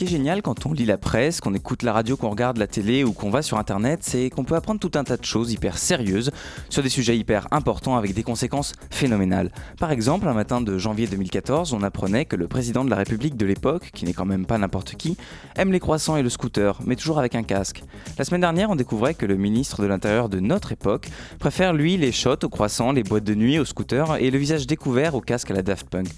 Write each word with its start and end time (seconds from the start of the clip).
Qui 0.00 0.06
est 0.06 0.08
génial 0.08 0.40
quand 0.40 0.64
on 0.64 0.72
lit 0.72 0.86
la 0.86 0.96
presse, 0.96 1.42
qu'on 1.42 1.52
écoute 1.52 1.82
la 1.82 1.92
radio, 1.92 2.16
qu'on 2.16 2.30
regarde 2.30 2.56
la 2.56 2.66
télé 2.66 3.04
ou 3.04 3.12
qu'on 3.12 3.28
va 3.28 3.42
sur 3.42 3.58
internet, 3.58 3.98
c'est 4.00 4.30
qu'on 4.30 4.44
peut 4.44 4.54
apprendre 4.54 4.80
tout 4.80 4.92
un 4.94 5.04
tas 5.04 5.18
de 5.18 5.26
choses 5.26 5.52
hyper 5.52 5.76
sérieuses 5.76 6.30
sur 6.70 6.82
des 6.82 6.88
sujets 6.88 7.18
hyper 7.18 7.46
importants 7.50 7.98
avec 7.98 8.14
des 8.14 8.22
conséquences 8.22 8.72
phénoménales. 8.88 9.50
Par 9.78 9.92
exemple, 9.92 10.26
un 10.26 10.32
matin 10.32 10.62
de 10.62 10.78
janvier 10.78 11.06
2014, 11.06 11.74
on 11.74 11.82
apprenait 11.82 12.24
que 12.24 12.34
le 12.34 12.48
président 12.48 12.82
de 12.82 12.88
la 12.88 12.96
République 12.96 13.36
de 13.36 13.44
l'époque, 13.44 13.90
qui 13.92 14.06
n'est 14.06 14.14
quand 14.14 14.24
même 14.24 14.46
pas 14.46 14.56
n'importe 14.56 14.94
qui, 14.94 15.18
aime 15.54 15.70
les 15.70 15.80
croissants 15.80 16.16
et 16.16 16.22
le 16.22 16.30
scooter, 16.30 16.80
mais 16.86 16.96
toujours 16.96 17.18
avec 17.18 17.34
un 17.34 17.42
casque. 17.42 17.82
La 18.16 18.24
semaine 18.24 18.40
dernière, 18.40 18.70
on 18.70 18.76
découvrait 18.76 19.12
que 19.12 19.26
le 19.26 19.36
ministre 19.36 19.82
de 19.82 19.86
l'Intérieur 19.86 20.30
de 20.30 20.40
notre 20.40 20.72
époque 20.72 21.10
préfère 21.38 21.74
lui 21.74 21.98
les 21.98 22.12
shots 22.12 22.42
aux 22.42 22.48
croissants, 22.48 22.92
les 22.92 23.02
boîtes 23.02 23.24
de 23.24 23.34
nuit 23.34 23.58
aux 23.58 23.66
scooters 23.66 24.16
et 24.16 24.30
le 24.30 24.38
visage 24.38 24.66
découvert 24.66 25.14
au 25.14 25.20
casque 25.20 25.50
à 25.50 25.54
la 25.54 25.60
Daft 25.60 25.90
Punk. 25.90 26.08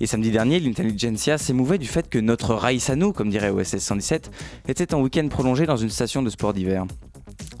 Et 0.00 0.06
samedi 0.06 0.30
dernier, 0.30 0.60
l'intelligentsia 0.60 1.38
s'émouvait 1.38 1.78
du 1.78 1.86
fait 1.86 2.08
que 2.08 2.18
notre 2.18 2.54
Raïsanou, 2.54 3.12
comme 3.12 3.30
dirait 3.30 3.50
OSS 3.50 3.78
117, 3.78 4.30
était 4.68 4.94
en 4.94 5.02
week-end 5.02 5.28
prolongé 5.28 5.66
dans 5.66 5.76
une 5.76 5.90
station 5.90 6.22
de 6.22 6.30
sport 6.30 6.52
d'hiver. 6.52 6.86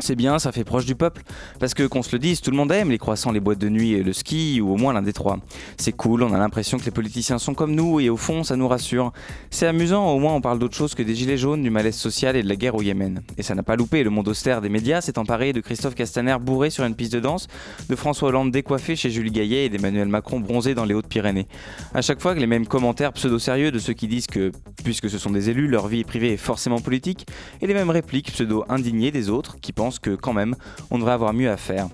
C'est 0.00 0.16
bien, 0.16 0.38
ça 0.38 0.52
fait 0.52 0.64
proche 0.64 0.86
du 0.86 0.94
peuple, 0.94 1.22
parce 1.60 1.72
que 1.72 1.84
qu'on 1.86 2.02
se 2.02 2.12
le 2.12 2.18
dise, 2.18 2.40
tout 2.40 2.50
le 2.50 2.56
monde 2.56 2.72
aime 2.72 2.90
les 2.90 2.98
croissants, 2.98 3.32
les 3.32 3.40
boîtes 3.40 3.58
de 3.58 3.68
nuit 3.68 3.92
et 3.92 4.02
le 4.02 4.12
ski, 4.12 4.60
ou 4.60 4.72
au 4.72 4.76
moins 4.76 4.92
l'un 4.92 5.02
des 5.02 5.12
trois. 5.12 5.38
C'est 5.76 5.92
cool, 5.92 6.22
on 6.22 6.32
a 6.34 6.38
l'impression 6.38 6.78
que 6.78 6.84
les 6.84 6.90
politiciens 6.90 7.38
sont 7.38 7.54
comme 7.54 7.74
nous, 7.74 8.00
et 8.00 8.10
au 8.10 8.16
fond, 8.16 8.44
ça 8.44 8.56
nous 8.56 8.68
rassure. 8.68 9.12
C'est 9.50 9.66
amusant, 9.66 10.10
au 10.10 10.18
moins 10.18 10.34
on 10.34 10.40
parle 10.40 10.58
d'autre 10.58 10.76
chose 10.76 10.94
que 10.94 11.02
des 11.02 11.14
gilets 11.14 11.38
jaunes, 11.38 11.62
du 11.62 11.70
malaise 11.70 11.96
social 11.96 12.36
et 12.36 12.42
de 12.42 12.48
la 12.48 12.56
guerre 12.56 12.74
au 12.74 12.82
Yémen. 12.82 13.22
Et 13.38 13.42
ça 13.42 13.54
n'a 13.54 13.62
pas 13.62 13.76
loupé, 13.76 14.02
le 14.02 14.10
monde 14.10 14.28
austère 14.28 14.60
des 14.60 14.68
médias 14.68 15.00
s'est 15.00 15.18
emparé 15.18 15.52
de 15.52 15.60
Christophe 15.60 15.94
Castaner 15.94 16.36
bourré 16.40 16.70
sur 16.70 16.84
une 16.84 16.94
piste 16.94 17.12
de 17.12 17.20
danse, 17.20 17.46
de 17.88 17.96
François 17.96 18.28
Hollande 18.28 18.50
décoiffé 18.50 18.96
chez 18.96 19.10
Julie 19.10 19.30
Gaillet 19.30 19.66
et 19.66 19.68
d'Emmanuel 19.68 20.08
Macron 20.08 20.40
bronzé 20.40 20.74
dans 20.74 20.84
les 20.84 20.94
Hautes-Pyrénées. 20.94 21.46
À 21.94 22.02
chaque 22.02 22.20
fois 22.20 22.34
que 22.34 22.40
les 22.40 22.46
mêmes 22.46 22.66
commentaires 22.66 23.12
pseudo-sérieux 23.12 23.70
de 23.70 23.78
ceux 23.78 23.92
qui 23.92 24.08
disent 24.08 24.26
que, 24.26 24.52
puisque 24.82 25.08
ce 25.08 25.18
sont 25.18 25.30
des 25.30 25.50
élus, 25.50 25.68
leur 25.68 25.88
vie 25.88 26.04
privée 26.04 26.32
est 26.32 26.36
forcément 26.36 26.80
politique, 26.80 27.26
et 27.62 27.66
les 27.66 27.74
mêmes 27.74 27.90
répliques 27.90 28.32
pseudo-indignées 28.32 29.10
des 29.10 29.28
autres 29.28 29.56
qui 29.60 29.72
pensent 29.74 29.98
que 29.98 30.14
quand 30.14 30.32
même, 30.32 30.56
on 30.90 30.98
devrait 30.98 31.12
avoir 31.12 31.32
mieux 31.32 31.50
à 31.50 31.56
faire. 31.56 31.88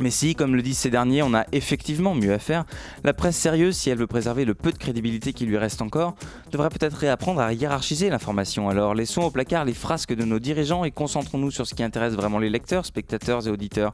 Mais 0.00 0.10
si, 0.10 0.36
comme 0.36 0.54
le 0.54 0.62
disent 0.62 0.78
ces 0.78 0.90
derniers, 0.90 1.22
on 1.22 1.34
a 1.34 1.44
effectivement 1.50 2.14
mieux 2.14 2.32
à 2.32 2.38
faire, 2.38 2.64
la 3.02 3.12
presse 3.12 3.36
sérieuse, 3.36 3.76
si 3.76 3.90
elle 3.90 3.98
veut 3.98 4.06
préserver 4.06 4.44
le 4.44 4.54
peu 4.54 4.70
de 4.70 4.78
crédibilité 4.78 5.32
qui 5.32 5.44
lui 5.44 5.58
reste 5.58 5.82
encore, 5.82 6.14
devrait 6.52 6.68
peut-être 6.68 6.94
réapprendre 6.94 7.40
à 7.40 7.52
hiérarchiser 7.52 8.08
l'information. 8.08 8.68
Alors 8.68 8.94
laissons 8.94 9.22
au 9.22 9.30
placard 9.30 9.64
les 9.64 9.74
frasques 9.74 10.14
de 10.14 10.24
nos 10.24 10.38
dirigeants 10.38 10.84
et 10.84 10.92
concentrons-nous 10.92 11.50
sur 11.50 11.66
ce 11.66 11.74
qui 11.74 11.82
intéresse 11.82 12.14
vraiment 12.14 12.38
les 12.38 12.50
lecteurs, 12.50 12.86
spectateurs 12.86 13.46
et 13.48 13.50
auditeurs. 13.50 13.92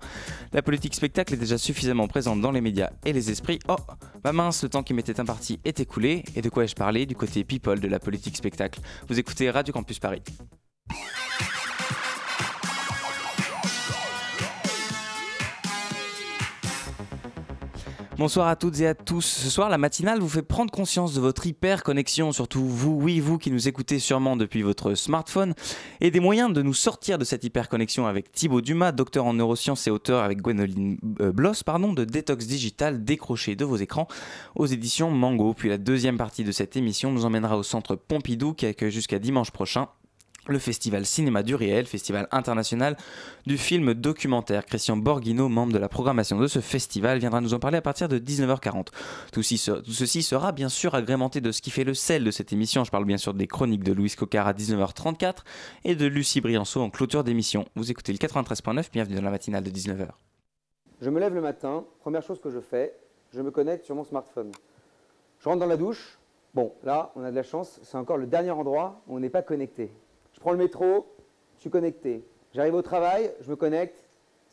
La 0.53 0.61
politique 0.61 0.95
spectacle 0.95 1.33
est 1.33 1.39
déjà 1.39 1.57
suffisamment 1.57 2.07
présente 2.07 2.41
dans 2.41 2.53
les 2.53 2.61
médias 2.61 2.91
et 3.07 3.15
les 3.15 3.31
esprits. 3.31 3.59
Oh, 3.69 3.77
ma 4.25 4.33
mince, 4.33 4.63
le 4.63 4.69
temps 4.69 4.83
qui 4.83 4.93
m'était 4.93 5.21
imparti 5.21 5.59
est 5.65 5.81
écoulé. 5.81 6.25
Et 6.37 6.43
de 6.43 6.51
quoi 6.51 6.65
ai-je 6.65 6.75
parlé 6.75 7.07
Du 7.07 7.15
côté 7.15 7.45
people 7.45 7.81
de 7.81 7.89
la 7.89 7.99
politique 7.99 8.37
spectacle? 8.37 8.81
Vous 9.09 9.19
écoutez 9.19 9.51
Radio 9.51 9.73
Campus 9.73 9.99
Paris. 9.99 10.23
Bonsoir 18.17 18.47
à 18.47 18.55
toutes 18.55 18.79
et 18.81 18.87
à 18.87 18.95
tous. 18.95 19.25
Ce 19.25 19.51
soir, 19.51 19.69
la 19.69 19.77
matinale 19.77 20.21
vous 20.21 20.29
fait 20.29 20.43
prendre 20.43 20.71
conscience 20.71 21.15
de 21.15 21.21
votre 21.21 21.49
hyper 21.49 21.83
connexion, 21.83 22.31
surtout 22.31 22.65
vous, 22.65 22.93
oui, 22.93 23.19
vous 23.19 23.39
qui 23.39 23.51
nous 23.51 23.67
écoutez 23.67 23.99
sûrement 23.99 24.37
depuis 24.37 24.63
votre 24.63 24.95
smartphone, 24.95 25.53
et 26.01 26.13
des 26.13 26.21
moyens 26.21 26.53
de 26.53 26.63
nous 26.63 26.75
sortir 26.75 27.19
de 27.19 27.25
cette 27.25 27.43
hyper 27.43 27.69
connexion 27.69 28.07
avec 28.07 28.31
Thibaut 28.31 28.61
Dumas, 28.61 28.93
docteur 28.93 29.27
en 29.27 29.35
neurosciences 29.35 29.89
et 29.89 29.91
auteur 29.91 30.23
avec 30.23 30.43
Gwenoline 30.43 30.97
euh, 31.21 31.33
Bloss, 31.33 31.65
pardon, 31.65 31.93
de 31.93 32.05
Détox 32.05 32.47
Digital 32.47 33.03
décroché 33.03 33.57
de 33.57 33.65
vos 33.65 33.77
écrans 33.77 34.07
aux 34.55 34.67
éditions 34.67 35.11
Mango. 35.11 35.53
Puis 35.53 35.69
la 35.69 35.79
deuxième 35.79 36.17
partie 36.17 36.45
de 36.45 36.53
cette 36.53 36.77
émission 36.77 37.11
nous 37.11 37.25
emmènera 37.25 37.59
au 37.59 37.65
centre 37.65 37.97
Pompidou 37.97 38.55
qui 38.55 38.67
accueille 38.67 38.93
jusqu'à 38.93 39.19
dimanche 39.19 39.51
prochain 39.51 39.89
le 40.49 40.59
festival 40.59 41.07
Cinéma 41.07 41.43
du 41.43 41.55
Réel, 41.55 41.87
festival 41.87 42.29
international 42.31 42.97
du 43.47 43.59
film 43.59 43.95
documentaire. 43.95 44.67
Christian 44.67 44.97
Borghino, 44.97 45.49
membre 45.49 45.73
de 45.73 45.79
la 45.79 45.89
programmation 45.89 46.39
de 46.39 46.47
ce 46.47 46.61
festival, 46.61 47.19
viendra 47.19 47.41
nous 47.41 47.55
en 47.55 47.59
parler 47.59 47.79
à 47.79 47.83
partir 47.83 48.09
de 48.09 48.19
19h40. 48.19 48.89
Tout, 49.33 49.43
ceci 49.43 50.23
sera 50.23 50.53
bien 50.53 50.69
sûr 50.69 50.95
agrémenté 50.95 51.41
de 51.41 51.53
ce 51.53 51.63
qui 51.63 51.71
fait 51.71 51.85
le 51.85 51.95
sel 51.95 52.25
de 52.25 52.31
cette 52.31 52.53
émission. 52.53 52.85
Je 52.85 52.91
parle 52.91 53.05
bien 53.05 53.19
sûr 53.19 53.35
des 53.35 53.47
chroniques 53.47 53.85
de 53.85 53.93
Louis 53.93 54.11
Cocar 54.11 54.47
à 54.47 54.53
19h34 54.53 55.39
et 55.85 55.95
de 55.95 56.07
Lucie 56.07 56.41
Brianceau 56.41 56.81
en 56.81 56.91
clôture 56.91 57.25
d'émission. 57.25 57.67
Vous 57.77 57.91
écoutez 57.91 58.13
le 58.13 58.19
93.9, 58.19 58.91
bienvenue 58.93 59.17
dans 59.17 59.23
la 59.23 59.31
matinale 59.31 59.65
de 59.65 59.71
19h. 59.71 60.09
Je 61.01 61.11
me 61.11 61.21
lève 61.21 61.35
le 61.35 61.41
matin, 61.41 61.85
première 62.01 62.23
chose 62.23 62.41
que 62.41 62.51
je 62.51 62.61
fais, 62.61 62.95
je 63.33 63.43
me 63.43 63.51
connecte 63.51 63.85
sur 63.85 63.95
mon 63.95 64.05
smartphone. 64.05 64.53
Je 65.41 65.49
rentre 65.49 65.61
dans 65.61 65.67
la 65.67 65.77
douche. 65.77 66.19
Bon, 66.55 66.73
là, 66.85 67.11
on 67.17 67.25
a 67.25 67.31
de 67.31 67.37
la 67.37 67.43
chance, 67.43 67.81
c'est 67.83 67.97
encore 67.97 68.17
le 68.17 68.27
dernier 68.27 68.53
endroit 68.53 69.03
où 69.09 69.17
on 69.17 69.21
n'est 69.21 69.29
pas 69.29 69.43
connecté. 69.43 69.91
Prends 70.45 70.53
le 70.53 70.59
métro, 70.59 71.07
je 71.57 71.63
suis 71.63 71.71
connecté. 71.71 72.23
J'arrive 72.53 72.75
au 72.75 72.83
travail, 72.83 73.33
je 73.41 73.49
me 73.49 73.57
connecte 73.57 74.05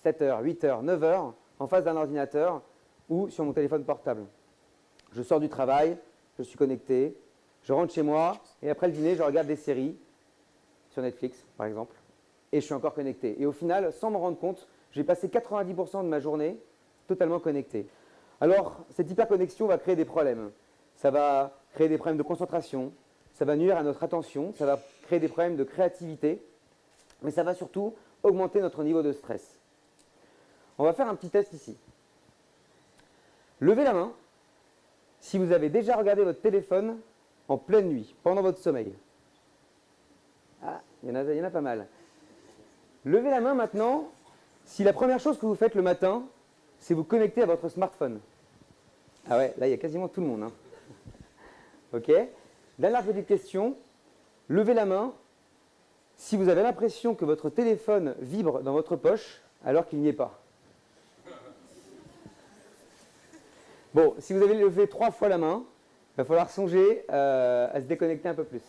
7h, 0.06 0.41
8h, 0.41 0.85
9h 0.85 1.34
en 1.59 1.68
face 1.68 1.84
d'un 1.84 1.97
ordinateur 1.97 2.62
ou 3.09 3.28
sur 3.28 3.44
mon 3.44 3.52
téléphone 3.52 3.84
portable. 3.84 4.24
Je 5.12 5.22
sors 5.22 5.41
du 5.41 5.50
travail, 5.50 5.97
je 6.38 6.44
suis 6.44 6.57
connecté, 6.57 7.18
je 7.63 7.74
rentre 7.74 7.91
chez 7.91 8.03
moi 8.03 8.38
et 8.63 8.69
après 8.69 8.88
le 8.88 8.94
dîner, 8.94 9.18
je 9.18 9.22
regarde 9.22 9.47
des 9.47 9.57
séries 9.57 9.97
sur 10.91 11.02
Netflix 11.02 11.46
par 11.57 11.68
exemple 11.68 11.97
et 12.53 12.62
je 12.62 12.66
suis 12.66 12.73
encore 12.73 12.94
connecté. 12.94 13.35
Et 13.41 13.46
au 13.46 13.52
final, 13.52 13.91
sans 13.91 14.12
m'en 14.12 14.19
rendre 14.19 14.40
compte, 14.40 14.69
j'ai 14.94 15.03
passé 15.03 15.28
90% 15.28 16.03
de 16.03 16.08
ma 16.08 16.22
journée 16.22 16.58
totalement 17.06 17.41
connecté. 17.41 17.85
Alors, 18.40 18.78
cette 18.91 19.12
hyperconnexion 19.12 19.68
va 19.68 19.78
créer 19.78 19.97
des 19.97 20.06
problèmes. 20.06 20.52
Ça 20.96 21.12
va 21.12 21.59
créer 21.73 21.90
des 21.90 21.97
problèmes 21.97 22.18
de 22.18 22.23
concentration, 22.23 22.94
ça 23.34 23.44
va 23.44 23.58
nuire 23.58 23.75
à 23.75 23.84
notre 23.84 24.03
attention, 24.03 24.53
ça 24.56 24.66
va 24.66 24.79
créer 25.12 25.20
des 25.20 25.28
problèmes 25.28 25.58
de 25.58 25.66
créativité, 25.66 26.42
mais 27.22 27.32
ça 27.32 27.44
va 27.44 27.54
surtout 27.54 27.94
augmenter 28.24 28.62
notre 28.62 28.82
niveau 28.82 29.02
de 29.02 29.12
stress. 29.12 29.60
On 30.78 30.86
va 30.86 30.94
faire 30.94 31.10
un 31.10 31.16
petit 31.16 31.30
test 31.30 31.52
ici. 31.52 31.76
Levez 33.60 33.84
la 33.84 33.92
main 33.92 34.14
si 35.20 35.38
vous 35.38 35.52
avez 35.52 35.68
déjà 35.70 35.98
regardé 35.98 36.24
votre 36.24 36.40
téléphone 36.40 36.98
en 37.50 37.58
pleine 37.58 37.90
nuit, 37.90 38.16
pendant 38.24 38.42
votre 38.42 38.60
sommeil. 38.60 38.94
Ah, 40.64 40.80
il 41.04 41.10
y, 41.10 41.12
en 41.12 41.16
a, 41.16 41.24
y 41.24 41.42
en 41.42 41.44
a 41.44 41.50
pas 41.50 41.60
mal. 41.60 41.88
Levez 43.04 43.32
la 43.32 43.42
main 43.42 43.54
maintenant 43.54 44.10
si 44.64 44.86
la 44.86 44.94
première 44.94 45.20
chose 45.20 45.38
que 45.38 45.46
vous 45.46 45.56
faites 45.56 45.76
le 45.76 45.82
matin, 45.82 46.24
c'est 46.80 46.94
vous 46.94 47.04
connecter 47.04 47.42
à 47.42 47.48
votre 47.48 47.68
smartphone. 47.68 48.22
Ah 49.30 49.38
ouais, 49.38 49.54
là 49.58 49.68
il 49.68 49.72
y 49.72 49.74
a 49.74 49.78
quasiment 49.78 50.08
tout 50.08 50.22
le 50.22 50.28
monde. 50.28 50.44
Hein. 50.44 50.52
Ok 51.92 52.10
Dernière 52.80 53.04
petite 53.04 53.28
question. 53.28 53.76
Levez 54.52 54.74
la 54.74 54.86
main 54.86 55.14
si 56.18 56.36
vous 56.36 56.50
avez 56.50 56.62
l'impression 56.62 57.16
que 57.16 57.24
votre 57.24 57.50
téléphone 57.50 58.16
vibre 58.20 58.62
dans 58.64 58.74
votre 58.74 58.98
poche 58.98 59.42
alors 59.64 59.88
qu'il 59.88 60.00
n'y 60.00 60.10
est 60.10 60.14
pas. 60.14 60.42
Bon, 63.94 64.14
si 64.20 64.34
vous 64.34 64.44
avez 64.44 64.56
levé 64.56 64.90
trois 64.90 65.10
fois 65.10 65.30
la 65.30 65.38
main, 65.38 65.64
il 66.14 66.18
va 66.18 66.26
falloir 66.26 66.50
songer 66.50 67.06
euh, 67.10 67.70
à 67.72 67.80
se 67.80 67.86
déconnecter 67.86 68.28
un 68.28 68.34
peu 68.34 68.44
plus. 68.44 68.62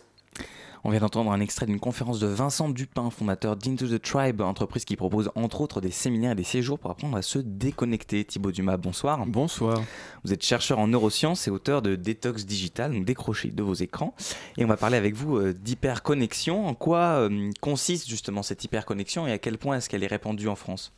On 0.84 0.90
vient 0.90 0.98
d'entendre 0.98 1.30
un 1.30 1.38
extrait 1.38 1.66
d'une 1.66 1.78
conférence 1.78 2.18
de 2.18 2.26
Vincent 2.26 2.68
Dupin, 2.68 3.08
fondateur 3.10 3.54
d'Into 3.54 3.86
the 3.86 4.02
Tribe, 4.02 4.40
entreprise 4.40 4.84
qui 4.84 4.96
propose 4.96 5.30
entre 5.36 5.60
autres 5.60 5.80
des 5.80 5.92
séminaires 5.92 6.32
et 6.32 6.34
des 6.34 6.42
séjours 6.42 6.76
pour 6.76 6.90
apprendre 6.90 7.16
à 7.16 7.22
se 7.22 7.38
déconnecter. 7.38 8.24
Thibaut 8.24 8.50
Dumas, 8.50 8.78
bonsoir. 8.78 9.24
Bonsoir. 9.24 9.80
Vous 10.24 10.32
êtes 10.32 10.44
chercheur 10.44 10.80
en 10.80 10.88
neurosciences 10.88 11.46
et 11.46 11.52
auteur 11.52 11.82
de 11.82 11.94
Détox 11.94 12.46
Digital, 12.46 12.92
donc 12.92 13.04
décroché 13.04 13.52
de 13.52 13.62
vos 13.62 13.74
écrans. 13.74 14.12
Et 14.58 14.64
on 14.64 14.68
va 14.68 14.76
parler 14.76 14.96
avec 14.96 15.14
vous 15.14 15.36
euh, 15.36 15.52
d'hyperconnexion. 15.54 16.66
En 16.66 16.74
quoi 16.74 16.98
euh, 16.98 17.50
consiste 17.60 18.08
justement 18.08 18.42
cette 18.42 18.64
hyperconnexion 18.64 19.28
et 19.28 19.30
à 19.30 19.38
quel 19.38 19.58
point 19.58 19.76
est-ce 19.76 19.88
qu'elle 19.88 20.02
est 20.02 20.08
répandue 20.08 20.48
en 20.48 20.56
France? 20.56 20.92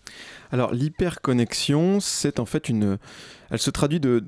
Alors 0.50 0.72
l'hyperconnexion, 0.72 2.00
c'est 2.00 2.40
en 2.40 2.46
fait 2.46 2.70
une 2.70 2.96
elle 3.54 3.60
se 3.60 3.70
traduit 3.70 4.00
de, 4.00 4.24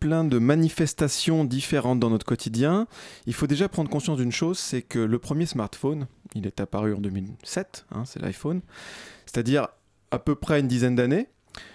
plein 0.00 0.24
de 0.24 0.38
manifestations 0.38 1.44
différentes 1.44 2.00
dans 2.00 2.08
notre 2.08 2.24
quotidien. 2.24 2.86
Il 3.26 3.34
faut 3.34 3.46
déjà 3.46 3.68
prendre 3.68 3.90
conscience 3.90 4.16
d'une 4.16 4.32
chose, 4.32 4.58
c'est 4.58 4.80
que 4.80 4.98
le 4.98 5.18
premier 5.18 5.44
smartphone, 5.44 6.06
il 6.34 6.46
est 6.46 6.58
apparu 6.58 6.94
en 6.94 6.98
2007, 6.98 7.84
hein, 7.92 8.04
c'est 8.06 8.20
l'iPhone, 8.22 8.62
c'est-à-dire 9.26 9.68
à 10.10 10.18
peu 10.18 10.34
près 10.34 10.60
une 10.60 10.68
dizaine 10.68 10.94
d'années. 10.94 11.28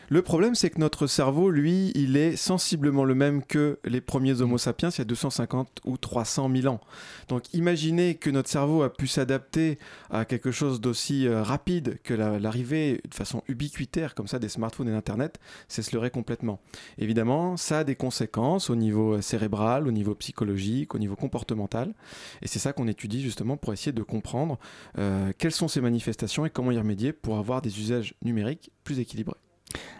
Le 0.09 0.21
problème, 0.21 0.55
c'est 0.55 0.69
que 0.69 0.79
notre 0.79 1.05
cerveau, 1.05 1.49
lui, 1.49 1.91
il 1.93 2.15
est 2.15 2.37
sensiblement 2.37 3.03
le 3.03 3.13
même 3.13 3.43
que 3.43 3.77
les 3.83 3.99
premiers 3.99 4.41
Homo 4.41 4.57
sapiens 4.57 4.89
il 4.89 4.99
y 4.99 5.01
a 5.01 5.05
250 5.05 5.81
ou 5.83 5.97
300 5.97 6.49
000 6.49 6.73
ans. 6.73 6.79
Donc 7.27 7.53
imaginez 7.53 8.15
que 8.15 8.29
notre 8.29 8.47
cerveau 8.47 8.83
a 8.83 8.93
pu 8.93 9.07
s'adapter 9.07 9.77
à 10.09 10.23
quelque 10.23 10.51
chose 10.51 10.79
d'aussi 10.79 11.27
euh, 11.27 11.43
rapide 11.43 11.99
que 12.03 12.13
l'arrivée 12.13 13.01
de 13.09 13.13
façon 13.13 13.43
ubiquitaire 13.49 14.15
comme 14.15 14.27
ça 14.27 14.39
des 14.39 14.47
smartphones 14.47 14.87
et 14.87 14.93
d'Internet, 14.93 15.39
c'est 15.67 15.81
se 15.81 15.93
leurrer 15.93 16.09
complètement. 16.09 16.61
Évidemment, 16.97 17.57
ça 17.57 17.79
a 17.79 17.83
des 17.83 17.95
conséquences 17.95 18.69
au 18.69 18.75
niveau 18.75 19.15
euh, 19.15 19.21
cérébral, 19.21 19.89
au 19.89 19.91
niveau 19.91 20.15
psychologique, 20.15 20.95
au 20.95 20.99
niveau 20.99 21.17
comportemental. 21.17 21.93
Et 22.41 22.47
c'est 22.47 22.59
ça 22.59 22.71
qu'on 22.71 22.87
étudie 22.87 23.21
justement 23.21 23.57
pour 23.57 23.73
essayer 23.73 23.91
de 23.91 24.03
comprendre 24.03 24.57
euh, 24.97 25.33
quelles 25.37 25.51
sont 25.51 25.67
ces 25.67 25.81
manifestations 25.81 26.45
et 26.45 26.49
comment 26.49 26.71
y 26.71 26.77
remédier 26.77 27.11
pour 27.11 27.37
avoir 27.39 27.61
des 27.61 27.77
usages 27.77 28.13
numériques 28.23 28.71
plus 28.85 28.99
équilibrés. 28.99 29.35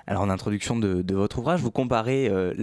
Alors 0.09 0.21
en 0.21 0.30
introduction 0.30 0.77
de, 0.77 1.13
votre 1.13 1.39
ouvrage, 1.39 1.59
vous 1.62 1.69
comparez 1.69 2.30
euh, 2.30 2.54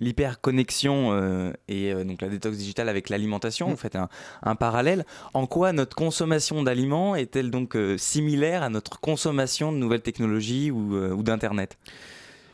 l'hyperconnexion 0.00 1.12
euh, 1.12 1.52
et 1.68 1.92
euh, 1.92 2.04
donc 2.04 2.22
la 2.22 2.28
détox 2.28 2.56
digitale 2.56 2.88
avec 2.88 3.10
l'alimentation. 3.10 3.68
Mm. 3.68 3.70
Vous 3.72 3.76
faites 3.76 3.96
un, 3.96 4.54
parallèle. 4.54 5.04
En 5.34 5.46
quoi 5.46 5.72
notre 5.74 5.94
consommation 5.94 6.62
d'aliments 6.62 7.14
est-elle 7.14 7.50
donc 7.50 7.76
similaire 7.98 8.62
à 8.62 8.70
notre 8.70 8.98
consommation 8.98 9.72
de 9.72 9.76
nouvelles 9.76 10.00
technologies 10.00 10.70
ou, 10.70 10.96
ou 10.96 11.22
d'internet? 11.22 11.76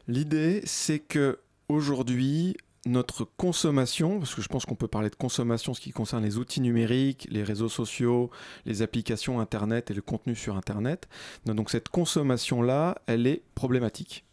L'idée, 0.09 0.61
c'est 0.65 0.99
que 0.99 1.39
aujourd'hui, 1.69 2.57
notre 2.87 3.25
consommation, 3.25 4.19
parce 4.19 4.35
que 4.35 4.43
je 4.43 4.49
pense 4.49 4.65
qu'on 4.65 4.77
peut 4.77 4.89
parler 4.89 5.11
de 5.11 5.17
consommation 5.17 5.75
ce 5.75 5.81
qui 5.81 5.91
concerne 5.91 6.25
les 6.25 6.39
outils 6.39 6.61
numériques, 6.61 7.27
les 7.31 7.43
réseaux 7.43 7.69
sociaux, 7.69 8.31
les 8.65 8.83
applications 8.83 9.41
Internet 9.41 9.91
et 9.91 9.95
le 9.95 10.03
contenu 10.03 10.35
sur 10.35 10.57
Internet. 10.57 11.09
Donc 11.45 11.71
cette 11.71 11.89
consommation-là, 11.89 12.97
elle 13.07 13.27
est 13.27 13.43
problématique. 13.55 14.25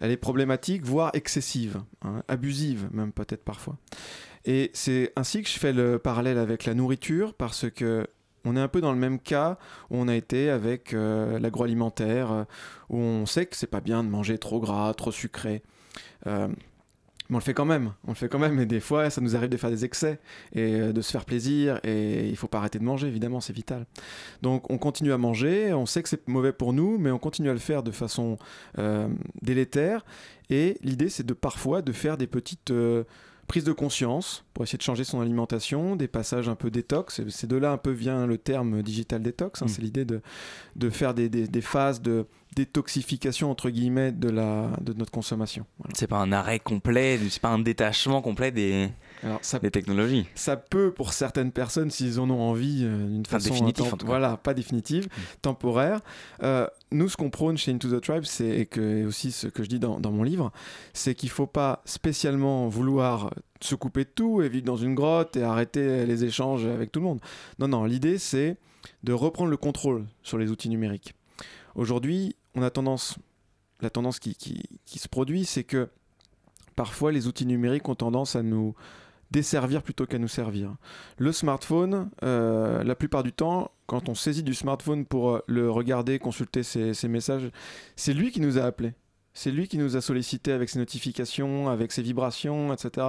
Elle 0.00 0.10
est 0.10 0.16
problématique, 0.16 0.84
voire 0.84 1.10
excessive, 1.14 1.80
hein, 2.02 2.22
abusive 2.28 2.88
même 2.92 3.12
peut-être 3.12 3.44
parfois. 3.44 3.76
Et 4.44 4.70
c'est 4.74 5.12
ainsi 5.16 5.42
que 5.42 5.48
je 5.48 5.58
fais 5.58 5.72
le 5.72 5.98
parallèle 5.98 6.38
avec 6.38 6.64
la 6.64 6.74
nourriture, 6.74 7.32
parce 7.34 7.70
que 7.70 8.06
on 8.44 8.56
est 8.56 8.60
un 8.60 8.68
peu 8.68 8.80
dans 8.80 8.92
le 8.92 8.98
même 8.98 9.18
cas 9.18 9.58
où 9.90 9.96
on 9.96 10.08
a 10.08 10.14
été 10.14 10.50
avec 10.50 10.92
euh, 10.92 11.38
l'agroalimentaire, 11.38 12.32
euh, 12.32 12.44
où 12.90 12.98
on 12.98 13.24
sait 13.24 13.46
que 13.46 13.56
c'est 13.56 13.66
pas 13.66 13.80
bien 13.80 14.04
de 14.04 14.08
manger 14.08 14.36
trop 14.36 14.60
gras, 14.60 14.92
trop 14.92 15.12
sucré. 15.12 15.62
Euh, 16.26 16.48
mais 17.28 17.36
on 17.36 17.38
le 17.38 17.44
fait 17.44 17.54
quand 17.54 17.64
même, 17.64 17.92
on 18.06 18.10
le 18.10 18.16
fait 18.16 18.28
quand 18.28 18.38
même, 18.38 18.58
et 18.60 18.66
des 18.66 18.80
fois 18.80 19.08
ça 19.10 19.20
nous 19.20 19.34
arrive 19.36 19.48
de 19.48 19.56
faire 19.56 19.70
des 19.70 19.84
excès 19.84 20.20
et 20.52 20.74
euh, 20.74 20.92
de 20.92 21.00
se 21.00 21.10
faire 21.10 21.24
plaisir, 21.24 21.80
et 21.82 22.28
il 22.28 22.36
faut 22.36 22.48
pas 22.48 22.58
arrêter 22.58 22.78
de 22.78 22.84
manger, 22.84 23.06
évidemment, 23.06 23.40
c'est 23.40 23.52
vital. 23.52 23.86
Donc 24.42 24.70
on 24.70 24.78
continue 24.78 25.12
à 25.12 25.18
manger, 25.18 25.72
on 25.72 25.86
sait 25.86 26.02
que 26.02 26.08
c'est 26.08 26.26
mauvais 26.28 26.52
pour 26.52 26.72
nous, 26.72 26.98
mais 26.98 27.10
on 27.10 27.18
continue 27.18 27.50
à 27.50 27.54
le 27.54 27.58
faire 27.58 27.82
de 27.82 27.90
façon 27.90 28.38
euh, 28.78 29.08
délétère, 29.42 30.04
et 30.50 30.76
l'idée 30.82 31.08
c'est 31.08 31.26
de 31.26 31.34
parfois 31.34 31.82
de 31.82 31.92
faire 31.92 32.16
des 32.16 32.26
petites 32.26 32.70
euh, 32.70 33.04
prises 33.46 33.64
de 33.64 33.72
conscience 33.72 34.44
pour 34.54 34.64
essayer 34.64 34.78
de 34.78 34.82
changer 34.82 35.04
son 35.04 35.20
alimentation, 35.20 35.96
des 35.96 36.08
passages 36.08 36.48
un 36.48 36.54
peu 36.54 36.70
détox, 36.70 37.22
c'est 37.28 37.46
de 37.46 37.56
là 37.56 37.72
un 37.72 37.76
peu 37.76 37.90
vient 37.90 38.26
le 38.26 38.38
terme 38.38 38.82
digital 38.82 39.22
détox, 39.22 39.62
hein. 39.62 39.66
mm. 39.66 39.68
c'est 39.68 39.82
l'idée 39.82 40.04
de, 40.04 40.20
de 40.76 40.90
faire 40.90 41.14
des, 41.14 41.28
des, 41.28 41.46
des 41.46 41.60
phases 41.60 42.00
de 42.00 42.26
détoxification 42.56 43.50
entre 43.50 43.70
guillemets 43.70 44.12
de, 44.12 44.30
la, 44.30 44.70
de 44.80 44.92
notre 44.92 45.10
consommation. 45.10 45.66
C'est 45.92 46.06
pas 46.06 46.18
un 46.18 46.32
arrêt 46.32 46.60
complet, 46.60 47.18
c'est 47.28 47.42
pas 47.42 47.50
un 47.50 47.58
détachement 47.58 48.22
complet 48.22 48.50
des, 48.52 48.90
des 49.60 49.70
technologies. 49.70 50.26
Ça 50.34 50.56
peut 50.56 50.92
pour 50.92 51.12
certaines 51.12 51.52
personnes 51.52 51.90
s'ils 51.90 52.20
en 52.20 52.30
ont 52.30 52.40
envie 52.40 52.82
euh, 52.84 53.06
d'une 53.06 53.26
façon 53.26 53.50
définitive, 53.50 53.94
voilà 54.04 54.36
pas 54.36 54.54
définitive, 54.54 55.06
mm. 55.06 55.20
temporaire. 55.42 56.00
Euh, 56.42 56.66
nous 56.90 57.08
ce 57.08 57.16
qu'on 57.16 57.30
prône 57.30 57.56
chez 57.56 57.72
Into 57.72 57.88
the 57.88 58.02
Tribe, 58.02 58.24
c'est 58.24 58.66
que 58.66 59.04
aussi 59.06 59.32
ce 59.32 59.46
que 59.46 59.62
je 59.62 59.68
dis 59.68 59.78
dans, 59.78 60.00
dans 60.00 60.12
mon 60.12 60.22
livre, 60.22 60.52
c'est 60.92 61.14
qu'il 61.14 61.30
faut 61.30 61.46
pas 61.46 61.82
spécialement 61.84 62.68
vouloir 62.68 63.32
se 63.60 63.74
couper 63.74 64.04
de 64.04 64.10
tout 64.14 64.42
et 64.42 64.48
vivre 64.48 64.66
dans 64.66 64.76
une 64.76 64.94
grotte 64.94 65.36
et 65.36 65.42
arrêter 65.42 66.06
les 66.06 66.24
échanges 66.24 66.66
avec 66.66 66.92
tout 66.92 67.00
le 67.00 67.06
monde. 67.06 67.20
Non 67.58 67.68
non, 67.68 67.84
l'idée 67.84 68.18
c'est 68.18 68.56
de 69.02 69.12
reprendre 69.12 69.50
le 69.50 69.56
contrôle 69.56 70.06
sur 70.22 70.38
les 70.38 70.50
outils 70.50 70.68
numériques. 70.68 71.14
Aujourd'hui, 71.74 72.36
on 72.54 72.62
a 72.62 72.70
tendance, 72.70 73.16
la 73.80 73.90
tendance 73.90 74.18
qui, 74.18 74.36
se 74.86 75.08
produit, 75.08 75.44
c'est 75.44 75.64
que 75.64 75.88
parfois 76.76 77.12
les 77.12 77.26
outils 77.26 77.46
numériques 77.46 77.88
ont 77.88 77.94
tendance 77.94 78.36
à 78.36 78.42
nous 78.42 78.74
desservir 79.30 79.82
plutôt 79.82 80.06
qu'à 80.06 80.18
nous 80.18 80.28
servir. 80.28 80.74
Le 81.18 81.32
smartphone, 81.32 82.10
euh, 82.22 82.82
la 82.84 82.94
plupart 82.94 83.22
du 83.22 83.32
temps, 83.32 83.70
quand 83.86 84.08
on 84.08 84.14
saisit 84.14 84.42
du 84.42 84.54
smartphone 84.54 85.04
pour 85.04 85.30
euh, 85.30 85.44
le 85.46 85.70
regarder, 85.70 86.18
consulter 86.18 86.62
ses, 86.62 87.08
messages, 87.08 87.50
c'est 87.96 88.14
lui 88.14 88.30
qui 88.30 88.40
nous 88.40 88.58
a 88.58 88.62
appelés. 88.62 88.92
C'est 89.36 89.50
lui 89.50 89.66
qui 89.66 89.78
nous 89.78 89.96
a 89.96 90.00
sollicité 90.00 90.52
avec 90.52 90.68
ses 90.68 90.78
notifications, 90.78 91.68
avec 91.68 91.90
ses 91.90 92.02
vibrations, 92.02 92.72
etc. 92.72 93.08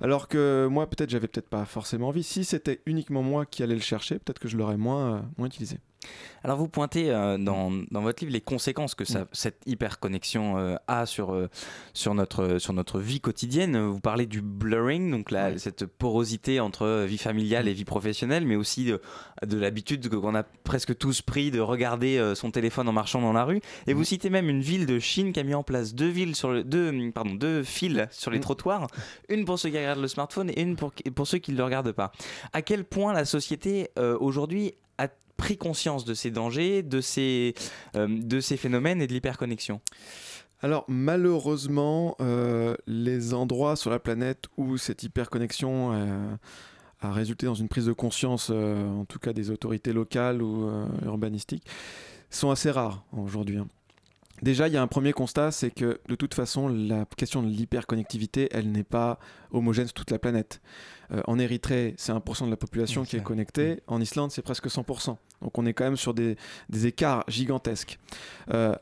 Alors 0.00 0.26
que 0.26 0.66
moi, 0.70 0.88
peut-être, 0.88 1.10
j'avais 1.10 1.28
peut-être 1.28 1.50
pas 1.50 1.66
forcément 1.66 2.08
envie. 2.08 2.22
Si 2.22 2.44
c'était 2.44 2.80
uniquement 2.86 3.22
moi 3.22 3.44
qui 3.44 3.62
allais 3.62 3.74
le 3.74 3.80
chercher, 3.82 4.18
peut-être 4.18 4.38
que 4.38 4.48
je 4.48 4.56
l'aurais 4.56 4.78
moins, 4.78 5.16
euh, 5.16 5.20
moins 5.36 5.46
utilisé. 5.46 5.78
Alors 6.44 6.56
vous 6.56 6.68
pointez 6.68 7.10
euh, 7.10 7.36
dans, 7.36 7.72
dans, 7.90 8.02
votre 8.02 8.22
livre 8.22 8.32
les 8.32 8.40
conséquences 8.40 8.94
que 8.94 9.04
ça, 9.04 9.26
cette 9.32 9.60
hyperconnexion 9.66 10.58
euh, 10.58 10.76
a 10.86 11.06
sur, 11.06 11.34
euh, 11.34 11.48
sur, 11.94 12.14
notre, 12.14 12.58
sur 12.58 12.72
notre 12.72 13.00
vie 13.00 13.20
quotidienne. 13.20 13.78
Vous 13.78 14.00
parlez 14.00 14.26
du 14.26 14.40
blurring, 14.40 15.10
donc 15.10 15.30
la, 15.30 15.58
cette 15.58 15.86
porosité 15.86 16.60
entre 16.60 17.04
vie 17.04 17.18
familiale 17.18 17.68
et 17.68 17.72
vie 17.72 17.84
professionnelle, 17.84 18.46
mais 18.46 18.56
aussi 18.56 18.84
de, 18.84 19.00
de 19.44 19.58
l'habitude 19.58 20.08
qu'on 20.08 20.34
a 20.34 20.42
presque 20.42 20.96
tous 20.96 21.22
pris 21.22 21.50
de 21.50 21.60
regarder 21.60 22.32
son 22.34 22.50
téléphone 22.50 22.88
en 22.88 22.92
marchant 22.92 23.20
dans 23.20 23.32
la 23.32 23.44
rue. 23.44 23.60
Et 23.86 23.92
vous 23.92 24.04
citez 24.04 24.30
même 24.30 24.48
une 24.48 24.60
ville 24.60 24.86
de 24.86 24.98
Chine 24.98 25.32
qui 25.32 25.40
a 25.40 25.42
mis 25.42 25.54
en 25.54 25.62
place 25.62 25.94
deux, 25.94 26.08
villes 26.08 26.36
sur 26.36 26.50
le, 26.50 26.64
deux, 26.64 26.92
pardon, 27.12 27.34
deux 27.34 27.62
fils 27.62 28.06
sur 28.10 28.30
les 28.30 28.40
trottoirs, 28.40 28.86
une 29.28 29.44
pour 29.44 29.58
ceux 29.58 29.70
qui 29.70 29.78
regardent 29.78 30.00
le 30.00 30.08
smartphone 30.08 30.50
et 30.50 30.60
une 30.60 30.76
pour, 30.76 30.92
pour 31.14 31.26
ceux 31.26 31.38
qui 31.38 31.52
ne 31.52 31.56
le 31.56 31.64
regardent 31.64 31.92
pas. 31.92 32.12
À 32.52 32.62
quel 32.62 32.84
point 32.84 33.12
la 33.12 33.24
société 33.24 33.88
aujourd'hui 34.20 34.74
pris 35.38 35.56
conscience 35.56 36.04
de 36.04 36.12
ces 36.12 36.30
dangers, 36.30 36.82
de 36.82 37.00
ces, 37.00 37.54
euh, 37.96 38.06
de 38.10 38.40
ces 38.40 38.58
phénomènes 38.58 39.00
et 39.00 39.06
de 39.06 39.14
l'hyperconnexion 39.14 39.80
alors 40.60 40.84
malheureusement, 40.88 42.16
euh, 42.20 42.74
les 42.88 43.32
endroits 43.32 43.76
sur 43.76 43.90
la 43.90 44.00
planète 44.00 44.46
où 44.56 44.76
cette 44.76 45.04
hyperconnexion 45.04 45.92
euh, 45.92 46.34
a 47.00 47.12
résulté 47.12 47.46
dans 47.46 47.54
une 47.54 47.68
prise 47.68 47.86
de 47.86 47.92
conscience, 47.92 48.50
en 48.50 49.04
tout 49.04 49.20
cas 49.20 49.32
des 49.32 49.52
autorités 49.52 49.92
locales 49.92 50.42
ou 50.42 50.68
urbanistiques, 51.04 51.64
sont 52.28 52.50
assez 52.50 52.72
rares 52.72 53.04
aujourd'hui. 53.16 53.58
Hein. 53.58 53.68
Déjà, 54.42 54.66
il 54.66 54.74
y 54.74 54.76
a 54.76 54.82
un 54.82 54.88
premier 54.88 55.12
constat, 55.12 55.52
c'est 55.52 55.70
que 55.70 56.00
de 56.08 56.16
toute 56.16 56.34
façon, 56.34 56.66
la 56.66 57.04
question 57.16 57.40
de 57.40 57.46
l'hyperconnectivité, 57.46 58.48
elle 58.50 58.72
n'est 58.72 58.82
pas 58.82 59.20
homogène 59.52 59.86
sur 59.86 59.94
toute 59.94 60.10
la 60.10 60.18
planète. 60.18 60.60
En 61.28 61.38
Érythrée, 61.38 61.94
c'est 61.98 62.10
1% 62.10 62.46
de 62.46 62.50
la 62.50 62.56
population 62.56 63.04
qui 63.04 63.14
est 63.14 63.22
connectée. 63.22 63.80
En 63.86 64.00
Islande, 64.00 64.32
c'est 64.32 64.42
presque 64.42 64.66
100%. 64.66 65.16
Donc 65.42 65.58
on 65.58 65.66
est 65.66 65.72
quand 65.72 65.84
même 65.84 65.96
sur 65.96 66.14
des, 66.14 66.36
écarts 66.84 67.24
gigantesques. 67.28 67.98
Euh, 68.52 68.74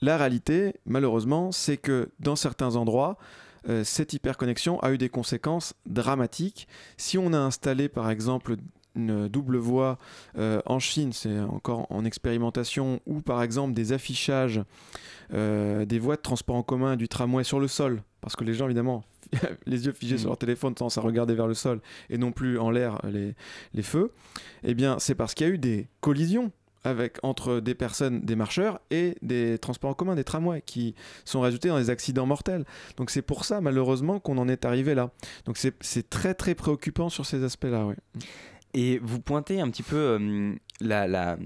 la 0.00 0.16
réalité, 0.16 0.74
malheureusement, 0.86 1.52
c'est 1.52 1.76
que 1.76 2.10
dans 2.20 2.36
certains 2.36 2.76
endroits, 2.76 3.18
euh, 3.68 3.84
cette 3.84 4.12
hyperconnexion 4.12 4.78
a 4.80 4.92
eu 4.92 4.98
des 4.98 5.08
conséquences 5.08 5.74
dramatiques. 5.86 6.68
Si 6.96 7.18
on 7.18 7.32
a 7.32 7.38
installé, 7.38 7.88
par 7.88 8.10
exemple, 8.10 8.56
une 8.94 9.28
double 9.28 9.56
voie 9.56 9.98
euh, 10.36 10.60
en 10.66 10.78
Chine, 10.78 11.12
c'est 11.12 11.38
encore 11.40 11.86
en 11.90 12.04
expérimentation, 12.04 13.00
ou 13.06 13.20
par 13.20 13.42
exemple 13.42 13.74
des 13.74 13.92
affichages 13.92 14.62
des 15.30 15.98
voies 15.98 16.16
de 16.16 16.22
transport 16.22 16.56
en 16.56 16.62
commun 16.62 16.96
du 16.96 17.06
tramway 17.06 17.44
sur 17.44 17.60
le 17.60 17.68
sol, 17.68 18.02
parce 18.22 18.34
que 18.34 18.44
les 18.44 18.54
gens 18.54 18.64
évidemment 18.64 19.04
les 19.66 19.86
yeux 19.86 19.92
figés 19.92 20.18
sur 20.18 20.26
mm. 20.26 20.30
leur 20.30 20.38
téléphone 20.38 20.74
tendance 20.74 20.98
à 20.98 21.00
regarder 21.00 21.34
vers 21.34 21.46
le 21.46 21.54
sol 21.54 21.80
et 22.10 22.18
non 22.18 22.32
plus 22.32 22.58
en 22.58 22.70
l'air 22.70 23.00
les, 23.04 23.34
les 23.74 23.82
feux, 23.82 24.12
eh 24.64 24.74
bien 24.74 24.98
c'est 24.98 25.14
parce 25.14 25.34
qu'il 25.34 25.46
y 25.46 25.50
a 25.50 25.52
eu 25.52 25.58
des 25.58 25.88
collisions 26.00 26.52
avec, 26.84 27.18
entre 27.22 27.60
des 27.60 27.74
personnes, 27.74 28.20
des 28.20 28.36
marcheurs 28.36 28.80
et 28.90 29.16
des 29.22 29.58
transports 29.58 29.90
en 29.90 29.94
commun, 29.94 30.14
des 30.14 30.24
tramways, 30.24 30.62
qui 30.62 30.94
sont 31.24 31.40
résultés 31.40 31.68
dans 31.68 31.78
des 31.78 31.90
accidents 31.90 32.26
mortels. 32.26 32.64
Donc 32.96 33.10
c'est 33.10 33.22
pour 33.22 33.44
ça, 33.44 33.60
malheureusement, 33.60 34.20
qu'on 34.20 34.38
en 34.38 34.48
est 34.48 34.64
arrivé 34.64 34.94
là. 34.94 35.10
Donc 35.44 35.58
c'est 35.58 36.10
très 36.10 36.34
très 36.34 36.54
préoccupant 36.54 37.08
sur 37.08 37.26
ces 37.26 37.44
aspects-là. 37.44 37.86
Oui. 37.86 37.94
Et 38.74 38.98
vous 38.98 39.20
pointez 39.20 39.60
un 39.60 39.70
petit 39.70 39.82
peu 39.82 39.96
euh, 39.96 40.54
la, 40.80 41.36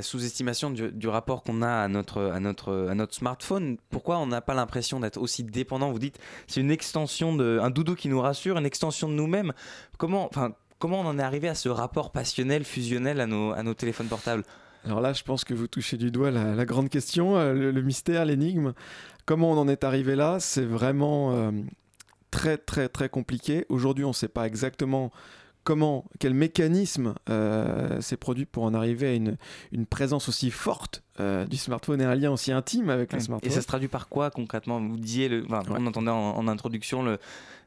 sous-estimation 0.00 0.70
du, 0.70 1.08
rapport 1.08 1.42
qu'on 1.42 1.60
a 1.62 1.68
à 1.68 1.88
notre, 1.88 2.22
à, 2.22 2.40
notre, 2.40 2.88
à 2.88 2.94
notre 2.94 3.14
smartphone. 3.14 3.78
Pourquoi 3.90 4.18
on 4.18 4.26
n'a 4.26 4.40
pas 4.40 4.54
l'impression 4.54 5.00
d'être 5.00 5.20
aussi 5.20 5.42
dépendant? 5.42 5.90
Vous 5.90 5.98
dites 5.98 6.18
c'est 6.46 6.60
une 6.60 6.70
extension 6.70 7.34
de 7.34 7.58
un 7.60 7.70
doudou 7.70 7.94
qui 7.94 8.08
nous 8.08 8.20
rassure, 8.20 8.58
une 8.58 8.66
extension 8.66 9.08
de 9.08 9.14
nous-mêmes. 9.14 9.52
Comment, 9.98 10.30
comment 10.78 11.00
on 11.00 11.06
en 11.06 11.18
est 11.18 11.22
arrivé 11.22 11.48
à 11.48 11.54
ce 11.54 11.68
rapport 11.68 12.12
passionnel, 12.12 12.64
fusionnel 12.64 13.20
à 13.20 13.26
nos, 13.26 13.52
à 13.52 13.62
nos 13.62 13.74
téléphones 13.74 14.08
portables? 14.08 14.44
Alors 14.84 15.00
là, 15.00 15.12
je 15.12 15.22
pense 15.22 15.44
que 15.44 15.54
vous 15.54 15.66
touchez 15.66 15.96
du 15.96 16.10
doigt 16.10 16.30
la, 16.30 16.64
grande 16.64 16.88
question, 16.88 17.36
euh, 17.36 17.52
le, 17.52 17.82
mystère, 17.82 18.24
l'énigme. 18.24 18.72
Comment 19.26 19.50
on 19.50 19.58
en 19.58 19.68
est 19.68 19.84
arrivé 19.84 20.14
là? 20.14 20.38
C'est 20.40 20.64
vraiment 20.64 21.32
euh, 21.32 21.50
très 22.30 22.56
très 22.56 22.88
très 22.88 23.08
compliqué. 23.08 23.66
Aujourd'hui, 23.68 24.04
on 24.04 24.08
ne 24.08 24.14
sait 24.14 24.28
pas 24.28 24.46
exactement 24.46 25.10
comment, 25.68 26.06
quel 26.18 26.32
mécanisme 26.32 27.14
euh, 27.28 28.00
s'est 28.00 28.16
produit 28.16 28.46
pour 28.46 28.62
en 28.62 28.72
arriver 28.72 29.06
à 29.08 29.12
une, 29.12 29.36
une 29.70 29.84
présence 29.84 30.30
aussi 30.30 30.50
forte 30.50 31.02
euh, 31.20 31.44
du 31.44 31.58
smartphone 31.58 32.00
et 32.00 32.06
un 32.06 32.14
lien 32.14 32.30
aussi 32.30 32.52
intime 32.52 32.88
avec 32.88 33.12
le 33.12 33.20
smartphone. 33.20 33.52
Et 33.52 33.54
ça 33.54 33.60
se 33.60 33.66
traduit 33.66 33.88
par 33.88 34.08
quoi 34.08 34.30
concrètement? 34.30 34.80
Vous 34.80 34.96
disiez, 34.96 35.28
le, 35.28 35.46
on 35.50 35.86
entendait 35.86 36.10
en, 36.10 36.48
introduction 36.48 37.02
le, 37.02 37.18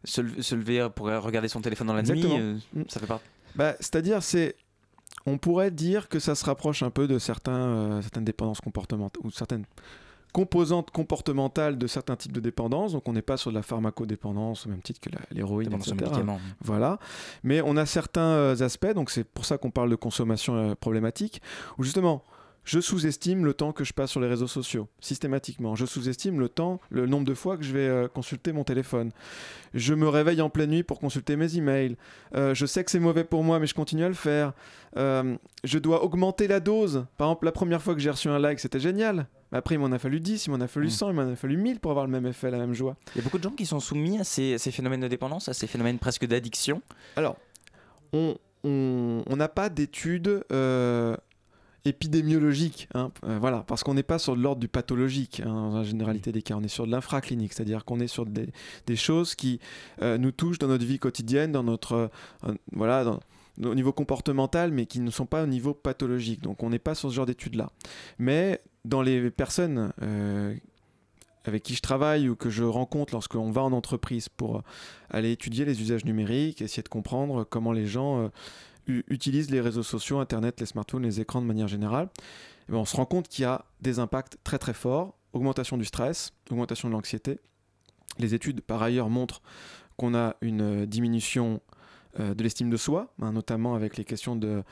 se, 0.03 0.55
lever 0.55 0.87
pour 0.95 1.09
regarder 1.09 1.47
son 1.47 1.61
téléphone 1.61 1.85
dans 1.85 1.93
la 1.93 2.01
nuit. 2.01 2.25
Euh, 2.25 2.57
mm. 2.73 2.85
ça 2.87 2.99
fait 2.99 3.05
part. 3.05 3.21
Bah, 3.53 3.75
C'est-à-dire, 3.79 4.23
c'est 4.23 4.55
on 5.27 5.37
pourrait 5.37 5.69
dire 5.69 6.09
que 6.09 6.17
ça 6.17 6.33
se 6.33 6.43
rapproche 6.43 6.81
un 6.81 6.89
peu 6.89 7.07
de 7.07 7.19
certains, 7.19 8.01
certaines 8.01 8.25
dépendances 8.25 8.61
comportementales 8.61 9.21
ou 9.23 9.29
certaines 9.29 9.65
composantes 10.31 10.91
comportementales 10.91 11.77
de 11.77 11.87
certains 11.87 12.15
types 12.15 12.31
de 12.31 12.39
dépendances. 12.39 12.93
Donc 12.93 13.07
on 13.07 13.13
n'est 13.13 13.21
pas 13.21 13.37
sur 13.37 13.51
de 13.51 13.55
la 13.55 13.63
pharmacodépendance 13.63 14.65
au 14.65 14.69
même 14.69 14.81
titre 14.81 14.99
que 14.99 15.09
l'héroïne, 15.31 15.73
etc. 15.73 15.95
Voilà. 16.61 16.99
Mais 17.43 17.61
on 17.61 17.77
a 17.77 17.85
certains 17.85 18.21
euh, 18.21 18.61
aspects, 18.61 18.93
donc 18.93 19.09
c'est 19.09 19.23
pour 19.23 19.45
ça 19.45 19.57
qu'on 19.57 19.71
parle 19.71 19.89
de 19.89 19.95
consommation 19.95 20.55
euh, 20.55 20.75
problématique, 20.75 21.41
où 21.77 21.83
justement 21.83 22.23
je 22.63 22.79
sous-estime 22.79 23.43
le 23.43 23.53
temps 23.53 23.71
que 23.71 23.83
je 23.83 23.93
passe 23.93 24.11
sur 24.11 24.19
les 24.19 24.27
réseaux 24.27 24.47
sociaux, 24.47 24.87
systématiquement. 24.99 25.75
Je 25.75 25.85
sous-estime 25.85 26.39
le 26.39 26.47
temps, 26.47 26.79
le 26.89 27.07
nombre 27.07 27.25
de 27.25 27.33
fois 27.33 27.57
que 27.57 27.63
je 27.63 27.73
vais 27.73 27.87
euh, 27.87 28.07
consulter 28.07 28.53
mon 28.53 28.63
téléphone. 28.63 29.11
Je 29.73 29.93
me 29.93 30.07
réveille 30.07 30.41
en 30.41 30.49
pleine 30.49 30.69
nuit 30.69 30.83
pour 30.83 30.99
consulter 30.99 31.35
mes 31.35 31.57
emails. 31.57 31.97
Euh, 32.35 32.53
je 32.53 32.65
sais 32.65 32.83
que 32.83 32.91
c'est 32.91 32.99
mauvais 32.99 33.23
pour 33.23 33.43
moi, 33.43 33.59
mais 33.59 33.65
je 33.65 33.73
continue 33.73 34.03
à 34.03 34.07
le 34.07 34.13
faire. 34.13 34.53
Euh, 34.97 35.35
je 35.63 35.79
dois 35.79 36.03
augmenter 36.03 36.47
la 36.47 36.59
dose. 36.59 37.05
Par 37.17 37.29
exemple, 37.29 37.45
la 37.45 37.51
première 37.51 37.81
fois 37.81 37.95
que 37.95 37.99
j'ai 37.99 38.11
reçu 38.11 38.29
un 38.29 38.37
like, 38.37 38.59
c'était 38.59 38.79
génial. 38.79 39.27
Mais 39.51 39.57
après, 39.57 39.75
il 39.75 39.79
m'en 39.79 39.91
a 39.91 39.99
fallu 39.99 40.19
10, 40.19 40.45
il 40.45 40.51
m'en 40.51 40.61
a 40.61 40.67
fallu 40.67 40.89
100, 40.89 41.07
mm. 41.07 41.09
il 41.09 41.15
m'en 41.15 41.31
a 41.31 41.35
fallu 41.35 41.57
1000 41.57 41.79
pour 41.79 41.91
avoir 41.91 42.05
le 42.05 42.11
même 42.11 42.27
effet, 42.27 42.51
la 42.51 42.59
même 42.59 42.73
joie. 42.73 42.95
Il 43.15 43.17
y 43.17 43.21
a 43.21 43.23
beaucoup 43.23 43.39
de 43.39 43.43
gens 43.43 43.51
qui 43.51 43.65
sont 43.65 43.79
soumis 43.79 44.19
à 44.19 44.23
ces, 44.23 44.57
phénomènes 44.59 45.01
de 45.01 45.07
dépendance, 45.07 45.49
à 45.49 45.53
ces 45.53 45.67
phénomènes 45.67 45.97
presque 45.97 46.25
d'addiction. 46.25 46.81
Alors, 47.15 47.37
on 48.13 48.35
n'a 49.35 49.49
pas 49.49 49.69
d'études 49.69 50.45
épidémiologique, 51.85 52.87
hein, 52.93 53.11
euh, 53.23 53.37
voilà, 53.39 53.63
parce 53.67 53.83
qu'on 53.83 53.93
n'est 53.93 54.03
pas 54.03 54.19
sur 54.19 54.35
de 54.35 54.41
l'ordre 54.41 54.61
du 54.61 54.67
pathologique 54.67 55.41
hein, 55.43 55.71
dans 55.71 55.77
la 55.77 55.83
généralité 55.83 56.31
des 56.31 56.41
cas, 56.41 56.55
on 56.55 56.63
est 56.63 56.67
sur 56.67 56.85
de 56.85 56.91
l'infraclinique, 56.91 57.53
c'est-à-dire 57.53 57.85
qu'on 57.85 57.99
est 57.99 58.07
sur 58.07 58.25
des, 58.25 58.49
des 58.85 58.95
choses 58.95 59.33
qui 59.33 59.59
euh, 60.01 60.17
nous 60.17 60.31
touchent 60.31 60.59
dans 60.59 60.67
notre 60.67 60.85
vie 60.85 60.99
quotidienne, 60.99 61.51
dans 61.51 61.63
notre, 61.63 62.11
euh, 62.43 62.53
voilà, 62.71 63.19
au 63.63 63.75
niveau 63.75 63.91
comportemental, 63.93 64.71
mais 64.71 64.85
qui 64.85 64.99
ne 64.99 65.09
sont 65.09 65.25
pas 65.25 65.43
au 65.43 65.47
niveau 65.47 65.73
pathologique. 65.73 66.41
Donc 66.41 66.61
on 66.63 66.69
n'est 66.69 66.79
pas 66.79 66.95
sur 66.95 67.09
ce 67.09 67.15
genre 67.15 67.25
d'études-là. 67.25 67.71
Mais 68.19 68.61
dans 68.85 69.01
les 69.01 69.29
personnes 69.29 69.91
avec 71.43 71.63
qui 71.63 71.75
je 71.75 71.81
travaille 71.81 72.29
ou 72.29 72.35
que 72.35 72.49
je 72.49 72.63
rencontre 72.63 73.13
lorsqu'on 73.13 73.51
va 73.51 73.61
en 73.61 73.73
entreprise 73.73 74.29
pour 74.29 74.63
aller 75.09 75.31
étudier 75.31 75.65
les 75.65 75.81
usages 75.81 76.05
numériques, 76.05 76.61
essayer 76.61 76.81
de 76.81 76.89
comprendre 76.89 77.43
comment 77.43 77.71
les 77.71 77.85
gens 77.85 78.31
utilisent 79.07 79.49
les 79.51 79.61
réseaux 79.61 79.83
sociaux, 79.83 80.19
Internet, 80.19 80.59
les 80.59 80.65
smartphones, 80.65 81.03
les 81.03 81.19
écrans 81.19 81.41
de 81.41 81.47
manière 81.47 81.67
générale, 81.67 82.09
eh 82.67 82.71
ben, 82.71 82.77
on 82.77 82.85
se 82.85 82.95
rend 82.95 83.05
compte 83.05 83.27
qu'il 83.27 83.43
y 83.43 83.45
a 83.45 83.65
des 83.81 83.99
impacts 83.99 84.37
très 84.43 84.57
très 84.57 84.73
forts. 84.73 85.15
Augmentation 85.33 85.77
du 85.77 85.85
stress, 85.85 86.33
augmentation 86.49 86.89
de 86.89 86.93
l'anxiété. 86.93 87.39
Les 88.19 88.33
études, 88.33 88.61
par 88.61 88.83
ailleurs, 88.83 89.09
montrent 89.09 89.41
qu'on 89.97 90.13
a 90.13 90.35
une 90.41 90.85
diminution 90.85 91.61
euh, 92.19 92.33
de 92.33 92.43
l'estime 92.43 92.69
de 92.69 92.77
soi, 92.77 93.13
hein, 93.21 93.31
notamment 93.31 93.73
avec 93.73 93.95
les 93.95 94.03
questions 94.03 94.35
de, 94.35 94.63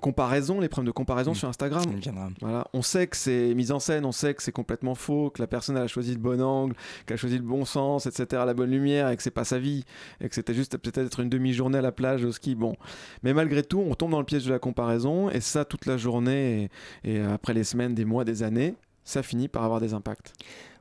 comparaison, 0.00 0.60
les 0.60 0.68
problèmes 0.68 0.86
de 0.86 0.92
comparaison 0.92 1.32
mm. 1.32 1.34
sur 1.34 1.48
Instagram. 1.48 1.84
Voilà. 2.40 2.66
On 2.72 2.82
sait 2.82 3.06
que 3.06 3.16
c'est 3.16 3.54
mise 3.54 3.72
en 3.72 3.78
scène, 3.78 4.04
on 4.04 4.12
sait 4.12 4.34
que 4.34 4.42
c'est 4.42 4.52
complètement 4.52 4.94
faux, 4.94 5.30
que 5.30 5.42
la 5.42 5.46
personne 5.46 5.76
a 5.76 5.86
choisi 5.86 6.12
le 6.12 6.18
bon 6.18 6.40
angle, 6.40 6.74
qu'elle 7.06 7.16
a 7.16 7.18
choisi 7.18 7.36
le 7.36 7.44
bon 7.44 7.64
sens, 7.64 8.06
etc., 8.06 8.42
la 8.46 8.54
bonne 8.54 8.70
lumière, 8.70 9.10
et 9.10 9.16
que 9.16 9.22
c'est 9.22 9.30
pas 9.30 9.44
sa 9.44 9.58
vie, 9.58 9.84
et 10.20 10.28
que 10.28 10.34
c'était 10.34 10.54
juste 10.54 10.78
peut-être 10.78 11.20
une 11.20 11.28
demi-journée 11.28 11.78
à 11.78 11.82
la 11.82 11.92
plage 11.92 12.24
au 12.24 12.32
ski. 12.32 12.54
Bon, 12.54 12.74
mais 13.22 13.34
malgré 13.34 13.62
tout, 13.62 13.80
on 13.80 13.94
tombe 13.94 14.12
dans 14.12 14.20
le 14.20 14.24
piège 14.24 14.46
de 14.46 14.50
la 14.50 14.58
comparaison, 14.58 15.28
et 15.28 15.40
ça 15.40 15.64
toute 15.64 15.86
la 15.86 15.96
journée, 15.96 16.70
et 17.04 17.20
après 17.20 17.52
les 17.54 17.64
semaines, 17.64 17.94
des 17.94 18.04
mois, 18.04 18.24
des 18.24 18.42
années, 18.42 18.74
ça 19.04 19.22
finit 19.22 19.48
par 19.48 19.64
avoir 19.64 19.80
des 19.80 19.94
impacts. 19.94 20.32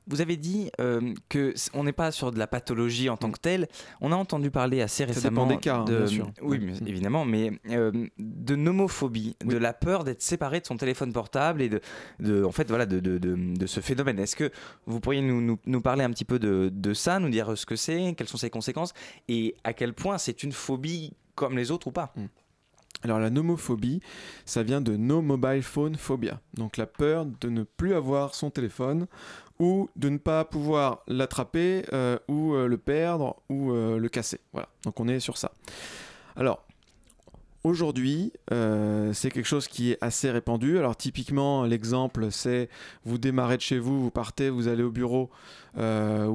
Vous 0.08 0.22
avez 0.22 0.38
dit 0.38 0.72
euh, 0.80 1.14
que 1.30 1.54
on 1.74 1.84
n'est 1.84 1.94
pas 1.94 2.12
sur 2.12 2.32
de 2.32 2.40
la 2.40 2.48
pathologie 2.48 3.10
en 3.10 3.18
tant 3.18 3.32
que 3.32 3.40
telle. 3.40 3.68
On 4.02 4.12
a 4.12 4.16
entendu 4.16 4.52
parler 4.52 4.82
assez 4.82 5.04
récemment 5.04 5.46
des 5.46 5.58
cas, 5.58 5.78
hein, 5.78 5.86
de, 5.86 5.98
bien 5.98 6.08
sûr. 6.08 6.32
oui, 6.42 6.60
évidemment, 6.86 7.26
mais 7.26 7.52
euh, 7.70 7.92
de 8.18 8.56
nomophobie, 8.56 9.36
de 9.44 9.58
la 9.58 9.74
peur 9.74 10.04
d'être 10.04 10.22
séparé 10.22 10.60
de 10.62 10.66
son 10.66 10.78
téléphone 10.78 11.12
portable 11.12 11.62
et 11.62 11.70
de, 11.70 11.82
de 12.20 12.44
en 12.44 12.52
fait, 12.52 12.68
voilà, 12.70 12.86
de, 12.86 13.00
de, 13.00 13.18
de 13.18 13.66
ce 13.68 13.80
phénomène. 13.80 14.20
Est-ce 14.20 14.36
que 14.36 14.52
vous 14.86 15.00
pourriez 15.00 15.22
nous, 15.22 15.60
nous, 15.66 15.82
parler 15.82 16.04
un 16.04 16.12
petit 16.12 16.26
peu 16.26 16.40
de, 16.40 16.94
ça, 16.94 17.20
nous 17.20 17.30
dire 17.30 17.58
ce 17.58 17.66
que 17.66 17.76
c'est, 17.76 18.14
quelles 18.18 18.28
sont 18.28 18.38
ses 18.38 18.50
conséquences 18.50 18.94
et 19.28 19.56
à 19.64 19.74
quel 19.74 19.94
point 19.94 20.18
c'est 20.18 20.44
une 20.44 20.52
phobie 20.52 21.14
comme 21.36 21.58
les 21.58 21.72
autres 21.72 21.88
ou 21.88 21.92
pas? 21.92 22.14
Mm. 22.16 22.26
Alors 23.04 23.20
la 23.20 23.30
nomophobie, 23.30 24.02
ça 24.46 24.64
vient 24.64 24.82
de 24.82 24.96
no 24.96 25.22
mobile 25.22 25.62
phone 25.62 25.96
phobia, 25.96 26.42
donc 26.56 26.78
la 26.78 26.88
peur 26.88 27.28
de 27.28 27.50
ne 27.50 27.62
plus 27.62 27.94
avoir 27.94 28.34
son 28.34 28.50
téléphone 28.50 29.06
ou 29.60 29.90
de 29.96 30.10
ne 30.10 30.18
pas 30.18 30.46
pouvoir 30.46 31.04
l'attraper 31.08 31.84
euh, 31.94 32.18
ou 32.28 32.54
euh, 32.54 32.68
le 32.68 32.78
perdre 32.78 33.38
ou 33.50 33.72
euh, 33.72 33.98
le 33.98 34.10
casser. 34.10 34.40
Voilà, 34.54 34.70
donc 34.84 35.00
on 35.00 35.08
est 35.08 35.20
sur 35.20 35.38
ça. 35.38 35.52
Alors, 36.36 36.66
aujourd'hui, 37.64 38.32
c'est 38.50 39.32
quelque 39.32 39.48
chose 39.48 39.68
qui 39.68 39.92
est 39.92 39.98
assez 40.02 40.30
répandu. 40.30 40.78
Alors 40.78 40.96
typiquement, 40.96 41.64
l'exemple, 41.64 42.32
c'est 42.32 42.70
vous 43.04 43.18
démarrez 43.18 43.58
de 43.58 43.62
chez 43.62 43.80
vous, 43.80 44.02
vous 44.02 44.12
partez, 44.12 44.50
vous 44.50 44.68
allez 44.68 44.84
au 44.84 44.92
bureau 44.92 45.32
ou 45.76 45.80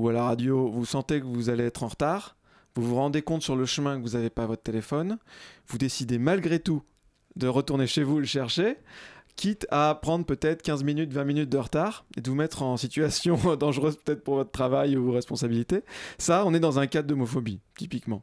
à 0.09 0.13
la 0.13 0.25
radio, 0.25 0.69
vous 0.69 0.85
sentez 0.85 1.21
que 1.21 1.27
vous 1.27 1.51
allez 1.51 1.65
être 1.65 1.85
en 1.85 1.89
retard, 1.89 2.37
vous 2.75 2.83
vous 2.83 2.97
rendez 2.97 3.23
compte 3.23 3.43
sur 3.43 3.55
le 3.55 3.65
chemin 3.65 3.97
que 3.97 4.03
vous 4.03 4.17
n'avez 4.17 4.31
pas 4.31 4.45
votre 4.45 4.63
téléphone, 4.63 5.19
vous 5.69 5.79
décidez 5.79 6.19
malgré 6.19 6.59
tout 6.59 6.83
de 7.37 7.47
retourner 7.47 7.87
chez 7.87 8.03
vous 8.03 8.19
le 8.19 8.27
chercher 8.27 8.77
quitte 9.37 9.67
à 9.71 9.99
prendre 10.01 10.25
peut-être 10.25 10.63
15 10.63 10.85
minutes, 10.85 11.13
20 11.13 11.25
minutes 11.25 11.49
de 11.49 11.59
retard 11.59 12.05
et 12.17 12.21
de 12.21 12.31
vous 12.31 12.37
mettre 12.37 12.63
en 12.63 12.77
situation 12.77 13.39
dangereuse 13.57 13.97
peut-être 13.97 14.23
pour 14.23 14.37
votre 14.37 14.51
travail 14.51 14.97
ou 14.97 15.05
vos 15.05 15.13
responsabilités. 15.13 15.83
Ça, 16.19 16.45
on 16.47 16.55
est 16.55 16.61
dans 16.61 16.79
un 16.79 16.87
cas 16.87 17.03
d'homophobie, 17.03 17.61
typiquement. 17.77 18.23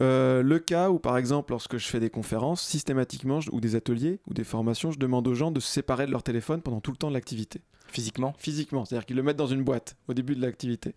Euh, 0.00 0.42
le 0.42 0.58
cas 0.58 0.90
où, 0.90 0.98
par 0.98 1.16
exemple, 1.16 1.52
lorsque 1.52 1.76
je 1.76 1.86
fais 1.86 2.00
des 2.00 2.10
conférences, 2.10 2.62
systématiquement, 2.62 3.40
ou 3.52 3.60
des 3.60 3.74
ateliers, 3.74 4.20
ou 4.26 4.34
des 4.34 4.44
formations, 4.44 4.92
je 4.92 4.98
demande 4.98 5.26
aux 5.28 5.34
gens 5.34 5.50
de 5.50 5.60
se 5.60 5.68
séparer 5.68 6.06
de 6.06 6.12
leur 6.12 6.22
téléphone 6.22 6.62
pendant 6.62 6.80
tout 6.80 6.90
le 6.90 6.96
temps 6.96 7.08
de 7.08 7.14
l'activité. 7.14 7.60
Physiquement? 7.88 8.34
Physiquement, 8.38 8.84
c'est-à-dire 8.84 9.04
qu'ils 9.04 9.16
le 9.16 9.22
mettent 9.22 9.36
dans 9.36 9.46
une 9.46 9.64
boîte 9.64 9.96
au 10.08 10.14
début 10.14 10.36
de 10.36 10.40
l'activité. 10.40 10.94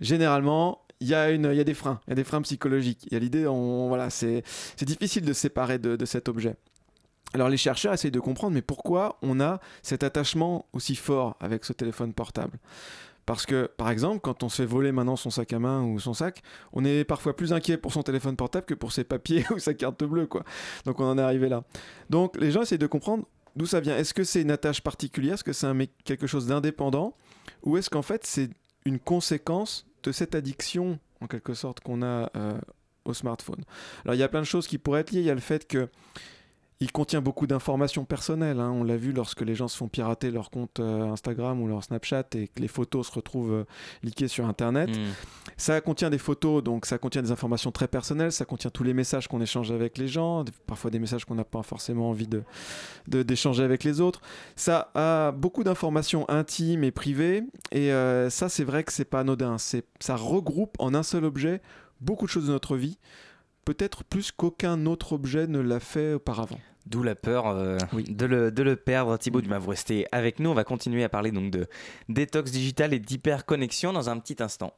Généralement, 0.00 0.80
il 1.00 1.08
y, 1.08 1.14
a 1.14 1.30
une, 1.30 1.50
il 1.52 1.56
y 1.56 1.60
a 1.60 1.64
des 1.64 1.74
freins, 1.74 2.00
il 2.06 2.10
y 2.10 2.12
a 2.12 2.16
des 2.16 2.24
freins 2.24 2.42
psychologiques. 2.42 3.04
Il 3.06 3.12
y 3.12 3.16
a 3.16 3.18
l'idée, 3.18 3.44
voilà, 3.44 4.10
c'est 4.10 4.44
difficile 4.82 5.24
de 5.24 5.32
se 5.32 5.40
séparer 5.40 5.78
de, 5.78 5.96
de 5.96 6.04
cet 6.04 6.28
objet. 6.28 6.56
Alors 7.34 7.48
les 7.48 7.56
chercheurs 7.56 7.92
essayent 7.92 8.12
de 8.12 8.20
comprendre, 8.20 8.54
mais 8.54 8.62
pourquoi 8.62 9.18
on 9.20 9.40
a 9.40 9.60
cet 9.82 10.04
attachement 10.04 10.66
aussi 10.72 10.94
fort 10.94 11.36
avec 11.40 11.64
ce 11.64 11.72
téléphone 11.72 12.14
portable? 12.14 12.58
Parce 13.26 13.44
que, 13.44 13.70
par 13.76 13.90
exemple, 13.90 14.20
quand 14.20 14.42
on 14.42 14.48
se 14.48 14.62
fait 14.62 14.66
voler 14.66 14.92
maintenant 14.92 15.16
son 15.16 15.30
sac 15.30 15.52
à 15.52 15.58
main 15.58 15.82
ou 15.82 15.98
son 15.98 16.14
sac, 16.14 16.42
on 16.72 16.84
est 16.84 17.04
parfois 17.04 17.34
plus 17.34 17.52
inquiet 17.52 17.76
pour 17.76 17.92
son 17.92 18.02
téléphone 18.02 18.36
portable 18.36 18.66
que 18.66 18.74
pour 18.74 18.92
ses 18.92 19.02
papiers 19.02 19.44
ou 19.50 19.58
sa 19.58 19.74
carte 19.74 20.04
bleue, 20.04 20.26
quoi. 20.26 20.44
Donc 20.84 21.00
on 21.00 21.04
en 21.04 21.18
est 21.18 21.22
arrivé 21.22 21.48
là. 21.48 21.64
Donc 22.08 22.36
les 22.36 22.52
gens 22.52 22.62
essayent 22.62 22.78
de 22.78 22.86
comprendre 22.86 23.24
d'où 23.56 23.66
ça 23.66 23.80
vient. 23.80 23.96
Est-ce 23.96 24.14
que 24.14 24.22
c'est 24.24 24.42
une 24.42 24.52
attache 24.52 24.80
particulière? 24.80 25.34
Est-ce 25.34 25.44
que 25.44 25.52
c'est 25.52 25.66
quelque 26.04 26.26
chose 26.26 26.46
d'indépendant? 26.46 27.16
Ou 27.64 27.78
est-ce 27.78 27.90
qu'en 27.90 28.02
fait 28.02 28.24
c'est 28.24 28.50
une 28.84 29.00
conséquence 29.00 29.86
de 30.04 30.12
cette 30.12 30.34
addiction, 30.34 31.00
en 31.20 31.26
quelque 31.26 31.54
sorte, 31.54 31.80
qu'on 31.80 32.02
a 32.02 32.30
euh, 32.36 32.58
au 33.06 33.14
smartphone? 33.14 33.64
Alors 34.04 34.14
il 34.14 34.18
y 34.18 34.22
a 34.22 34.28
plein 34.28 34.40
de 34.40 34.46
choses 34.46 34.68
qui 34.68 34.78
pourraient 34.78 35.00
être 35.00 35.10
liées. 35.10 35.20
Il 35.20 35.26
y 35.26 35.30
a 35.30 35.34
le 35.34 35.40
fait 35.40 35.66
que 35.66 35.88
il 36.84 36.92
contient 36.92 37.22
beaucoup 37.22 37.46
d'informations 37.46 38.04
personnelles. 38.04 38.60
Hein. 38.60 38.70
On 38.70 38.84
l'a 38.84 38.98
vu 38.98 39.12
lorsque 39.12 39.40
les 39.40 39.54
gens 39.54 39.68
se 39.68 39.76
font 39.76 39.88
pirater 39.88 40.30
leur 40.30 40.50
compte 40.50 40.80
euh, 40.80 41.10
Instagram 41.10 41.62
ou 41.62 41.66
leur 41.66 41.82
Snapchat 41.82 42.26
et 42.34 42.48
que 42.48 42.60
les 42.60 42.68
photos 42.68 43.06
se 43.06 43.12
retrouvent 43.12 43.52
euh, 43.52 43.64
liquées 44.02 44.28
sur 44.28 44.44
Internet. 44.44 44.90
Hmm. 44.90 45.12
Ça 45.56 45.80
contient 45.80 46.10
des 46.10 46.18
photos, 46.18 46.62
donc 46.62 46.84
ça 46.84 46.98
contient 46.98 47.22
des 47.22 47.30
informations 47.30 47.72
très 47.72 47.88
personnelles. 47.88 48.32
Ça 48.32 48.44
contient 48.44 48.68
tous 48.68 48.84
les 48.84 48.92
messages 48.92 49.28
qu'on 49.28 49.40
échange 49.40 49.72
avec 49.72 49.96
les 49.96 50.08
gens, 50.08 50.44
parfois 50.66 50.90
des 50.90 50.98
messages 50.98 51.24
qu'on 51.24 51.36
n'a 51.36 51.44
pas 51.44 51.62
forcément 51.62 52.10
envie 52.10 52.28
de, 52.28 52.42
d'échanger 53.22 53.62
avec 53.62 53.82
les 53.82 54.02
autres. 54.02 54.20
Ça 54.54 54.90
a 54.94 55.32
beaucoup 55.32 55.64
d'informations 55.64 56.28
intimes 56.28 56.84
et 56.84 56.90
privées. 56.90 57.44
Et 57.72 57.94
euh, 57.94 58.28
ça, 58.28 58.50
c'est 58.50 58.64
vrai 58.64 58.84
que 58.84 58.92
c'est 58.92 59.06
pas 59.06 59.20
anodin. 59.20 59.56
C'est, 59.56 59.86
ça 60.00 60.16
regroupe 60.16 60.76
en 60.78 60.92
un 60.92 61.02
seul 61.02 61.24
objet 61.24 61.62
beaucoup 62.02 62.26
de 62.26 62.30
choses 62.30 62.46
de 62.46 62.52
notre 62.52 62.76
vie 62.76 62.98
peut-être 63.64 64.04
plus 64.04 64.30
qu'aucun 64.30 64.86
autre 64.86 65.12
objet 65.14 65.46
ne 65.46 65.58
l'a 65.58 65.80
fait 65.80 66.14
auparavant. 66.14 66.60
D'où 66.86 67.02
la 67.02 67.14
peur 67.14 67.46
euh, 67.46 67.78
de, 67.94 68.26
le, 68.26 68.52
de, 68.52 68.62
le, 68.62 68.76
perdre. 68.76 69.16
Thibaut 69.16 69.40
du 69.40 69.48
vous 69.48 69.70
restez 69.70 70.06
avec 70.12 70.38
nous. 70.38 70.50
On 70.50 70.54
va 70.54 70.64
continuer 70.64 71.02
à 71.02 71.08
parler 71.08 71.32
donc 71.32 71.50
de 71.50 71.66
détox 72.08 72.50
digital 72.50 72.92
et 72.92 72.98
d'hyperconnexion 72.98 73.92
dans 73.92 74.10
un 74.10 74.18
petit 74.18 74.42
instant. 74.42 74.74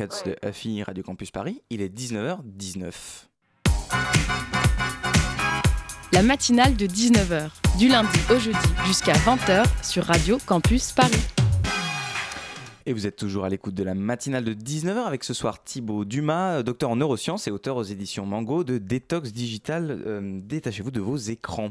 Cuts 0.00 0.24
de 0.24 0.34
Huffy 0.48 0.82
Radio 0.82 1.02
Campus 1.02 1.30
Paris. 1.30 1.60
Il 1.68 1.82
est 1.82 1.94
19h19. 1.94 2.90
La 6.14 6.22
matinale 6.22 6.74
de 6.74 6.86
19h, 6.86 7.50
du 7.78 7.88
lundi 7.88 8.18
au 8.30 8.38
jeudi 8.38 8.56
jusqu'à 8.86 9.12
20h 9.12 9.66
sur 9.82 10.04
Radio 10.04 10.38
Campus 10.46 10.92
Paris. 10.92 11.20
Et 12.90 12.92
vous 12.92 13.06
êtes 13.06 13.14
toujours 13.14 13.44
à 13.44 13.48
l'écoute 13.48 13.74
de 13.74 13.84
la 13.84 13.94
matinale 13.94 14.42
de 14.42 14.52
19h 14.52 15.04
avec 15.06 15.22
ce 15.22 15.32
soir 15.32 15.62
Thibaut 15.62 16.04
Dumas, 16.04 16.56
euh, 16.56 16.62
docteur 16.64 16.90
en 16.90 16.96
neurosciences 16.96 17.46
et 17.46 17.52
auteur 17.52 17.76
aux 17.76 17.84
éditions 17.84 18.26
Mango 18.26 18.64
de 18.64 18.78
Détox 18.78 19.32
Digital. 19.32 20.02
euh, 20.04 20.40
Détachez-vous 20.42 20.90
de 20.90 20.98
vos 20.98 21.16
écrans. 21.16 21.70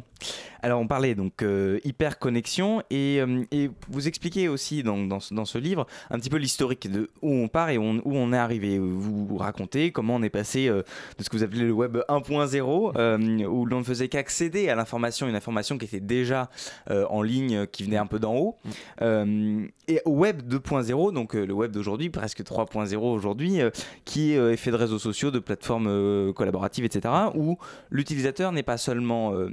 Alors 0.61 0.79
on 0.79 0.87
parlait 0.87 1.15
donc 1.15 1.41
euh, 1.41 1.79
hyperconnexion 1.83 2.83
et, 2.89 3.19
euh, 3.19 3.43
et 3.51 3.69
vous 3.89 4.07
expliquez 4.07 4.47
aussi 4.47 4.81
dans, 4.81 4.97
dans, 5.05 5.19
ce- 5.19 5.33
dans 5.33 5.43
ce 5.43 5.57
livre 5.57 5.87
un 6.09 6.19
petit 6.19 6.29
peu 6.29 6.37
l'historique 6.37 6.89
de 6.89 7.09
où 7.21 7.31
on 7.33 7.49
part 7.49 7.69
et 7.69 7.77
on- 7.77 8.01
où 8.05 8.15
on 8.15 8.31
est 8.31 8.37
arrivé. 8.37 8.79
Vous, 8.79 9.35
racontez 9.37 9.91
comment 9.91 10.15
on 10.15 10.23
est 10.23 10.29
passé 10.29 10.67
de 10.69 10.83
ce 11.19 11.29
que 11.29 11.35
vous 11.35 11.43
appelez 11.43 11.61
le 11.65 11.71
web 11.73 11.97
1.0 12.07 12.93
euh, 12.95 13.45
où 13.45 13.65
l'on 13.65 13.79
ne 13.79 13.83
faisait 13.83 14.07
qu'accéder 14.07 14.69
à 14.69 14.75
l'information, 14.75 15.27
une 15.27 15.35
information 15.35 15.77
qui 15.77 15.83
était 15.85 15.99
déjà 15.99 16.49
en 16.89 17.21
ligne, 17.21 17.65
qui 17.67 17.83
venait 17.83 17.97
un 17.97 18.05
peu 18.07 18.19
d'en 18.19 18.35
haut. 18.37 18.55
Euh, 19.01 19.65
et 19.87 20.01
au 20.05 20.11
web 20.11 20.41
2.0, 20.47 21.08
donc 21.11 21.35
euh, 21.35 21.45
le 21.45 21.53
web 21.53 21.71
d'aujourd'hui, 21.71 22.09
presque 22.09 22.41
3.0 22.41 22.95
aujourd'hui, 22.97 23.61
euh, 23.61 23.69
qui 24.05 24.35
euh, 24.35 24.53
est 24.53 24.57
fait 24.57 24.71
de 24.71 24.75
réseaux 24.75 24.99
sociaux, 24.99 25.31
de 25.31 25.39
plateformes 25.39 25.87
euh, 25.87 26.33
collaboratives, 26.33 26.85
etc., 26.85 27.13
où 27.35 27.57
l'utilisateur 27.89 28.51
n'est 28.51 28.63
pas 28.63 28.77
seulement 28.77 29.33
euh, 29.33 29.49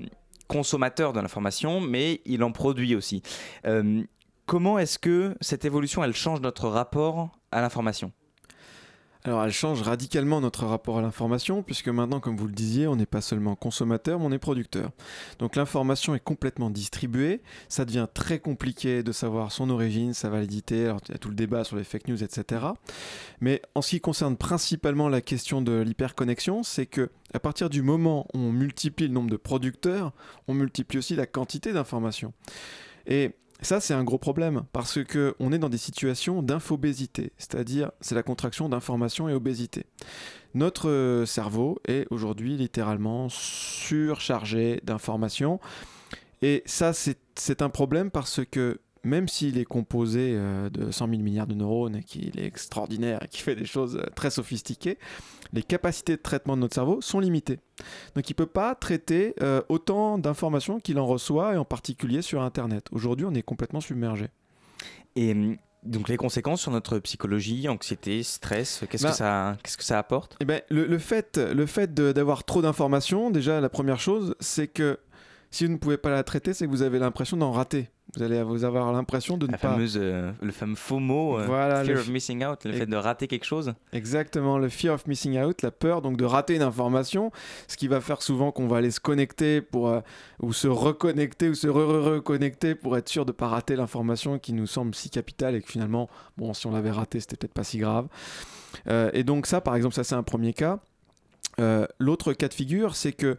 consommateur 0.49 1.13
de 1.13 1.21
l'information, 1.21 1.81
mais 1.81 2.21
il 2.25 2.43
en 2.43 2.53
produit 2.53 2.95
aussi. 2.95 3.23
Euh, 3.67 4.03
comment 4.47 4.79
est-ce 4.79 4.99
que 4.99 5.35
cette 5.41 5.65
évolution, 5.65 6.05
elle 6.05 6.15
change 6.15 6.41
notre 6.41 6.69
rapport 6.69 7.31
à 7.51 7.61
l'information? 7.61 8.13
Alors 9.27 9.43
elle 9.43 9.51
change 9.51 9.83
radicalement 9.83 10.41
notre 10.41 10.67
rapport 10.67 10.99
à 10.99 11.03
l'information, 11.03 11.65
puisque 11.65 11.89
maintenant, 11.89 12.21
comme 12.21 12.37
vous 12.37 12.47
le 12.47 12.53
disiez, 12.53 12.87
on 12.87 12.95
n'est 12.95 13.07
pas 13.07 13.21
seulement 13.21 13.57
consommateur, 13.57 14.21
mais 14.21 14.27
on 14.27 14.31
est 14.31 14.39
producteur. 14.39 14.93
Donc 15.41 15.57
l'information 15.57 16.15
est 16.15 16.23
complètement 16.23 16.71
distribuée, 16.71 17.43
ça 17.69 17.85
devient 17.85 18.07
très 18.15 18.39
compliqué 18.39 19.03
de 19.03 19.11
savoir 19.11 19.51
son 19.51 19.69
origine, 19.69 20.15
sa 20.15 20.29
validité, 20.29 20.85
alors 20.85 21.01
il 21.09 21.13
y 21.13 21.15
a 21.17 21.19
tout 21.19 21.29
le 21.29 21.35
débat 21.35 21.65
sur 21.65 21.75
les 21.75 21.83
fake 21.83 22.07
news, 22.07 22.23
etc. 22.23 22.67
Mais 23.41 23.63
en 23.75 23.83
ce 23.83 23.91
qui 23.91 24.01
concerne 24.01 24.37
principalement 24.37 25.09
la 25.09 25.21
question 25.21 25.61
de 25.61 25.73
l'hyperconnexion, 25.73 26.63
c'est 26.63 26.87
que 26.87 27.11
à 27.35 27.41
partir 27.41 27.69
du 27.69 27.83
moment 27.83 28.29
où 28.33 28.39
on 28.39 28.53
multiplie 28.53 29.09
le 29.09 29.13
nombre 29.13 29.31
de 29.31 29.37
producteurs, 29.37 30.13
on 30.47 30.55
multiplie 30.55 30.99
aussi 30.99 31.17
la 31.17 31.27
quantité 31.27 31.73
d'informations. 31.73 32.33
Et 33.09 33.33
ça, 33.63 33.81
c'est 33.81 33.95
un 33.95 34.05
gros 34.05 34.19
problème 34.19 34.65
parce 34.73 35.03
que 35.03 35.35
on 35.39 35.53
est 35.53 35.59
dans 35.59 35.69
des 35.69 35.79
situations 35.79 36.43
d'infobésité, 36.43 37.33
c'est-à-dire 37.39 37.91
c'est 38.01 38.15
la 38.15 38.23
contraction 38.23 38.69
d'information 38.69 39.29
et 39.29 39.35
obésité. 39.35 39.87
Notre 40.55 40.89
euh, 40.89 41.27
cerveau 41.27 41.79
est 41.87 42.07
aujourd'hui 42.11 42.57
littéralement 42.57 43.29
surchargé 43.29 44.81
d'informations 44.85 45.61
et 46.43 46.63
ça, 46.67 46.93
c'est 46.93 47.19
c'est 47.35 47.63
un 47.63 47.69
problème 47.69 48.11
parce 48.11 48.41
que 48.51 48.81
même 49.07 49.29
s'il 49.29 49.57
est 49.57 49.65
composé 49.65 50.33
euh, 50.35 50.69
de 50.69 50.91
100 50.91 51.09
000 51.09 51.23
milliards 51.23 51.47
de 51.47 51.55
neurones 51.55 51.97
et 51.97 52.03
qu'il 52.03 52.39
est 52.39 52.45
extraordinaire 52.45 53.21
et 53.23 53.29
qu'il 53.29 53.41
fait 53.41 53.55
des 53.55 53.65
choses 53.65 53.97
euh, 53.97 54.07
très 54.15 54.31
sophistiquées, 54.31 54.99
les 55.53 55.63
capacités 55.63 56.17
de 56.17 56.23
traitement 56.23 56.57
de 56.57 56.63
notre 56.63 56.75
cerveau 56.75 57.01
sont 57.01 57.21
limitées. 57.21 57.61
Donc 58.15 58.29
il 58.29 58.33
ne 58.33 58.37
peut 58.37 58.47
pas 58.47 58.75
traiter 58.75 59.35
euh, 59.43 59.63
autant 59.69 60.19
d'informations 60.19 60.81
qu'il 60.81 60.99
en 60.99 61.07
reçoit, 61.07 61.55
et 61.55 61.57
en 61.57 61.65
particulier 61.65 62.21
sur 62.21 62.43
Internet. 62.43 62.87
Aujourd'hui, 62.91 63.27
on 63.27 63.35
est 63.35 63.43
complètement 63.43 63.81
submergé. 63.81 64.27
Et 65.15 65.33
hum, 65.33 65.57
donc 65.85 66.09
les 66.09 66.17
conséquences 66.17 66.63
sur 66.63 66.73
notre 66.73 66.99
psychologie, 66.99 67.69
anxiété, 67.69 68.25
stress, 68.25 68.85
qu'est-ce 68.91 69.05
Bah, 69.05 69.11
que 69.11 69.17
ça, 69.17 69.57
qu'est-ce 69.63 69.77
que 69.77 69.85
ça 69.85 69.99
apporte? 69.99 70.37
Eh 70.41 70.45
ben, 70.45 70.61
le, 70.69 70.85
le 70.87 70.99
fait, 70.99 71.39
le 71.39 71.67
fait 71.67 71.95
d'avoir 71.95 72.45
trop 72.45 72.61
d'informations, 72.61 73.31
déjà, 73.31 73.61
la 73.61 73.69
première 73.69 74.01
chose, 74.01 74.35
c'est 74.41 74.67
que 74.67 74.99
si 75.51 75.65
vous 75.67 75.73
ne 75.73 75.77
pouvez 75.79 75.97
pas 75.97 76.11
la 76.11 76.23
traiter, 76.25 76.53
c'est 76.55 76.67
que 76.67 76.71
vous 76.71 76.83
avez 76.83 76.99
l'impression 76.99 77.37
d'en 77.37 77.53
rater. 77.53 77.89
Vous 78.15 78.23
allez 78.23 78.43
vous 78.43 78.65
avoir 78.65 78.93
l'impression 78.93 79.37
de 79.37 79.47
ne 79.47 79.53
La 79.53 79.59
pas... 79.59 79.71
fameuse, 79.73 79.99
euh, 80.01 80.33
le 80.41 80.53
fameux 80.53 80.77
FOMO, 80.77 81.39
euh, 81.41 81.47
Voilà, 81.47 81.83
fear 81.85 81.95
le 81.97 82.01
of 82.01 82.09
missing 82.09 82.45
out, 82.45 82.65
le 82.65 82.73
Et- 82.75 82.79
fait 82.79 82.87
de 82.87 82.97
rater 82.97 83.27
quelque 83.27 83.45
chose. 83.45 83.75
Exactement, 83.93 84.59
le 84.59 84.69
fear 84.69 84.95
of 84.95 85.07
missing 85.07 85.39
out, 85.41 85.63
la 85.63 85.71
peur 85.73 86.03
donc 86.03 86.17
de 86.17 86.25
rater 86.25 86.55
une 86.55 86.63
information, 86.63 87.31
ce 87.69 87.77
qui 87.77 87.89
va 87.89 88.01
faire 88.01 88.23
souvent 88.23 88.53
qu'on 88.53 88.69
va 88.69 88.79
aller 88.79 88.91
se 88.93 89.01
connecter 89.01 89.61
pour 89.61 89.89
euh, 89.89 90.01
ou 90.41 90.53
se 90.53 90.69
reconnecter 90.69 91.49
ou 91.49 91.55
se 91.55 91.67
re-reconnecter 91.69 92.75
pour 92.75 92.97
être 92.97 93.09
sûr 93.09 93.27
de 93.27 93.33
pas 93.33 93.49
rater 93.49 93.77
l'information 93.77 94.39
qui 94.39 94.53
nous 94.53 94.67
semble 94.69 94.95
si 94.95 95.11
capitale 95.11 95.55
et 95.57 95.61
que 95.61 95.69
finalement, 95.71 96.09
bon, 96.37 96.55
si 96.55 96.67
on 96.67 96.71
l'avait 96.71 96.93
raté, 96.93 97.21
c'était 97.21 97.37
peut-être 97.37 97.55
pas 97.55 97.65
si 97.65 97.79
grave. 97.79 98.07
Euh, 98.89 99.11
et 99.15 99.25
donc 99.25 99.47
ça, 99.47 99.61
par 99.61 99.75
exemple, 99.75 99.95
ça 99.95 100.05
c'est 100.05 100.15
un 100.15 100.23
premier 100.23 100.53
cas. 100.53 100.79
Euh, 101.59 101.87
L'autre 101.99 102.33
cas 102.35 102.49
de 102.49 102.55
figure, 102.55 102.95
c'est 102.95 103.13
que 103.13 103.37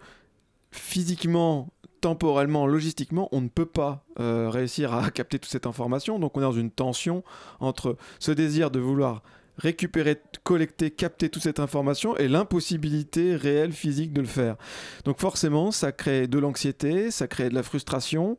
physiquement, 0.72 1.70
temporellement, 2.02 2.68
logistiquement, 2.68 3.30
on 3.32 3.42
ne 3.42 3.50
peut 3.50 3.66
pas 3.66 4.06
euh, 4.20 4.50
réussir 4.50 4.94
à 4.94 5.10
capter 5.12 5.40
toute 5.40 5.52
cette 5.52 5.68
information. 5.68 6.20
Donc 6.20 6.38
on 6.38 6.42
est 6.42 6.44
dans 6.44 6.52
une 6.52 6.72
tension 6.72 7.24
entre 7.60 7.98
ce 8.20 8.32
désir 8.32 8.72
de 8.72 8.80
vouloir 8.80 9.24
récupérer, 9.58 10.22
collecter, 10.44 10.92
capter 10.92 11.30
toute 11.30 11.44
cette 11.44 11.60
information 11.60 12.16
et 12.18 12.28
l'impossibilité 12.28 13.36
réelle 13.36 13.72
physique 13.72 14.14
de 14.14 14.22
le 14.22 14.28
faire. 14.28 14.56
Donc 15.06 15.20
forcément, 15.20 15.72
ça 15.72 15.92
crée 15.92 16.28
de 16.28 16.38
l'anxiété, 16.38 17.12
ça 17.12 17.28
crée 17.28 17.50
de 17.50 17.56
la 17.56 17.64
frustration 17.64 18.38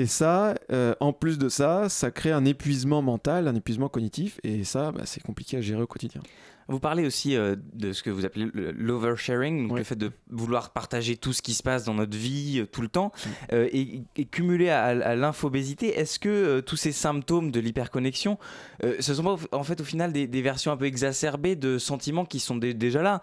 Et 0.00 0.06
ça, 0.06 0.54
euh, 0.72 0.94
en 1.00 1.12
plus 1.12 1.36
de 1.38 1.48
ça, 1.50 1.88
ça 1.90 2.10
crée 2.10 2.32
un 2.32 2.46
épuisement 2.46 3.02
mental, 3.02 3.48
un 3.48 3.54
épuisement 3.54 3.88
cognitif, 3.90 4.40
et 4.44 4.64
ça, 4.64 4.92
bah, 4.92 5.02
c'est 5.04 5.22
compliqué 5.22 5.58
à 5.58 5.60
gérer 5.60 5.82
au 5.82 5.86
quotidien. 5.86 6.22
Vous 6.68 6.78
parlez 6.78 7.04
aussi 7.04 7.36
euh, 7.36 7.56
de 7.74 7.92
ce 7.92 8.04
que 8.04 8.10
vous 8.10 8.24
appelez 8.24 8.46
le- 8.54 8.70
l'oversharing, 8.70 9.66
donc 9.66 9.78
le 9.78 9.82
fait 9.82 9.96
de 9.96 10.12
vouloir 10.30 10.70
partager 10.70 11.16
tout 11.16 11.32
ce 11.32 11.42
qui 11.42 11.52
se 11.52 11.64
passe 11.64 11.84
dans 11.84 11.94
notre 11.94 12.16
vie 12.16 12.60
euh, 12.60 12.66
tout 12.66 12.80
le 12.80 12.86
temps, 12.86 13.10
euh, 13.52 13.68
et, 13.72 14.02
et 14.16 14.24
cumulé 14.24 14.68
à, 14.70 14.84
à 14.84 15.16
l'infobésité. 15.16 15.98
Est-ce 15.98 16.20
que 16.20 16.60
tous 16.60 16.76
ces 16.76 16.92
symptômes 16.92 17.50
de 17.50 17.58
l'hyperconnexion, 17.58 18.38
ce 19.00 19.14
sont 19.14 19.24
pas 19.24 19.36
en 19.50 19.64
fait 19.64 19.80
au 19.80 19.84
final 19.84 20.12
des, 20.12 20.28
des 20.28 20.42
versions 20.42 20.70
un 20.70 20.76
peu 20.76 20.84
exacerbées 20.84 21.56
de 21.56 21.76
sentiments 21.76 22.24
qui 22.24 22.38
sont 22.38 22.56
dé- 22.56 22.72
déjà 22.72 23.02
là 23.02 23.20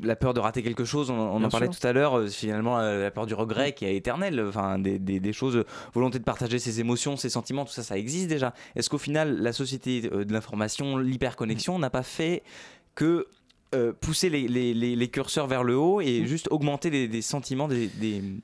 La 0.00 0.14
peur 0.16 0.32
de 0.32 0.38
rater 0.40 0.62
quelque 0.62 0.84
chose, 0.84 1.10
on, 1.10 1.14
on 1.18 1.42
en 1.42 1.48
parlait 1.48 1.66
tout 1.68 1.86
à 1.86 1.92
l'heure. 1.92 2.28
finalement, 2.28 2.78
la 2.78 3.10
peur 3.10 3.26
du 3.26 3.34
regret 3.34 3.72
qui 3.72 3.84
est 3.84 3.96
éternelle. 3.96 4.40
Enfin, 4.48 4.78
des, 4.78 5.00
des- 5.00 5.18
des 5.18 5.32
choses, 5.32 5.57
euh, 5.58 5.64
volonté 5.94 6.18
de 6.18 6.24
partager 6.24 6.58
ses 6.58 6.80
émotions, 6.80 7.16
ses 7.16 7.28
sentiments, 7.30 7.64
tout 7.64 7.72
ça, 7.72 7.82
ça 7.82 7.96
existe 7.98 8.28
déjà. 8.28 8.54
Est-ce 8.76 8.88
qu'au 8.90 8.98
final, 8.98 9.40
la 9.40 9.52
société 9.52 10.08
euh, 10.12 10.24
de 10.24 10.32
l'information, 10.32 10.96
l'hyperconnexion, 10.98 11.78
n'a 11.78 11.90
pas 11.90 12.02
fait 12.02 12.42
que 12.94 13.26
euh, 13.74 13.92
pousser 13.92 14.30
les, 14.30 14.48
les- 14.48 14.72
les- 14.72 14.96
les 14.96 15.08
curseurs 15.08 15.46
vers 15.46 15.62
le 15.62 15.76
haut 15.76 16.00
et 16.00 16.24
juste 16.26 16.48
augmenter 16.50 16.88
les, 16.88 17.06
des 17.06 17.20
sentiments, 17.22 17.68
des, 17.68 17.88
des- 17.88 18.20
des 18.22 18.40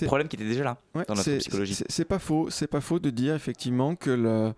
C'est- 0.00 0.04
problèmes 0.04 0.28
qui 0.28 0.36
étaient 0.36 0.44
déjà 0.44 0.64
là 0.64 0.76
Ouais, 0.94 1.04
dans 1.08 1.14
notre 1.14 1.36
psychologie? 1.38 1.74
c'est- 1.88 2.04
pas 2.04 2.18
faux, 2.18 2.50
c'est 2.50 2.66
pas 2.66 2.82
faux 2.82 2.98
de 2.98 3.08
dire 3.08 3.34
effectivement 3.34 3.94
que 3.96 4.10
le- 4.10 4.52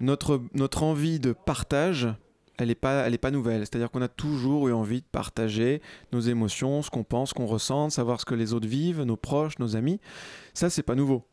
notre, 0.00 0.40
notre 0.54 0.82
envie 0.82 1.20
de 1.20 1.32
partage, 1.32 2.08
elle 2.56 2.68
n'est 2.68 2.74
pas, 2.74 3.06
elle 3.06 3.12
est 3.12 3.18
pas 3.18 3.30
nouvelle. 3.30 3.60
C'est-à-dire 3.60 3.90
qu'on 3.90 4.00
a 4.00 4.08
toujours 4.08 4.68
eu 4.68 4.72
envie 4.72 5.00
de 5.02 5.06
partager 5.12 5.82
nos 6.12 6.20
émotions, 6.20 6.80
ce 6.80 6.88
qu'on 6.90 7.04
pense, 7.04 7.30
ce 7.30 7.34
qu'on 7.34 7.44
ressent, 7.46 7.90
savoir 7.90 8.18
ce 8.20 8.24
que 8.24 8.34
les 8.34 8.54
autres 8.54 8.66
vivent, 8.68 9.02
nos 9.02 9.16
proches, 9.18 9.58
nos 9.58 9.76
amis. 9.76 10.00
Ça, 10.54 10.70
c'est 10.70 10.82
pas 10.82 10.94
nouveau. 10.94 11.24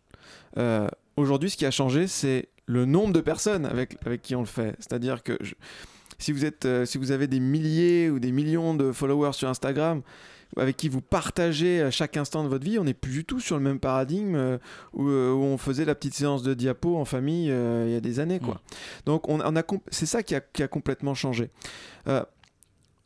Euh, 0.57 0.87
Aujourd'hui, 1.15 1.49
ce 1.49 1.57
qui 1.57 1.65
a 1.65 1.71
changé, 1.71 2.05
c'est 2.05 2.47
le 2.67 2.85
nombre 2.85 3.11
de 3.11 3.21
personnes 3.21 3.65
avec, 3.65 3.97
avec 4.05 4.21
qui 4.21 4.35
on 4.35 4.41
le 4.41 4.45
fait. 4.45 4.75
C'est-à-dire 4.77 5.23
que 5.23 5.35
je- 5.41 5.55
si, 6.19 6.31
vous 6.31 6.45
êtes, 6.45 6.65
euh, 6.65 6.85
si 6.85 6.99
vous 6.99 7.09
avez 7.11 7.25
des 7.25 7.39
milliers 7.39 8.09
ou 8.11 8.19
des 8.19 8.31
millions 8.31 8.75
de 8.75 8.91
followers 8.91 9.33
sur 9.33 9.49
Instagram, 9.49 10.03
avec 10.57 10.77
qui 10.77 10.89
vous 10.89 11.01
partagez 11.01 11.81
à 11.81 11.89
chaque 11.89 12.17
instant 12.17 12.43
de 12.43 12.49
votre 12.49 12.63
vie, 12.63 12.77
on 12.77 12.83
n'est 12.83 12.93
plus 12.93 13.11
du 13.11 13.25
tout 13.25 13.39
sur 13.39 13.57
le 13.57 13.63
même 13.63 13.79
paradigme 13.79 14.35
euh, 14.35 14.57
où, 14.93 15.05
où 15.09 15.43
on 15.43 15.57
faisait 15.57 15.85
la 15.85 15.95
petite 15.95 16.13
séance 16.13 16.43
de 16.43 16.53
diapo 16.53 16.97
en 16.97 17.03
famille 17.05 17.49
euh, 17.49 17.85
il 17.87 17.93
y 17.93 17.95
a 17.95 17.99
des 17.99 18.19
années. 18.19 18.39
Quoi. 18.39 18.61
Donc 19.07 19.27
on, 19.27 19.39
on 19.41 19.55
a 19.55 19.63
comp- 19.63 19.83
c'est 19.89 20.05
ça 20.05 20.21
qui 20.21 20.35
a, 20.35 20.39
qui 20.41 20.61
a 20.61 20.67
complètement 20.67 21.15
changé. 21.15 21.49
Euh, 22.07 22.23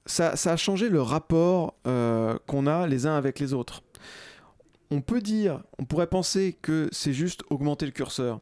ça, 0.05 0.35
ça 0.35 0.51
a 0.53 0.57
changé 0.57 0.89
le 0.89 1.01
rapport 1.01 1.75
qu'on 1.83 2.67
a 2.67 2.87
les 2.87 3.05
uns 3.05 3.15
avec 3.15 3.39
les 3.39 3.53
autres. 3.53 3.83
On 4.91 5.01
peut 5.01 5.21
dire, 5.21 5.63
on 5.79 5.85
pourrait 5.85 6.07
penser 6.07 6.57
que 6.61 6.89
c'est 6.91 7.13
juste 7.13 7.43
augmenter 7.49 7.85
le 7.85 7.93
curseur, 7.93 8.41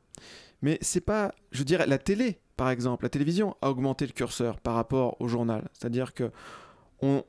mais 0.63 0.79
c'est 0.81 1.01
pas, 1.01 1.33
je 1.51 1.61
dirais, 1.61 1.85
la 1.85 1.99
télé, 1.99 2.39
par 2.57 2.71
exemple, 2.71 3.05
la 3.05 3.09
télévision 3.09 3.55
a 3.61 3.69
augmenté 3.69 4.05
le 4.07 4.11
curseur 4.11 4.59
par 4.59 4.73
rapport 4.73 5.15
au 5.21 5.27
journal. 5.27 5.69
C'est-à-dire 5.73 6.13
que 6.13 6.31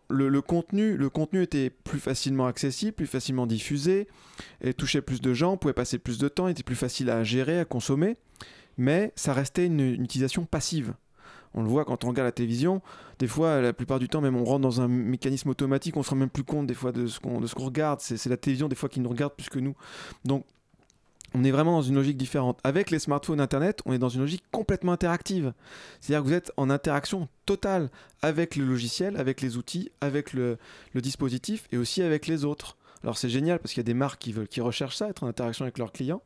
le, 0.09 0.41
contenu, 0.41 0.97
le 0.97 1.11
contenu 1.11 1.43
était 1.43 1.71
plus 1.71 2.01
facilement 2.01 2.47
accessible, 2.47 2.93
plus 2.93 3.07
facilement 3.07 3.47
diffusé, 3.47 4.09
et 4.63 4.75
touchait 4.75 5.03
plus 5.03 5.21
de 5.21 5.35
gens, 5.35 5.57
pouvait 5.57 5.75
passer 5.75 5.99
plus 5.99 6.19
de 6.19 6.29
temps, 6.29 6.49
était 6.49 6.63
plus 6.63 6.75
facile 6.75 7.11
à 7.11 7.23
gérer, 7.23 7.61
à 7.61 7.65
consommer, 7.65 8.17
mais 8.79 9.13
ça 9.17 9.33
restait 9.35 9.67
une 9.67 9.81
utilisation 9.81 10.45
passive. 10.45 10.95
On 11.55 11.63
le 11.63 11.69
voit 11.69 11.85
quand 11.85 12.05
on 12.05 12.09
regarde 12.09 12.27
la 12.27 12.33
télévision, 12.33 12.81
des 13.19 13.27
fois, 13.27 13.61
la 13.61 13.73
plupart 13.73 13.99
du 13.99 14.09
temps, 14.09 14.21
même 14.21 14.37
on 14.37 14.45
rentre 14.45 14.61
dans 14.61 14.81
un 14.81 14.89
mécanisme 14.89 15.49
automatique, 15.49 15.97
on 15.97 16.03
se 16.03 16.11
rend 16.11 16.17
même 16.17 16.31
plus 16.31 16.45
compte 16.45 16.67
des 16.67 16.75
fois 16.75 16.93
de 16.93 17.07
ce 17.07 17.19
qu'on 17.19 17.41
regarde. 17.65 18.01
C'est 18.01 18.17
c'est 18.17 18.31
la 18.31 18.37
télévision 18.37 18.69
des 18.69 18.77
fois 18.77 18.89
qui 18.89 19.01
nous 19.01 19.11
regarde 19.11 19.35
plus 19.35 19.49
que 19.49 19.59
nous. 19.59 19.75
Donc, 20.25 20.45
on 21.35 21.45
est 21.45 21.51
vraiment 21.51 21.73
dans 21.73 21.83
une 21.83 21.95
logique 21.95 22.17
différente. 22.17 22.59
Avec 22.65 22.91
les 22.91 22.99
smartphones 22.99 23.41
Internet, 23.41 23.81
on 23.87 23.93
est 23.93 23.99
dans 23.99 24.09
une 24.09 24.21
logique 24.21 24.43
complètement 24.51 24.93
interactive. 24.93 25.53
C'est-à-dire 26.01 26.23
que 26.23 26.29
vous 26.29 26.35
êtes 26.35 26.53
en 26.57 26.71
interaction 26.71 27.29
totale 27.47 27.91
avec 28.23 28.57
le 28.57 28.65
logiciel, 28.65 29.17
avec 29.17 29.41
les 29.41 29.57
outils, 29.57 29.91
avec 30.01 30.33
le, 30.33 30.59
le 30.93 31.01
dispositif 31.01 31.69
et 31.73 31.77
aussi 31.77 32.03
avec 32.03 32.27
les 32.27 32.45
autres. 32.45 32.77
Alors 33.03 33.17
c'est 33.17 33.29
génial 33.29 33.59
parce 33.59 33.73
qu'il 33.73 33.81
y 33.81 33.85
a 33.87 33.91
des 33.91 33.95
marques 33.95 34.21
qui, 34.21 34.33
veulent, 34.33 34.49
qui 34.49 34.61
recherchent 34.61 34.97
ça, 34.97 35.09
être 35.09 35.23
en 35.23 35.29
interaction 35.29 35.65
avec 35.65 35.79
leurs 35.79 35.93
clients. 35.93 36.23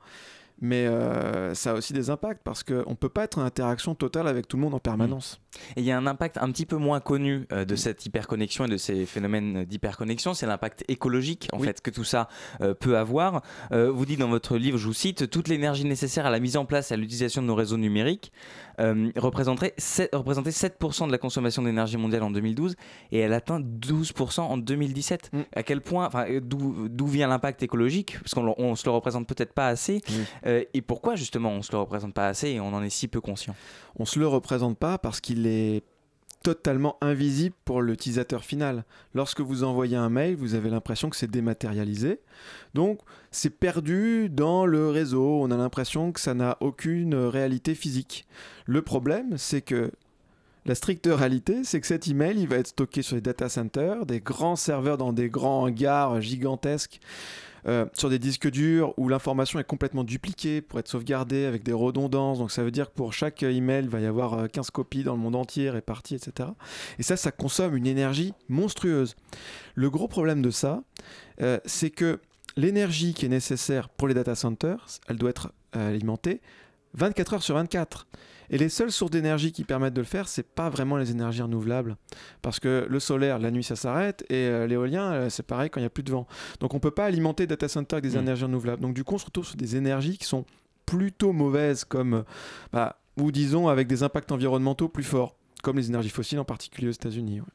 Mais 0.67 0.87
euh, 0.87 1.53
ça 1.53 1.73
a 1.73 1.75
aussi 1.75 1.93
des 1.93 2.09
impacts 2.09 2.41
parce 2.43 2.63
qu'on 2.63 2.89
ne 2.89 2.95
peut 2.95 3.11
pas 3.11 3.25
être 3.25 3.37
en 3.37 3.43
interaction 3.43 3.95
totale 3.95 4.27
avec 4.27 4.49
tout 4.49 4.57
le 4.57 4.63
monde 4.63 4.73
en 4.73 4.79
permanence. 4.79 5.39
Et 5.77 5.81
il 5.81 5.85
y 5.85 5.91
a 5.93 5.99
un 5.99 6.07
impact 6.07 6.39
un 6.39 6.51
petit 6.51 6.65
peu 6.65 6.77
moins 6.79 7.01
connu 7.01 7.47
euh, 7.53 7.67
de 7.67 7.77
cette 7.77 8.07
hyperconnexion 8.07 8.65
et 8.65 8.69
de 8.69 8.79
ces 8.79 9.05
phénomènes 9.05 9.67
d'hyperconnexion, 9.67 10.33
c'est 10.33 10.47
l'impact 10.47 10.83
écologique 10.89 11.49
en 11.53 11.59
Oui. 11.59 11.67
fait 11.67 11.83
que 11.83 11.91
tout 11.91 12.03
ça 12.03 12.29
euh, 12.63 12.73
peut 12.73 12.97
avoir. 12.97 13.43
Vous 13.73 14.07
dites 14.07 14.21
dans 14.21 14.29
votre 14.29 14.57
livre, 14.57 14.79
je 14.79 14.87
vous 14.87 14.95
cite, 14.95 15.29
toute 15.29 15.49
l'énergie 15.49 15.85
nécessaire 15.85 16.25
à 16.25 16.31
la 16.31 16.41
mise 16.41 16.57
en 16.57 16.65
place 16.65 16.91
et 16.91 16.95
à 16.95 16.97
l'utilisation 16.97 17.43
de 17.43 17.47
nos 17.47 17.55
réseaux 17.55 17.77
numériques 17.77 18.33
euh, 18.81 19.11
représenterait 19.17 19.75
7, 19.79 20.15
représentait 20.15 20.51
7% 20.51 21.07
de 21.07 21.13
la 21.13 21.19
consommation 21.19 21.63
d'énergie 21.63 21.97
mondiale 21.97 22.23
en 22.23 22.31
2012 22.31 22.77
et 23.13 23.19
elle 23.19 23.33
atteint 23.33 23.61
12% 23.61 24.41
en 24.41 24.57
2017. 24.57 25.31
Mm. 25.33 25.41
À 25.55 25.63
quel 25.63 25.81
point, 25.81 26.11
euh, 26.15 26.41
d'où 26.43 27.07
vient 27.07 27.29
l'impact 27.29 27.63
écologique? 27.63 28.19
Parce 28.21 28.35
qu'on 28.35 28.55
on 28.57 28.75
se 28.75 28.85
le 28.87 28.91
représente 28.93 29.27
peut-être 29.27 29.53
pas 29.53 29.69
assez. 29.69 30.03
Oui. 30.09 30.15
Euh, 30.47 30.65
et 30.75 30.83
pourquoi 30.83 31.15
justement 31.17 31.51
on 31.51 31.63
se 31.63 31.73
le 31.73 31.79
représente 31.79 32.15
pas 32.15 32.29
assez 32.29 32.51
et 32.51 32.61
on 32.61 32.75
en 32.75 32.83
est 32.83 32.91
si 32.91 33.09
peu 33.09 33.21
conscient? 33.21 33.55
On 33.97 34.05
se 34.05 34.19
le 34.19 34.27
représente 34.27 34.79
pas 34.79 34.99
parce 34.99 35.21
qu'il 35.21 35.47
est 35.47 35.83
totalement 36.45 36.99
invisible 37.01 37.57
pour 37.65 37.81
l'utilisateur 37.81 38.45
final. 38.45 38.85
Lorsque 39.15 39.41
vous 39.41 39.65
envoyez 39.65 39.97
un 39.97 40.11
mail, 40.11 40.37
vous 40.37 40.55
avez 40.55 40.69
l'impression 40.69 41.09
que 41.09 41.17
c'est 41.17 41.31
dématérialisé. 41.31 42.21
Donc, 42.75 43.01
c'est 43.31 43.51
perdu 43.51 44.29
dans 44.29 44.67
le 44.67 44.91
réseau. 44.91 45.41
On 45.43 45.51
a 45.51 45.57
l'impression 45.57 46.13
que 46.13 46.21
ça 46.21 46.35
n'a 46.35 46.59
aucune 46.61 47.15
réalité 47.15 47.75
physique. 47.75 48.27
Le 48.67 48.83
problème, 48.83 49.39
c'est 49.39 49.63
que 49.63 49.91
la 50.67 50.75
stricte 50.75 51.09
réalité, 51.11 51.65
c'est 51.65 51.81
que 51.81 51.87
cet 51.87 52.09
email, 52.09 52.39
il 52.39 52.47
va 52.47 52.57
être 52.57 52.69
stocké 52.69 53.01
sur 53.01 53.17
les 53.17 53.23
data 53.23 53.49
centers, 53.49 54.05
des 54.05 54.21
grands 54.21 54.57
serveurs 54.57 54.99
dans 54.99 55.15
des 55.15 55.31
grands 55.31 55.65
hangars 55.65 56.21
gigantesques, 56.21 57.01
euh, 57.67 57.87
sur 57.95 58.11
des 58.11 58.19
disques 58.19 58.51
durs 58.51 58.95
où 58.99 59.09
l'information 59.09 59.59
est 59.59 59.65
complètement 59.65 60.05
dupliquée 60.05 60.61
pour 60.61 60.79
être 60.79 60.89
sauvegardée 60.89 61.45
avec 61.47 61.63
des 61.63 61.73
redondances. 61.73 62.39
Donc 62.39 62.51
ça 62.51 62.63
veut 62.63 62.71
dire 62.71 62.91
que 62.91 62.95
pour 62.95 63.13
chaque 63.13 63.43
email, 63.43 63.85
il 63.85 63.91
va 63.91 64.01
y 64.01 64.07
avoir 64.07 64.35
euh, 64.35 64.47
15 64.47 64.71
copies 64.71 65.05
dans 65.05 65.15
le 65.15 65.21
monde 65.21 65.37
entier 65.37 65.71
réparties, 65.71 66.17
etc. 66.17 66.51
Et 66.99 67.03
ça, 67.03 67.17
ça 67.17 67.33
consomme 67.33 67.77
une 67.77 67.87
énergie 67.87 68.35
monstrueuse. 68.49 69.17
Le 69.75 69.91
gros 69.91 70.09
problème 70.09 70.43
de 70.43 70.51
ça, 70.51 70.83
euh, 71.41 71.59
c'est 71.65 71.91
que 71.91 72.21
l'énergie 72.57 73.15
qui 73.15 73.27
est 73.27 73.31
nécessaire 73.31 73.89
pour 73.89 74.09
les 74.09 74.15
data 74.15 74.35
centers, 74.35 74.87
elle 75.09 75.17
doit 75.17 75.31
être 75.31 75.53
euh, 75.77 75.89
alimentée 75.89 76.41
24 76.95 77.35
heures 77.35 77.43
sur 77.43 77.55
24. 77.57 78.07
Et 78.51 78.59
les 78.59 78.69
seules 78.69 78.93
sources 78.93 79.11
d'énergie 79.11 79.53
qui 79.53 79.65
permettent 79.65 79.95
de 79.95 80.01
le 80.01 80.07
faire, 80.07 80.29
c'est 80.29 80.43
pas 80.47 80.69
vraiment 80.69 80.97
les 80.97 81.11
énergies 81.11 81.43
renouvelables. 81.43 81.97
Parce 82.43 82.61
que 82.61 82.87
le 82.89 83.01
solaire, 83.01 83.39
la 83.39 83.51
nuit, 83.51 83.65
ça 83.65 83.77
s'arrête, 83.77 84.25
et 84.31 84.35
euh, 84.47 84.67
l'éolien, 84.67 85.13
euh, 85.13 85.31
c'est 85.31 85.43
pareil 85.43 85.71
quand 85.71 85.81
il 85.81 85.85
n'y 85.85 85.87
a 85.87 85.91
plus 85.91 86.03
de 86.03 86.11
vent. 86.13 86.27
Donc 86.61 86.75
on 86.75 86.81
peut 86.81 86.91
pas 86.91 87.07
alimenter 87.07 87.47
data 87.47 87.69
center 87.69 87.97
avec 87.97 88.11
des 88.11 88.17
Mm. 88.19 88.23
énergies 88.23 88.45
renouvelables. 88.45 88.83
Donc 88.83 88.95
du 88.95 89.05
coup, 89.05 89.15
on 89.15 89.19
se 89.19 89.27
retrouve 89.27 89.47
sur 89.47 89.57
des 89.57 89.77
énergies 89.77 90.19
qui 90.19 90.27
sont 90.27 90.45
plutôt 90.87 91.33
mauvaises, 91.33 91.85
comme, 91.85 92.25
bah, 92.73 92.99
ou 93.17 93.33
disons 93.33 93.69
avec 93.69 93.87
des 93.89 94.03
impacts 94.03 94.33
environnementaux 94.33 94.89
plus 94.89 95.05
forts, 95.05 95.37
comme 95.63 95.77
les 95.77 95.89
énergies 95.89 96.11
fossiles, 96.11 96.39
en 96.39 96.45
particulier 96.45 96.89
aux 96.89 96.93
États-Unis. 96.93 97.41
ouais. 97.41 97.47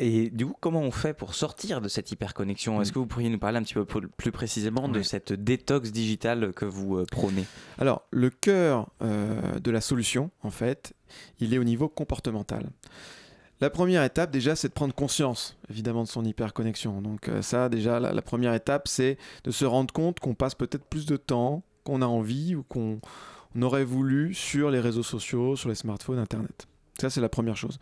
Et 0.00 0.30
du 0.30 0.46
coup, 0.46 0.56
comment 0.58 0.80
on 0.80 0.90
fait 0.90 1.14
pour 1.14 1.34
sortir 1.34 1.80
de 1.80 1.88
cette 1.88 2.10
hyperconnexion? 2.10 2.82
Est-ce 2.82 2.92
que 2.92 2.98
vous 2.98 3.06
pourriez 3.06 3.28
nous 3.28 3.38
parler 3.38 3.58
un 3.58 3.62
petit 3.62 3.74
peu 3.74 3.84
plus 3.84 4.32
précisément 4.32 4.88
de 4.88 5.02
cette 5.02 5.32
détox 5.32 5.92
digitale 5.92 6.52
que 6.52 6.64
vous 6.64 6.98
euh, 6.98 7.06
prônez? 7.10 7.44
Alors, 7.78 8.02
le 8.10 8.30
cœur 8.30 8.90
euh, 9.02 9.60
de 9.60 9.70
la 9.70 9.80
solution, 9.80 10.30
en 10.42 10.50
fait, 10.50 10.94
il 11.38 11.54
est 11.54 11.58
au 11.58 11.64
niveau 11.64 11.88
comportemental. 11.88 12.70
La 13.60 13.70
première 13.70 14.02
étape, 14.02 14.32
déjà, 14.32 14.56
c'est 14.56 14.68
de 14.68 14.72
prendre 14.72 14.94
conscience, 14.94 15.56
évidemment, 15.70 16.02
de 16.02 16.08
son 16.08 16.24
hyperconnexion. 16.24 17.00
Donc 17.00 17.28
euh, 17.28 17.40
ça, 17.40 17.68
déjà, 17.68 18.00
la, 18.00 18.12
la 18.12 18.22
première 18.22 18.52
étape, 18.52 18.88
c'est 18.88 19.16
de 19.44 19.52
se 19.52 19.64
rendre 19.64 19.94
compte 19.94 20.18
qu'on 20.18 20.34
passe 20.34 20.56
peut-être 20.56 20.84
plus 20.84 21.06
de 21.06 21.16
temps 21.16 21.62
qu'on 21.84 22.02
a 22.02 22.06
envie 22.06 22.56
ou 22.56 22.64
qu'on 22.64 23.00
on 23.54 23.62
aurait 23.62 23.84
voulu 23.84 24.34
sur 24.34 24.70
les 24.70 24.80
réseaux 24.80 25.04
sociaux, 25.04 25.54
sur 25.54 25.68
les 25.68 25.76
smartphones, 25.76 26.18
Internet. 26.18 26.66
Ça, 27.00 27.10
c'est 27.10 27.20
la 27.20 27.28
première 27.28 27.56
chose. 27.56 27.78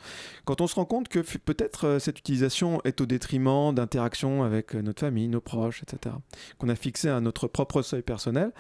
Quand 0.47 0.61
on 0.61 0.67
se 0.67 0.75
rend 0.75 0.87
compte 0.87 1.09
que 1.09 1.19
peut-être 1.19 1.87
euh, 1.87 1.99
cette 1.99 2.19
utilisation 2.19 2.81
est 2.85 3.01
au 3.01 3.07
détriment 3.07 3.75
d'interactions 3.75 4.43
avec 4.43 4.75
euh, 4.75 4.81
notre 4.81 5.01
famille, 5.01 5.29
nos 5.29 5.43
proches, 5.43 5.83
etc., 5.83 6.15
qu'on 6.59 6.71
a 6.71 6.75
fixé 6.75 7.11
à 7.11 7.21
notre 7.21 7.47
propre 7.47 7.83
seuil 7.83 8.03
personnel, 8.03 8.53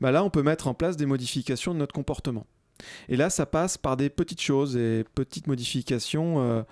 bah 0.00 0.10
là, 0.10 0.24
on 0.24 0.30
peut 0.30 0.42
mettre 0.42 0.66
en 0.66 0.74
place 0.74 0.96
des 0.96 1.06
modifications 1.06 1.74
de 1.74 1.78
notre 1.78 1.94
comportement. 1.94 2.46
Et 3.08 3.16
là, 3.16 3.30
ça 3.30 3.46
passe 3.46 3.78
par 3.78 3.96
des 3.96 4.10
petites 4.10 4.40
choses 4.40 4.76
et 4.76 5.04
petites 5.14 5.46
modifications 5.46 6.40
euh, 6.42 6.62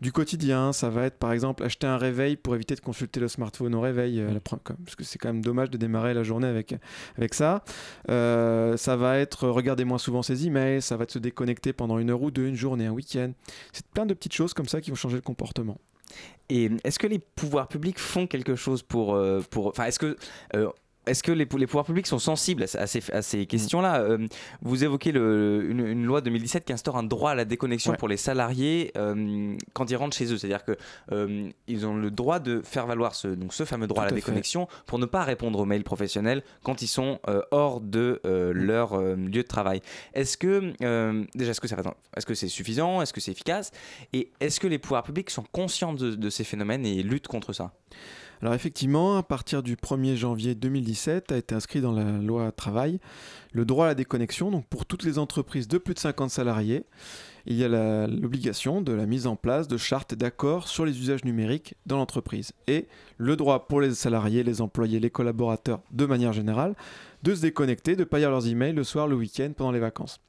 du 0.00 0.12
quotidien. 0.12 0.72
Ça 0.72 0.90
va 0.90 1.04
être, 1.04 1.18
par 1.18 1.32
exemple, 1.32 1.62
acheter 1.62 1.86
un 1.86 1.96
réveil 1.96 2.36
pour 2.36 2.54
éviter 2.54 2.74
de 2.74 2.80
consulter 2.80 3.20
le 3.20 3.28
smartphone 3.28 3.74
au 3.74 3.80
réveil, 3.80 4.20
euh, 4.20 4.38
comme- 4.64 4.76
parce 4.76 4.96
que 4.96 5.04
c'est 5.04 5.18
quand 5.18 5.28
même 5.28 5.42
dommage 5.42 5.70
de 5.70 5.78
démarrer 5.78 6.14
la 6.14 6.22
journée 6.22 6.48
avec, 6.48 6.74
avec 7.16 7.34
ça. 7.34 7.64
Euh, 8.10 8.76
ça 8.76 8.96
va 8.96 9.18
être 9.18 9.48
regarder 9.48 9.84
moins 9.84 9.98
souvent 9.98 10.22
ses 10.22 10.46
emails, 10.46 10.82
ça 10.82 10.96
va 10.96 11.04
être 11.04 11.12
se 11.12 11.18
déconnecter 11.18 11.72
pendant 11.72 11.98
une 11.98 12.10
heure 12.10 12.22
ou 12.22 12.30
deux, 12.30 12.46
une 12.46 12.56
journée, 12.56 12.86
un 12.86 12.92
week-end. 12.92 13.32
C'est 13.72 13.86
plein 13.86 14.06
de 14.06 14.14
petites 14.14 14.34
choses 14.34 14.54
comme 14.54 14.68
ça 14.68 14.80
qui 14.80 14.90
vont 14.90 14.96
changer 14.96 15.16
le 15.16 15.22
comportement. 15.22 15.78
Et 16.48 16.70
est-ce 16.84 16.98
que 16.98 17.06
les 17.06 17.18
pouvoirs 17.18 17.68
publics 17.68 17.98
font 17.98 18.26
quelque 18.26 18.54
chose 18.54 18.82
pour... 18.82 19.18
pour 19.50 19.68
enfin, 19.68 19.84
est-ce 19.86 19.98
que... 19.98 20.16
euh, 20.54 20.68
est-ce 21.06 21.22
que 21.22 21.32
les, 21.32 21.46
les, 21.58 21.66
pouvoirs 21.66 21.84
publics 21.84 22.06
sont 22.06 22.18
sensibles 22.18 22.64
à, 22.74 22.86
ces, 22.86 23.02
à 23.12 23.22
ces 23.22 23.46
questions-là? 23.46 24.00
Euh, 24.00 24.26
Vous 24.62 24.84
évoquez 24.84 25.12
le, 25.12 25.66
une, 25.68 25.86
une, 25.86 26.04
loi 26.04 26.20
2017 26.20 26.64
qui 26.64 26.72
instaure 26.72 26.96
un 26.96 27.02
droit 27.02 27.32
à 27.32 27.34
la 27.34 27.44
déconnexion 27.44 27.92
ouais. 27.92 27.96
pour 27.96 28.08
les 28.08 28.16
salariés 28.16 28.92
euh, 28.96 29.56
quand 29.72 29.90
ils 29.90 29.96
rentrent 29.96 30.16
chez 30.16 30.32
eux. 30.32 30.38
C'est-à-dire 30.38 30.64
qu'ils 30.64 30.76
euh, 31.12 31.84
ont 31.84 31.96
le 31.96 32.10
droit 32.10 32.38
de 32.38 32.60
faire 32.62 32.86
valoir 32.86 33.14
ce, 33.14 33.28
donc 33.28 33.52
ce 33.52 33.64
fameux 33.64 33.86
droit 33.86 34.02
Tout 34.02 34.08
à 34.08 34.10
la 34.10 34.16
déconnexion 34.16 34.66
fait. 34.66 34.82
pour 34.86 34.98
ne 34.98 35.06
pas 35.06 35.24
répondre 35.24 35.58
aux 35.58 35.64
mails 35.64 35.84
professionnels 35.84 36.42
quand 36.62 36.82
ils 36.82 36.88
sont 36.88 37.20
hors 37.50 37.80
de 37.80 38.20
mm. 38.24 38.50
leur 38.50 38.98
lieu 39.00 39.42
de 39.42 39.42
travail. 39.42 39.80
Est-ce 40.14 40.36
que, 40.36 40.72
déjà, 41.36 41.50
est-ce 41.50 41.60
que 41.60 41.68
c'est 41.68 41.74
est 41.74 42.20
-ce 42.20 42.34
c'est 42.34 42.48
suffisant? 42.48 43.02
Est-ce 43.02 43.12
que 43.12 43.20
c'est 43.20 43.32
efficace? 43.32 43.70
Et 44.12 44.30
est-ce 44.40 44.60
que 44.60 44.66
les 44.66 44.78
pouvoirs 44.78 45.02
publics 45.02 45.30
sont 45.30 45.44
conscients 45.52 45.92
de, 45.92 46.14
de 46.14 46.30
ces 46.30 46.44
phénomènes 46.44 46.86
et 46.86 47.02
luttent 47.02 47.28
contre 47.28 47.52
ça? 47.52 47.72
Alors 48.44 48.52
effectivement, 48.52 49.16
à 49.16 49.22
partir 49.22 49.62
du 49.62 49.74
1er 49.74 50.16
janvier 50.16 50.54
2017, 50.54 51.32
a 51.32 51.38
été 51.38 51.54
inscrit 51.54 51.80
dans 51.80 51.92
la 51.92 52.04
loi 52.18 52.52
travail 52.52 53.00
le 53.52 53.64
droit 53.64 53.86
à 53.86 53.88
la 53.88 53.94
déconnexion. 53.94 54.50
Donc 54.50 54.66
pour 54.66 54.84
toutes 54.84 55.02
les 55.02 55.18
entreprises 55.18 55.66
de 55.66 55.78
plus 55.78 55.94
de 55.94 55.98
50 55.98 56.28
salariés, 56.28 56.84
il 57.46 57.56
y 57.56 57.64
a 57.64 58.06
l'obligation 58.06 58.82
de 58.82 58.92
la 58.92 59.06
mise 59.06 59.26
en 59.26 59.36
place 59.36 59.66
de 59.66 59.78
chartes 59.78 60.14
d'accords 60.14 60.68
sur 60.68 60.84
les 60.84 61.00
usages 61.00 61.24
numériques 61.24 61.74
dans 61.86 61.96
l'entreprise. 61.96 62.52
Et 62.66 62.86
le 63.16 63.34
droit 63.36 63.66
pour 63.66 63.80
les 63.80 63.94
salariés, 63.94 64.42
les 64.42 64.60
employés, 64.60 65.00
les 65.00 65.08
collaborateurs, 65.08 65.80
de 65.90 66.04
manière 66.04 66.34
générale, 66.34 66.74
de 67.22 67.34
se 67.34 67.40
déconnecter, 67.40 67.94
de 67.96 68.00
ne 68.00 68.04
pas 68.04 68.18
lire 68.18 68.30
leurs 68.30 68.46
emails 68.46 68.74
le 68.74 68.84
soir, 68.84 69.08
le 69.08 69.16
week-end, 69.16 69.52
pendant 69.56 69.72
les 69.72 69.80
vacances. 69.80 70.20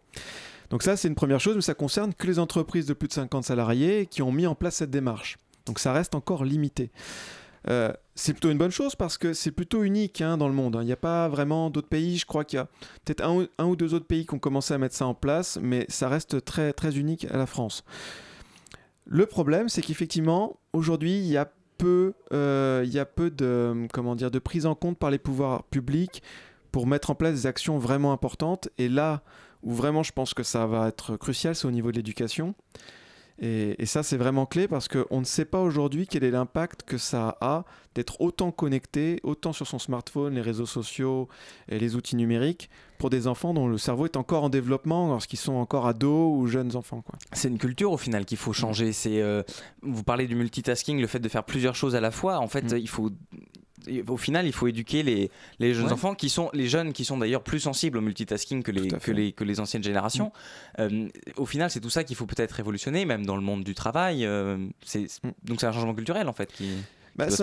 Donc 0.69 0.83
ça, 0.83 0.95
c'est 0.95 1.09
une 1.09 1.15
première 1.15 1.41
chose, 1.41 1.57
mais 1.57 1.61
ça 1.61 1.73
concerne 1.73 2.13
que 2.13 2.27
les 2.27 2.39
entreprises 2.39 2.85
de 2.85 2.93
plus 2.93 3.09
de 3.09 3.13
50 3.13 3.43
salariés 3.43 4.05
qui 4.05 4.21
ont 4.21 4.31
mis 4.31 4.47
en 4.47 4.55
place 4.55 4.75
cette 4.75 4.89
démarche. 4.89 5.37
Donc 5.65 5.79
ça 5.79 5.91
reste 5.91 6.15
encore 6.15 6.45
limité. 6.45 6.91
Euh, 7.67 7.91
c'est 8.15 8.33
plutôt 8.33 8.49
une 8.49 8.57
bonne 8.57 8.71
chose 8.71 8.95
parce 8.95 9.17
que 9.17 9.33
c'est 9.33 9.51
plutôt 9.51 9.83
unique 9.83 10.21
hein, 10.21 10.37
dans 10.37 10.47
le 10.47 10.53
monde. 10.53 10.77
Il 10.81 10.85
n'y 10.85 10.91
a 10.93 10.97
pas 10.97 11.27
vraiment 11.27 11.69
d'autres 11.69 11.89
pays. 11.89 12.17
Je 12.17 12.25
crois 12.25 12.45
qu'il 12.45 12.57
y 12.57 12.61
a 12.61 12.67
peut-être 13.03 13.21
un, 13.23 13.45
un, 13.57 13.65
ou 13.65 13.75
deux 13.75 13.93
autres 13.93 14.07
pays 14.07 14.25
qui 14.25 14.33
ont 14.33 14.39
commencé 14.39 14.73
à 14.73 14.77
mettre 14.77 14.95
ça 14.95 15.05
en 15.05 15.13
place, 15.13 15.59
mais 15.61 15.85
ça 15.89 16.07
reste 16.07 16.43
très, 16.45 16.71
très 16.71 16.97
unique 16.97 17.25
à 17.25 17.37
la 17.37 17.45
France. 17.45 17.83
Le 19.05 19.25
problème, 19.25 19.69
c'est 19.69 19.81
qu'effectivement, 19.81 20.57
aujourd'hui, 20.73 21.17
il 21.17 21.27
y 21.27 21.37
a 21.37 21.51
peu, 21.77 22.13
euh, 22.33 22.83
il 22.85 22.93
y 22.93 22.99
a 22.99 23.05
peu 23.05 23.29
de, 23.29 23.87
comment 23.91 24.15
dire, 24.15 24.31
de 24.31 24.39
prise 24.39 24.65
en 24.65 24.75
compte 24.75 24.97
par 24.97 25.11
les 25.11 25.19
pouvoirs 25.19 25.63
publics 25.63 26.23
pour 26.71 26.87
mettre 26.87 27.11
en 27.11 27.15
place 27.15 27.33
des 27.33 27.47
actions 27.47 27.77
vraiment 27.77 28.13
importantes. 28.13 28.69
Et 28.77 28.89
là 28.89 29.23
où 29.61 29.73
vraiment 29.73 30.03
je 30.03 30.11
pense 30.11 30.33
que 30.33 30.43
ça 30.43 30.65
va 30.67 30.87
être 30.87 31.17
crucial, 31.17 31.55
c'est 31.55 31.67
au 31.67 31.71
niveau 31.71 31.91
de 31.91 31.97
l'éducation. 31.97 32.55
Et, 33.39 33.81
et, 33.81 33.85
ça, 33.85 34.01
c'est 34.01 34.17
vraiment 34.17 34.45
clé 34.45 34.67
parce 34.67 34.87
qu'on 34.87 35.19
ne 35.19 35.25
sait 35.25 35.45
pas 35.45 35.61
aujourd'hui 35.61 36.07
quel 36.07 36.23
est 36.23 36.31
l'impact 36.31 36.83
que 36.83 36.97
ça 36.97 37.37
a 37.41 37.65
d'être 37.95 38.21
autant 38.21 38.51
connecté, 38.51 39.19
autant 39.23 39.53
sur 39.53 39.67
son 39.67 39.79
smartphone, 39.79 40.35
les 40.35 40.41
réseaux 40.41 40.65
sociaux 40.65 41.27
et 41.69 41.79
les 41.79 41.95
outils 41.95 42.15
numériques 42.15 42.69
pour 42.97 43.09
des 43.09 43.27
enfants 43.27 43.53
dont 43.53 43.67
le 43.67 43.77
cerveau 43.77 44.05
est 44.05 44.17
encore 44.17 44.43
en 44.43 44.49
développement 44.49 45.09
lorsqu'ils 45.09 45.39
sont 45.39 45.53
encore 45.53 45.87
ados 45.87 46.33
ou 46.37 46.47
jeunes 46.47 46.75
enfants. 46.75 47.03
C'est 47.33 47.49
une 47.49 47.57
culture 47.57 47.91
au 47.91 47.97
final 47.97 48.25
qu'il 48.25 48.37
faut 48.37 48.53
changer. 48.53 48.93
C'est, 48.93 49.21
euh, 49.21 49.43
vous 49.81 50.03
parlez 50.03 50.27
du 50.27 50.35
multitasking, 50.35 50.99
le 50.99 51.07
fait 51.07 51.19
de 51.19 51.29
faire 51.29 51.43
plusieurs 51.43 51.75
choses 51.75 51.95
à 51.95 52.01
la 52.01 52.11
fois. 52.11 52.39
En 52.39 52.47
fait, 52.47 52.73
mmh. 52.73 52.77
il 52.77 52.89
faut 52.89 53.11
au 54.07 54.17
final, 54.17 54.45
il 54.45 54.53
faut 54.53 54.67
éduquer 54.67 55.03
les, 55.03 55.31
les 55.59 55.73
jeunes 55.73 55.87
ouais. 55.87 55.91
enfants 55.91 56.15
qui 56.15 56.29
sont 56.29 56.49
les 56.53 56.67
jeunes 56.67 56.93
qui 56.93 57.05
sont 57.05 57.17
d'ailleurs 57.17 57.43
plus 57.43 57.59
sensibles 57.59 57.97
au 57.97 58.01
multitasking 58.01 58.63
que 58.63 58.71
les, 58.71 58.87
que 58.87 59.11
les, 59.11 59.31
que 59.31 59.43
les 59.43 59.59
anciennes 59.59 59.83
générations. 59.83 60.31
Mmh. 60.77 60.81
Euh, 60.81 61.07
au 61.37 61.45
final, 61.45 61.69
c'est 61.69 61.81
tout 61.81 61.89
ça 61.89 62.03
qu'il 62.03 62.15
faut 62.15 62.25
peut-être 62.25 62.53
révolutionner, 62.53 63.05
même 63.05 63.25
dans 63.25 63.35
le 63.35 63.41
monde 63.41 63.63
du 63.63 63.75
travail. 63.75 64.25
Euh, 64.25 64.57
c'est, 64.83 65.03
mmh. 65.23 65.31
Donc 65.43 65.61
c'est 65.61 65.67
un 65.67 65.71
changement 65.71 65.93
culturel 65.93 66.27
en 66.27 66.33
fait 66.33 66.51
qui. 66.51 66.69
Bah, 67.15 67.27
qui 67.27 67.35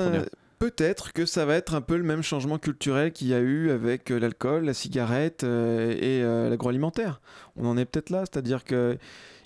peut-être 0.63 1.13
que 1.13 1.27
ça 1.27 1.45
va 1.45 1.57
être 1.57 1.75
un 1.75 1.81
peu 1.81 1.97
le 1.97 2.05
même 2.05 2.23
changement 2.23 2.57
culturel 2.57 3.11
qu'il 3.11 3.27
y 3.27 3.35
a 3.35 3.41
eu 3.41 3.73
avec 3.73 4.13
euh, 4.13 4.21
l'alcool, 4.21 4.65
la 4.65 4.75
cigarette 4.75 5.43
euh, 5.43 5.91
et 5.91 6.23
euh, 6.23 6.49
l'agroalimentaire. 6.49 7.21
On 7.57 7.67
en 7.67 7.77
est 7.77 7.85
peut-être 7.85 8.11
là, 8.11 8.21
c'est-à-dire 8.21 8.63
que 8.63 8.97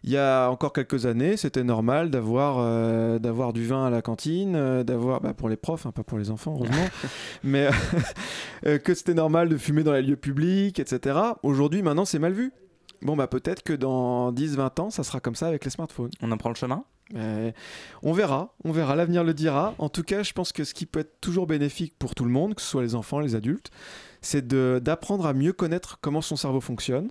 il 0.06 0.12
y 0.12 0.16
a 0.16 0.48
encore 0.50 0.72
quelques 0.72 1.04
années, 1.04 1.36
c'était 1.36 1.64
normal 1.64 2.10
d'avoir 2.10 2.58
euh, 2.60 3.18
d'avoir 3.18 3.52
du 3.52 3.66
vin 3.66 3.86
à 3.86 3.90
la 3.90 4.02
cantine, 4.02 4.54
euh, 4.54 4.84
d'avoir 4.84 5.20
bah, 5.20 5.34
pour 5.34 5.48
les 5.48 5.56
profs, 5.56 5.84
hein, 5.84 5.90
pas 5.90 6.04
pour 6.04 6.16
les 6.16 6.30
enfants 6.30 6.54
heureusement, 6.54 6.88
mais 7.42 7.68
euh, 8.66 8.78
que 8.78 8.94
c'était 8.94 9.14
normal 9.14 9.48
de 9.48 9.56
fumer 9.56 9.82
dans 9.82 9.92
les 9.92 10.02
lieux 10.02 10.16
publics, 10.16 10.78
etc. 10.78 11.18
Aujourd'hui, 11.42 11.82
maintenant, 11.82 12.04
c'est 12.04 12.20
mal 12.20 12.32
vu. 12.32 12.52
Bon, 13.02 13.16
bah 13.16 13.26
peut-être 13.26 13.62
que 13.62 13.72
dans 13.72 14.32
10-20 14.32 14.80
ans, 14.80 14.90
ça 14.90 15.02
sera 15.02 15.20
comme 15.20 15.34
ça 15.34 15.48
avec 15.48 15.64
les 15.64 15.70
smartphones. 15.70 16.10
On 16.22 16.30
en 16.30 16.36
prend 16.36 16.48
le 16.50 16.54
chemin? 16.54 16.84
Euh, 17.14 17.52
on 18.02 18.12
verra, 18.12 18.54
on 18.64 18.72
verra, 18.72 18.96
l'avenir 18.96 19.22
le 19.22 19.34
dira. 19.34 19.74
En 19.78 19.88
tout 19.88 20.02
cas, 20.02 20.22
je 20.22 20.32
pense 20.32 20.52
que 20.52 20.64
ce 20.64 20.74
qui 20.74 20.86
peut 20.86 21.00
être 21.00 21.20
toujours 21.20 21.46
bénéfique 21.46 21.94
pour 21.98 22.14
tout 22.14 22.24
le 22.24 22.30
monde, 22.30 22.54
que 22.54 22.62
ce 22.62 22.68
soit 22.68 22.82
les 22.82 22.94
enfants, 22.94 23.20
les 23.20 23.34
adultes, 23.34 23.70
c'est 24.26 24.46
d'apprendre 24.48 25.26
à 25.26 25.32
mieux 25.32 25.52
connaître 25.52 25.98
comment 26.00 26.20
son 26.20 26.36
cerveau 26.36 26.60
fonctionne. 26.60 27.10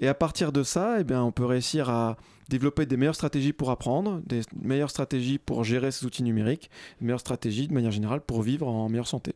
Et 0.00 0.08
à 0.08 0.14
partir 0.14 0.52
de 0.52 0.62
ça, 0.62 0.96
eh 1.00 1.14
on 1.14 1.30
peut 1.30 1.44
réussir 1.44 1.90
à 1.90 2.16
développer 2.48 2.86
des 2.86 2.96
meilleures 2.96 3.14
stratégies 3.14 3.52
pour 3.52 3.70
apprendre, 3.70 4.22
des 4.24 4.40
meilleures 4.62 4.90
stratégies 4.90 5.38
pour 5.38 5.64
gérer 5.64 5.90
ces 5.90 6.06
outils 6.06 6.22
numériques, 6.22 6.70
des 7.00 7.06
meilleures 7.06 7.20
stratégies 7.20 7.68
de 7.68 7.74
manière 7.74 7.90
générale 7.90 8.20
pour 8.20 8.42
vivre 8.42 8.68
en 8.68 8.88
meilleure 8.88 9.08
santé. 9.08 9.34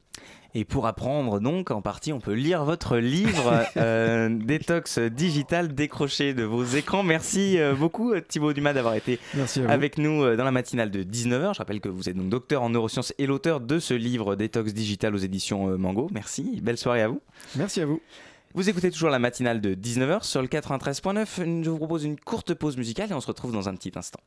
Et 0.55 0.65
pour 0.65 0.87
apprendre 0.87 1.41
donc, 1.41 1.71
en 1.71 1.81
partie, 1.81 2.13
on 2.13 2.21
peut 2.21 2.33
lire 2.33 2.65
votre 2.65 2.97
livre 2.97 3.65
euh, 3.77 4.29
Détox 4.29 4.99
digital 4.99 5.75
décroché 5.75 6.35
de 6.35 6.43
vos 6.43 6.65
écrans. 6.65 7.03
Merci 7.03 7.59
euh, 7.59 7.75
beaucoup 7.75 8.19
Thibaut 8.21 8.53
Dumas 8.53 8.73
d'avoir 8.73 8.95
été 8.95 9.19
avec 9.69 9.99
nous 9.99 10.25
euh, 10.25 10.37
dans 10.37 10.45
la 10.45 10.51
matinale 10.51 10.91
de 10.91 11.05
19h. 11.05 11.55
Je 11.55 11.59
rappelle 11.59 11.81
que 11.81 11.89
vous 11.89 12.09
êtes 12.09 12.17
donc 12.17 12.29
docteur 12.29 12.63
en 12.63 12.71
neurosciences 12.71 13.15
et 13.19 13.27
l'auteur 13.27 13.61
de 13.61 13.79
ce 13.79 13.95
livre 13.95 14.35
Détox 14.35 14.75
digital 14.75 15.15
aux 15.15 15.19
éditions 15.19 15.79
Mango. 15.79 16.09
Merci, 16.13 16.61
belle 16.63 16.79
soirée 16.79 17.03
à 17.03 17.09
vous. 17.09 17.21
Merci 17.57 17.81
à 17.81 17.87
vous. 17.87 18.01
Vous 18.55 18.69
écoutez 18.69 18.91
toujours 18.91 19.11
la 19.11 19.21
matinale 19.21 19.61
de 19.61 19.75
19h 19.75 20.25
sur 20.25 20.43
le 20.43 20.49
93.9. 20.49 21.63
Je 21.63 21.71
vous 21.71 21.77
propose 21.77 22.05
une 22.05 22.19
courte 22.19 22.55
pause 22.55 22.77
musicale 22.77 23.11
et 23.11 23.15
on 23.15 23.21
se 23.21 23.29
retrouve 23.29 23.53
dans 23.53 23.69
un 23.69 23.75
petit 23.77 23.93
instant. 23.95 24.21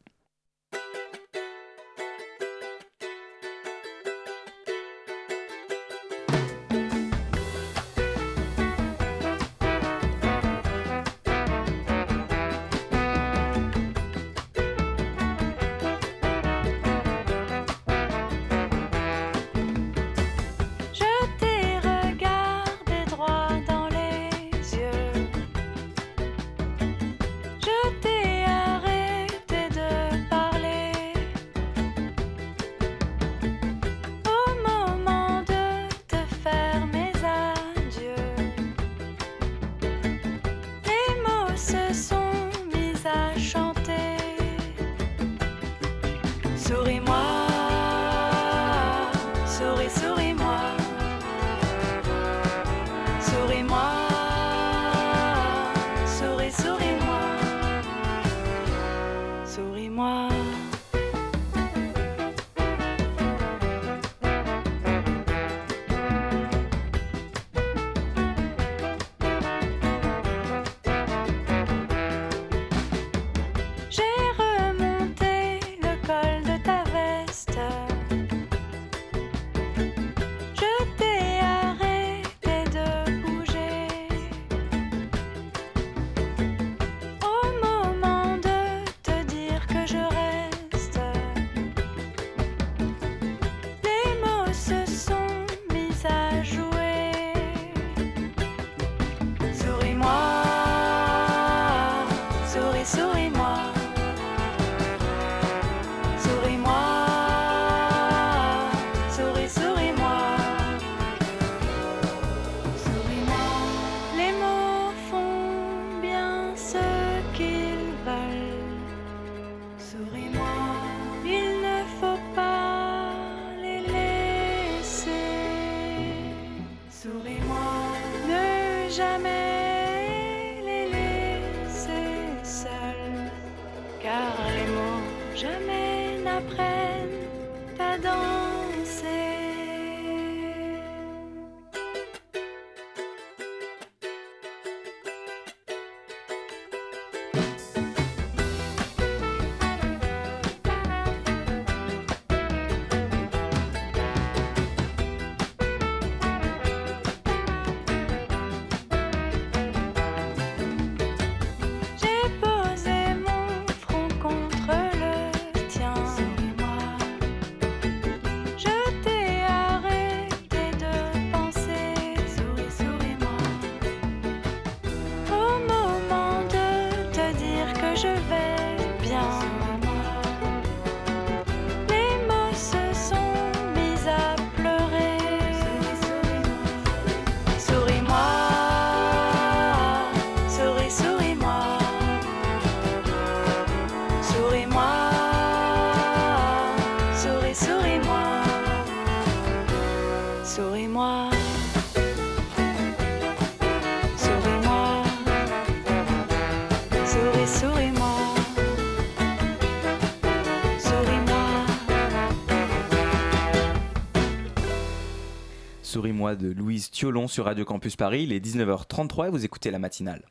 Souris-moi 215.97 216.34
de 216.36 216.51
Louise 216.51 216.89
Thiolon 216.89 217.27
sur 217.27 217.45
Radio 217.45 217.65
Campus 217.65 217.95
Paris. 217.95 218.23
Il 218.23 218.34
est 218.34 218.43
19h33 218.43 219.27
et 219.27 219.29
vous 219.29 219.45
écoutez 219.45 219.69
la 219.69 219.77
matinale. 219.77 220.23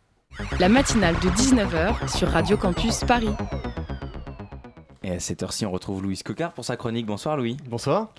La 0.58 0.68
matinale 0.68 1.14
de 1.20 1.28
19h 1.28 2.08
sur 2.18 2.26
Radio 2.26 2.56
Campus 2.56 3.04
Paris. 3.06 3.28
Et 5.04 5.12
à 5.12 5.20
cette 5.20 5.40
heure-ci, 5.44 5.64
on 5.64 5.70
retrouve 5.70 6.02
Louise 6.02 6.24
Cocard 6.24 6.52
pour 6.52 6.64
sa 6.64 6.76
chronique. 6.76 7.06
Bonsoir 7.06 7.36
Louis. 7.36 7.56
Bonsoir. 7.70 8.12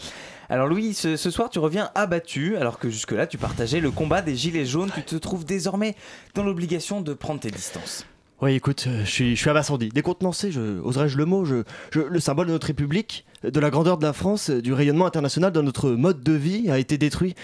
Alors 0.47 0.67
Louis, 0.67 0.93
ce, 0.93 1.17
ce 1.17 1.29
soir 1.29 1.49
tu 1.49 1.59
reviens 1.59 1.91
abattu 1.95 2.55
alors 2.55 2.79
que 2.79 2.89
jusque-là 2.89 3.27
tu 3.27 3.37
partageais 3.37 3.81
le 3.81 3.91
combat 3.91 4.21
des 4.21 4.37
gilets 4.37 4.65
jaunes. 4.65 4.91
Tu 4.95 5.03
te 5.03 5.17
trouves 5.17 5.43
désormais 5.43 5.97
dans 6.35 6.43
l'obligation 6.45 7.01
de 7.01 7.13
prendre 7.13 7.41
tes 7.41 7.51
distances. 7.51 8.05
Oui, 8.41 8.53
écoute, 8.55 8.85
euh, 8.87 9.03
je 9.03 9.09
suis, 9.11 9.35
je 9.35 9.41
suis 9.41 9.49
abasourdi, 9.49 9.89
décontenancé, 9.89 10.49
je, 10.51 10.79
oserais-je 10.81 11.17
le 11.17 11.25
mot, 11.25 11.43
je, 11.45 11.63
je- 11.91 12.01
le 12.01 12.19
symbole 12.19 12.47
de 12.47 12.51
notre 12.51 12.67
République, 12.67 13.25
de 13.43 13.59
la 13.59 13.69
grandeur 13.69 13.97
de 13.97 14.03
la 14.05 14.13
France, 14.13 14.49
du 14.49 14.73
rayonnement 14.73 15.05
international 15.05 15.51
de 15.51 15.61
notre 15.61 15.91
mode 15.91 16.23
de 16.23 16.33
vie 16.33 16.69
a 16.69 16.79
été 16.79 16.97
détruit. 16.97 17.35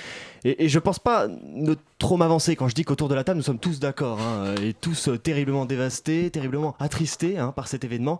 Et, 0.44 0.66
et 0.66 0.70
je 0.70 0.80
pense 0.80 1.00
pas 1.00 1.28
ne 1.28 1.76
trop 1.98 2.16
m'avancer 2.18 2.56
quand 2.56 2.68
je 2.68 2.76
dis 2.76 2.84
qu'autour 2.84 3.10
de 3.10 3.16
la 3.16 3.24
table 3.24 3.38
nous 3.38 3.44
sommes 3.44 3.60
tous 3.60 3.80
d'accord, 3.80 4.20
hein, 4.22 4.56
et 4.64 4.74
tous 4.74 5.10
euh, 5.10 5.18
terriblement 5.18 5.66
dévastés, 5.66 6.30
terriblement 6.30 6.76
attristés 6.80 7.38
hein, 7.38 7.52
par 7.54 7.68
cet 7.68 7.84
événement. 7.84 8.20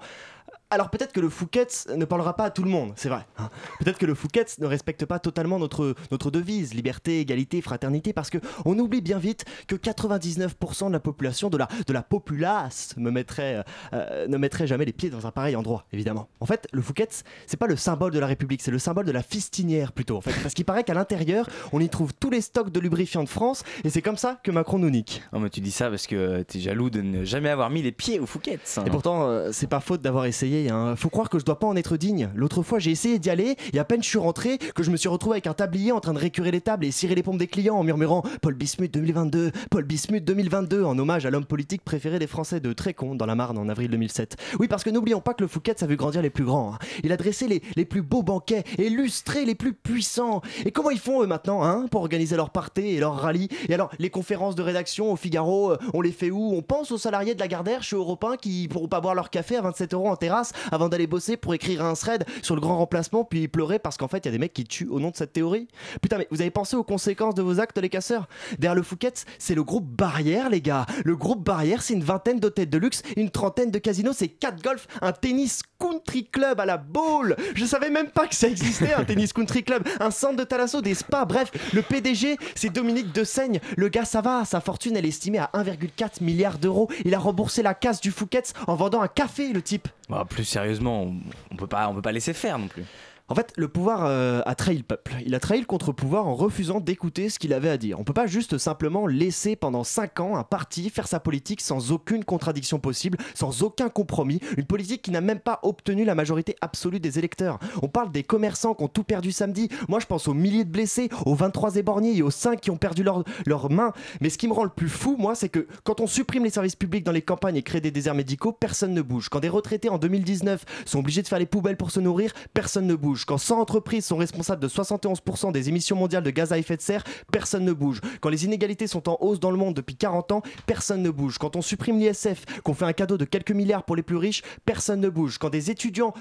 Alors 0.72 0.92
peut-être 0.92 1.14
que 1.14 1.20
le 1.20 1.30
Fouquet's 1.30 1.88
ne 1.96 2.06
parlera 2.06 2.36
pas 2.36 2.44
à 2.46 2.50
tout 2.52 2.62
le 2.64 2.70
monde, 2.70 2.94
c'est 2.96 3.10
vrai. 3.10 3.26
hein. 3.40 3.50
Peut-être 3.80 3.98
que 3.98 4.06
le 4.06 4.14
Fouquet's 4.14 4.60
ne 4.60 4.68
respecte 4.68 5.04
pas 5.06 5.18
totalement 5.18 5.58
notre, 5.58 5.96
notre 6.12 6.30
devise, 6.30 6.76
liberté, 6.76 7.20
égalité, 7.22 7.62
fraternité, 7.62 8.14
parce 8.14 8.30
que 8.30 8.38
on 8.66 8.78
oublie 8.78 9.02
bien 9.02 9.18
vite 9.18 9.46
que 9.68 9.76
99% 9.76 10.88
de 10.88 10.94
la 10.94 11.00
population, 11.00 11.50
de 11.50 11.58
la, 11.58 11.68
de 11.88 11.94
la 11.94 12.04
populace, 12.04 12.94
me 12.98 13.10
mettrait, 13.10 13.64
euh, 13.94 14.28
ne 14.28 14.38
mettrait 14.38 14.68
jamais 14.68 14.86
les 14.86 14.94
pieds 14.94 15.10
dans 15.10 15.26
un 15.26 15.32
pareil 15.32 15.56
endroit, 15.56 15.86
évidemment. 15.92 16.30
En 16.40 16.46
fait, 16.46 16.68
le 16.72 16.82
Fouquet's, 16.82 17.24
c'est 17.48 17.58
pas 17.58 17.68
le 17.68 17.76
symbole 17.76 18.12
de 18.12 18.20
la 18.20 18.28
République, 18.28 18.62
c'est 18.62 18.72
le 18.72 18.80
symbole 18.80 19.06
de 19.06 19.12
la 19.12 19.24
fistinière 19.24 19.92
plutôt, 19.92 20.18
en 20.18 20.22
fait. 20.22 20.34
Parce 20.42 20.54
qu'il 20.54 20.66
paraît 20.66 20.84
qu'à 20.84 20.94
l'intérieur, 20.94 21.48
on 21.74 21.80
y 21.80 21.90
trouve 21.90 22.14
tous 22.14 22.30
les 22.30 22.42
stocks 22.42 22.70
de 22.72 22.80
lubrifiants 22.80 23.24
de 23.24 23.30
France, 23.30 23.64
et 23.84 23.90
c'est 23.90 24.02
comme 24.04 24.18
ça 24.18 24.40
que 24.44 24.52
Macron 24.52 24.78
nous 24.78 24.90
nique. 24.92 25.24
Oh 25.34 25.40
mais 25.40 25.50
tu 25.50 25.62
dis 25.62 25.72
ça 25.72 25.90
parce 25.90 26.06
que 26.06 26.44
t'es 26.44 26.60
jaloux 26.60 26.90
de 26.92 27.02
ne 27.02 27.24
jamais 27.24 27.50
avoir 27.50 27.70
mis 27.72 27.82
les 27.82 27.92
pieds 27.92 28.20
au 28.20 28.26
Fouquet's. 28.28 28.78
hein. 28.78 28.84
Et 28.86 28.90
pourtant, 28.92 29.24
euh, 29.28 29.50
c'est 29.52 29.68
pas 29.68 29.80
faute 29.80 30.02
d'avoir 30.02 30.26
essayé. 30.26 30.59
Hein. 30.70 30.96
Faut 30.96 31.10
croire 31.10 31.30
que 31.30 31.40
je 31.40 31.46
dois 31.46 31.60
pas 31.60 31.68
en 31.68 31.76
être 31.76 31.96
digne. 31.96 32.30
L'autre 32.36 32.64
fois, 32.64 32.80
j'ai 32.80 32.92
essayé 32.92 33.20
d'y 33.20 33.30
aller, 33.30 33.56
et 33.72 33.80
à 33.80 33.86
peine 33.86 34.04
je 34.04 34.10
suis 34.10 34.18
rentré, 34.18 34.58
que 34.58 34.84
je 34.84 34.92
me 34.92 34.98
suis 34.98 35.08
retrouvé 35.08 35.36
avec 35.36 35.48
un 35.48 35.54
tablier 35.54 35.92
en 35.92 36.00
train 36.00 36.14
de 36.14 36.20
récurer 36.20 36.52
les 36.52 36.62
tables 36.62 36.86
et 36.86 36.92
cirer 36.92 37.16
les 37.16 37.24
pompes 37.24 37.38
des 37.38 37.48
clients 37.48 37.76
en 37.76 37.84
murmurant 37.84 38.24
Paul 38.42 38.56
Bismuth 38.56 38.94
2022, 38.94 39.52
Paul 39.70 39.84
Bismuth 39.86 40.26
2022, 40.26 40.84
en 40.84 40.98
hommage 40.98 41.26
à 41.26 41.30
l'homme 41.30 41.46
politique 41.46 41.84
préféré 41.84 42.20
des 42.20 42.28
Français 42.28 42.60
de 42.60 42.74
Trécon 42.74 43.16
dans 43.16 43.26
la 43.26 43.36
Marne 43.36 43.58
en 43.58 43.70
avril 43.70 43.92
2007. 43.92 44.36
Oui, 44.60 44.68
parce 44.68 44.84
que 44.84 44.90
n'oublions 44.90 45.22
pas 45.22 45.34
que 45.34 45.44
le 45.44 45.48
Fouquet, 45.48 45.82
a 45.84 45.88
vu 45.88 45.96
grandir 45.96 46.22
les 46.22 46.30
plus 46.30 46.44
grands. 46.44 46.74
hein. 46.74 46.80
Il 47.04 47.12
a 47.12 47.18
dressé 47.18 47.48
les, 47.48 47.86
plus 47.86 48.02
beaux 48.02 48.24
banquets 48.24 48.64
et 48.78 48.88
illustré 48.88 49.46
les 49.46 49.56
plus 49.56 49.74
puissants. 49.74 50.42
Et 50.66 50.72
comment 50.72 50.90
ils 50.90 51.00
font 51.00 51.24
eux 51.24 51.28
maintenant 51.28 51.64
hein, 51.64 51.86
pour 51.90 52.02
organiser 52.02 52.36
leurs 52.36 52.50
parties 52.50 52.88
et 52.88 53.00
leurs 53.00 53.16
rallyes? 53.16 53.50
Et 53.68 53.74
alors, 53.74 53.90
les 54.00 54.10
conférences 54.10 54.56
de 54.56 54.62
rédaction 54.62 55.12
au 55.12 55.16
Figaro, 55.16 55.72
euh, 55.72 55.78
on 55.94 56.02
les 56.02 56.12
fait 56.12 56.32
où? 56.32 56.54
On 56.54 56.62
pense 56.62 56.92
aux 56.92 56.98
salariés 56.98 57.36
de 57.36 57.40
la 57.40 57.48
Gardère 57.48 57.84
chez 57.84 57.96
Europe 57.96 58.24
1 58.24 58.38
qui 58.38 58.68
pourront 58.68 58.88
pas 58.88 59.02
boire 59.02 59.16
leur 59.16 59.30
café 59.30 59.58
à 59.58 59.62
27 59.62 59.94
euros 59.94 60.10
en 60.10 60.16
terrasse? 60.16 60.49
Avant 60.72 60.90
d'aller 60.90 61.08
bosser 61.08 61.38
pour 61.38 61.54
écrire 61.54 61.84
un 61.84 61.94
thread 61.94 62.26
sur 62.42 62.56
le 62.56 62.62
grand 62.62 62.78
remplacement 62.78 63.24
puis 63.24 63.48
pleurer 63.48 63.80
parce 63.80 63.98
qu'en 63.98 64.08
fait 64.08 64.20
il 64.20 64.26
y 64.26 64.30
a 64.30 64.32
des 64.32 64.40
mecs 64.40 64.54
qui 64.54 64.64
tuent 64.64 64.90
au 64.90 65.00
nom 65.00 65.12
de 65.12 65.16
cette 65.16 65.34
théorie 65.34 65.68
Putain, 66.02 66.18
mais 66.18 66.28
vous 66.32 66.42
avez 66.42 66.52
pensé 66.52 66.76
aux 66.76 66.84
conséquences 66.84 67.36
de 67.36 67.42
vos 67.42 67.60
actes, 67.60 67.78
les 67.78 67.90
casseurs? 67.90 68.28
Derrière 68.58 68.76
le 68.76 68.84
Fouquet's, 68.84 69.26
c'est 69.38 69.56
le 69.56 69.64
groupe 69.64 69.86
Barrière, 69.86 70.50
les 70.50 70.62
gars. 70.62 70.86
Le 71.04 71.16
groupe 71.16 71.44
Barrière, 71.44 71.82
c'est 71.82 71.94
une 71.94 72.04
vingtaine 72.04 72.40
d'hôtels 72.40 72.70
de 72.70 72.78
luxe, 72.78 73.02
une 73.18 73.30
trentaine 73.30 73.72
de 73.72 73.80
casinos, 73.80 74.14
c'est 74.14 74.28
4 74.28 74.62
golf, 74.62 74.88
un 75.02 75.12
tennis 75.12 75.62
country 75.80 76.26
club 76.26 76.60
à 76.60 76.66
la 76.66 76.78
boule. 76.78 77.36
Je 77.56 77.66
savais 77.66 77.90
même 77.90 78.10
pas 78.10 78.28
que 78.28 78.36
ça 78.36 78.48
existait, 78.48 78.94
un 78.94 79.06
tennis 79.06 79.34
country 79.34 79.64
club, 79.64 79.88
un 80.00 80.12
centre 80.12 80.36
de 80.36 80.44
thalasso, 80.44 80.82
des 80.82 80.94
spas. 80.96 81.26
Bref, 81.26 81.52
le 81.74 81.82
PDG, 81.82 82.38
c'est 82.56 82.70
Dominique 82.70 83.14
de 83.14 83.24
Seigne. 83.24 83.60
Le 83.78 83.90
gars, 83.90 84.06
ça 84.06 84.22
va, 84.22 84.46
sa 84.46 84.62
fortune, 84.62 84.96
elle 84.98 85.06
est 85.06 85.10
estimée 85.10 85.40
à 85.40 85.50
1,4 85.54 86.24
milliard 86.24 86.60
d'euros. 86.60 86.90
Il 87.06 87.14
a 87.14 87.20
remboursé 87.20 87.64
la 87.64 87.74
casse 87.74 88.02
du 88.02 88.12
Fouquet's 88.12 88.54
en 88.68 88.76
vendant 88.76 89.02
un 89.02 89.08
café, 89.08 89.54
le 89.54 89.62
type. 89.62 89.88
Bah, 90.10 90.26
plus 90.28 90.44
sérieusement, 90.44 91.14
on, 91.52 91.56
peut 91.56 91.68
pas, 91.68 91.88
on 91.88 91.94
peut 91.94 92.02
pas 92.02 92.12
laisser 92.12 92.34
faire 92.34 92.58
non 92.58 92.68
plus. 92.68 92.84
En 93.32 93.36
fait, 93.36 93.54
le 93.58 93.68
pouvoir 93.68 94.06
euh, 94.06 94.42
a 94.48 94.56
trahi 94.56 94.78
le 94.78 94.84
peuple. 94.84 95.14
Il 95.24 95.36
a 95.36 95.40
trahi 95.40 95.60
le 95.60 95.68
contre-pouvoir 95.68 96.26
en 96.26 96.34
refusant 96.34 96.80
d'écouter 96.80 97.30
ce 97.30 97.38
qu'il 97.38 97.54
avait 97.54 97.70
à 97.70 97.78
dire. 97.78 98.00
On 98.00 98.04
peut 98.04 98.12
pas 98.12 98.26
juste 98.26 98.58
simplement 98.58 99.06
laisser 99.06 99.56
pendant 99.56 99.84
5 99.84 100.20
ans 100.20 100.36
un 100.36 100.44
parti 100.44 100.90
faire 100.90 101.08
sa 101.08 101.20
politique 101.20 101.62
sans 101.62 101.92
aucune 101.92 102.26
contradiction 102.26 102.80
possible, 102.80 103.20
sans 103.36 103.62
aucun 103.62 103.90
compromis. 103.90 104.40
Une 104.58 104.66
politique 104.66 105.04
qui 105.04 105.12
n'a 105.12 105.22
même 105.22 105.40
pas 105.40 105.60
obtenu 105.62 106.06
la 106.06 106.16
majorité 106.16 106.56
absolue 106.62 107.00
des 107.00 107.20
électeurs. 107.20 107.60
On 107.84 107.88
parle 107.88 108.12
des 108.12 108.24
commerçants 108.24 108.74
qui 108.74 108.84
ont 108.84 108.88
tout 108.88 109.04
perdu 109.04 109.32
samedi. 109.32 109.70
Moi, 109.90 110.00
je 110.00 110.08
pense 110.08 110.28
aux 110.28 110.34
milliers 110.34 110.66
de 110.66 110.72
blessés, 110.72 111.10
aux 111.28 111.36
23 111.36 111.76
éborgnés 111.76 112.18
et 112.18 112.24
aux 112.24 112.32
5 112.32 112.60
qui 112.60 112.72
ont 112.72 112.78
perdu 112.78 113.04
leurs 113.04 113.70
mains. 113.70 113.94
Mais 114.22 114.32
ce 114.32 114.40
qui 114.40 114.48
me 114.48 114.54
rend 114.54 114.64
le 114.64 114.72
plus 114.72 114.90
fou, 114.90 115.18
moi, 115.20 115.36
c'est 115.36 115.50
que 115.50 115.68
quand 115.84 116.02
on 116.02 116.08
supprime 116.08 116.46
les 116.46 116.50
services 116.50 116.76
publics 116.76 117.04
dans 117.04 117.12
les 117.12 117.22
campagnes 117.22 117.58
et 117.58 117.62
crée 117.62 117.80
des 117.80 117.92
déserts 117.92 118.16
médicaux, 118.16 118.54
personne 118.54 118.96
ne 118.96 119.04
bouge. 119.04 119.30
Quand 119.30 119.40
des 119.40 119.50
retraités 119.50 119.90
en 119.90 120.00
2019 120.00 120.66
sont 120.86 120.98
obligés 120.98 121.22
de 121.22 121.28
faire 121.28 121.38
les 121.38 121.46
poubelles 121.46 121.78
pour 121.78 121.92
se 121.92 122.00
nourrir, 122.00 122.34
personne 122.56 122.88
ne 122.88 122.96
bouge. 122.96 123.19
Quand 123.26 123.38
100 123.38 123.60
entreprises 123.60 124.06
sont 124.06 124.18
responsables 124.18 124.62
de 124.62 124.68
71% 124.68 125.52
des 125.52 125.70
émissions 125.70 125.96
mondiales 125.96 126.24
de 126.24 126.30
gaz 126.30 126.54
à 126.54 126.58
effet 126.58 126.78
de 126.78 126.82
serre, 126.82 127.04
personne 127.32 127.66
ne 127.66 127.74
bouge. 127.74 128.02
Quand 128.22 128.30
les 128.30 128.46
inégalités 128.46 128.88
sont 128.88 129.10
en 129.10 129.18
hausse 129.22 129.40
dans 129.40 129.52
le 129.52 129.58
monde 129.58 129.74
depuis 129.74 129.96
40 129.96 130.32
ans, 130.32 130.42
personne 130.66 131.02
ne 131.02 131.10
bouge. 131.10 131.38
Quand 131.38 131.56
on 131.56 131.62
supprime 131.62 132.00
l'ISF, 132.00 132.46
qu'on 132.64 132.74
fait 132.74 132.86
un 132.86 132.94
cadeau 132.94 133.18
de 133.18 133.26
quelques 133.26 133.52
milliards 133.52 133.84
pour 133.84 133.96
les 133.96 134.04
plus 134.04 134.18
riches, 134.18 134.44
personne 134.66 135.00
ne 135.00 135.10
bouge. 135.10 135.38
Quand 135.38 135.50
des 135.50 135.72
étudiantes 135.72 136.18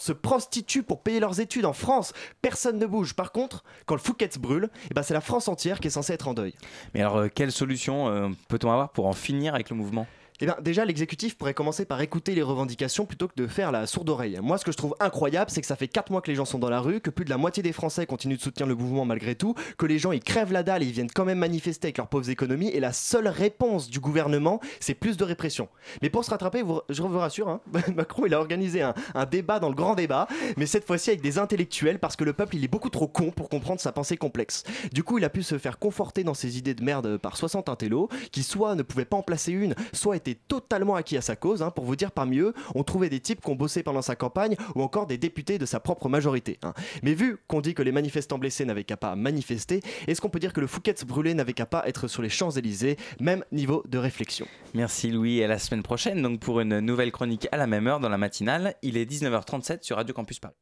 se 0.00 0.12
prostituent 0.12 0.82
pour 0.82 1.02
payer 1.02 1.20
leurs 1.20 1.40
études 1.40 1.64
en 1.64 1.72
France, 1.72 2.12
personne 2.40 2.78
ne 2.78 2.86
bouge. 2.86 3.14
Par 3.14 3.32
contre, 3.32 3.64
quand 3.86 3.94
le 3.94 4.00
Fouquet's 4.00 4.38
brûle, 4.38 4.70
eh 4.90 4.94
ben 4.94 5.02
c'est 5.02 5.14
la 5.14 5.20
France 5.20 5.48
entière 5.48 5.80
qui 5.80 5.88
est 5.88 5.90
censée 5.90 6.12
être 6.12 6.28
en 6.28 6.34
deuil. 6.34 6.54
Mais 6.94 7.00
alors, 7.00 7.16
euh, 7.16 7.28
quelle 7.28 7.52
solution 7.52 8.08
euh, 8.08 8.28
peut-on 8.48 8.70
avoir 8.70 8.90
pour 8.90 9.06
en 9.06 9.12
finir 9.12 9.54
avec 9.54 9.70
le 9.70 9.76
mouvement? 9.76 10.06
Eh 10.42 10.44
bien, 10.44 10.56
déjà, 10.60 10.84
l'exécutif 10.84 11.38
pourrait 11.38 11.54
commencer 11.54 11.84
par 11.84 12.00
écouter 12.00 12.34
les 12.34 12.42
revendications 12.42 13.06
plutôt 13.06 13.28
que 13.28 13.34
de 13.36 13.46
faire 13.46 13.70
la 13.70 13.86
sourde 13.86 14.10
oreille. 14.10 14.40
Moi, 14.42 14.58
ce 14.58 14.64
que 14.64 14.72
je 14.72 14.76
trouve 14.76 14.96
incroyable, 14.98 15.52
c'est 15.52 15.60
que 15.60 15.68
ça 15.68 15.76
fait 15.76 15.86
4 15.86 16.10
mois 16.10 16.20
que 16.20 16.32
les 16.32 16.34
gens 16.34 16.44
sont 16.44 16.58
dans 16.58 16.68
la 16.68 16.80
rue, 16.80 17.00
que 17.00 17.10
plus 17.10 17.24
de 17.24 17.30
la 17.30 17.36
moitié 17.36 17.62
des 17.62 17.70
Français 17.70 18.06
continuent 18.06 18.38
de 18.38 18.40
soutenir 18.40 18.66
le 18.66 18.74
mouvement 18.74 19.04
malgré 19.04 19.36
tout, 19.36 19.54
que 19.78 19.86
les 19.86 20.00
gens 20.00 20.10
ils 20.10 20.18
crèvent 20.18 20.52
la 20.52 20.64
dalle 20.64 20.82
et 20.82 20.86
ils 20.86 20.92
viennent 20.92 21.12
quand 21.12 21.24
même 21.24 21.38
manifester 21.38 21.86
avec 21.86 21.98
leurs 21.98 22.08
pauvres 22.08 22.28
économies, 22.28 22.70
et 22.70 22.80
la 22.80 22.92
seule 22.92 23.28
réponse 23.28 23.88
du 23.88 24.00
gouvernement, 24.00 24.58
c'est 24.80 24.94
plus 24.94 25.16
de 25.16 25.22
répression. 25.22 25.68
Mais 26.02 26.10
pour 26.10 26.24
se 26.24 26.30
rattraper, 26.30 26.64
je 26.88 27.02
vous 27.02 27.18
rassure, 27.20 27.48
hein, 27.48 27.60
Macron 27.94 28.26
il 28.26 28.34
a 28.34 28.40
organisé 28.40 28.82
un, 28.82 28.94
un 29.14 29.26
débat 29.26 29.60
dans 29.60 29.68
le 29.68 29.76
grand 29.76 29.94
débat, 29.94 30.26
mais 30.56 30.66
cette 30.66 30.88
fois-ci 30.88 31.10
avec 31.10 31.22
des 31.22 31.38
intellectuels 31.38 32.00
parce 32.00 32.16
que 32.16 32.24
le 32.24 32.32
peuple 32.32 32.56
il 32.56 32.64
est 32.64 32.68
beaucoup 32.68 32.90
trop 32.90 33.06
con 33.06 33.30
pour 33.30 33.48
comprendre 33.48 33.80
sa 33.80 33.92
pensée 33.92 34.16
complexe. 34.16 34.64
Du 34.92 35.04
coup, 35.04 35.18
il 35.18 35.24
a 35.24 35.30
pu 35.30 35.44
se 35.44 35.56
faire 35.56 35.78
conforter 35.78 36.24
dans 36.24 36.34
ses 36.34 36.58
idées 36.58 36.74
de 36.74 36.82
merde 36.82 37.16
par 37.18 37.36
60 37.36 37.68
intellos 37.68 38.08
qui 38.32 38.42
soit 38.42 38.74
ne 38.74 38.82
pouvaient 38.82 39.04
pas 39.04 39.16
en 39.16 39.22
placer 39.22 39.52
une, 39.52 39.76
soit 39.92 40.16
étaient 40.16 40.31
totalement 40.34 40.94
acquis 40.94 41.16
à 41.16 41.20
sa 41.20 41.36
cause. 41.36 41.62
hein. 41.62 41.70
Pour 41.70 41.84
vous 41.84 41.96
dire, 41.96 42.12
parmi 42.12 42.38
eux, 42.38 42.52
on 42.74 42.82
trouvait 42.84 43.08
des 43.08 43.20
types 43.20 43.40
qui 43.40 43.50
ont 43.50 43.54
bossé 43.54 43.82
pendant 43.82 44.02
sa 44.02 44.16
campagne 44.16 44.56
ou 44.74 44.82
encore 44.82 45.06
des 45.06 45.18
députés 45.18 45.58
de 45.58 45.66
sa 45.66 45.80
propre 45.80 46.08
majorité. 46.08 46.58
hein. 46.62 46.72
Mais 47.02 47.14
vu 47.14 47.38
qu'on 47.48 47.60
dit 47.60 47.74
que 47.74 47.82
les 47.82 47.92
manifestants 47.92 48.38
blessés 48.38 48.64
n'avaient 48.64 48.84
qu'à 48.84 48.96
pas 48.96 49.16
manifester, 49.16 49.80
est-ce 50.06 50.20
qu'on 50.20 50.28
peut 50.30 50.38
dire 50.40 50.52
que 50.52 50.60
le 50.60 50.66
Fouquet's 50.66 51.04
brûlé 51.04 51.34
n'avait 51.34 51.52
qu'à 51.52 51.66
pas 51.66 51.86
être 51.88 52.08
sur 52.08 52.22
les 52.22 52.28
Champs-Élysées 52.28 52.96
Même 53.20 53.44
niveau 53.52 53.82
de 53.88 53.98
réflexion? 53.98 54.46
Merci 54.74 55.10
Louis 55.10 55.38
et 55.38 55.44
à 55.44 55.48
la 55.48 55.58
semaine 55.58 55.82
prochaine 55.82 56.22
donc 56.22 56.40
pour 56.40 56.60
une 56.60 56.80
nouvelle 56.80 57.12
chronique 57.12 57.48
à 57.52 57.56
la 57.56 57.66
même 57.66 57.86
heure 57.86 58.00
dans 58.00 58.08
la 58.08 58.18
matinale. 58.18 58.74
Il 58.82 58.96
est 58.96 59.04
19h37 59.10 59.82
sur 59.82 59.96
Radio 59.96 60.14
Campus 60.14 60.38
Paris. 60.40 60.54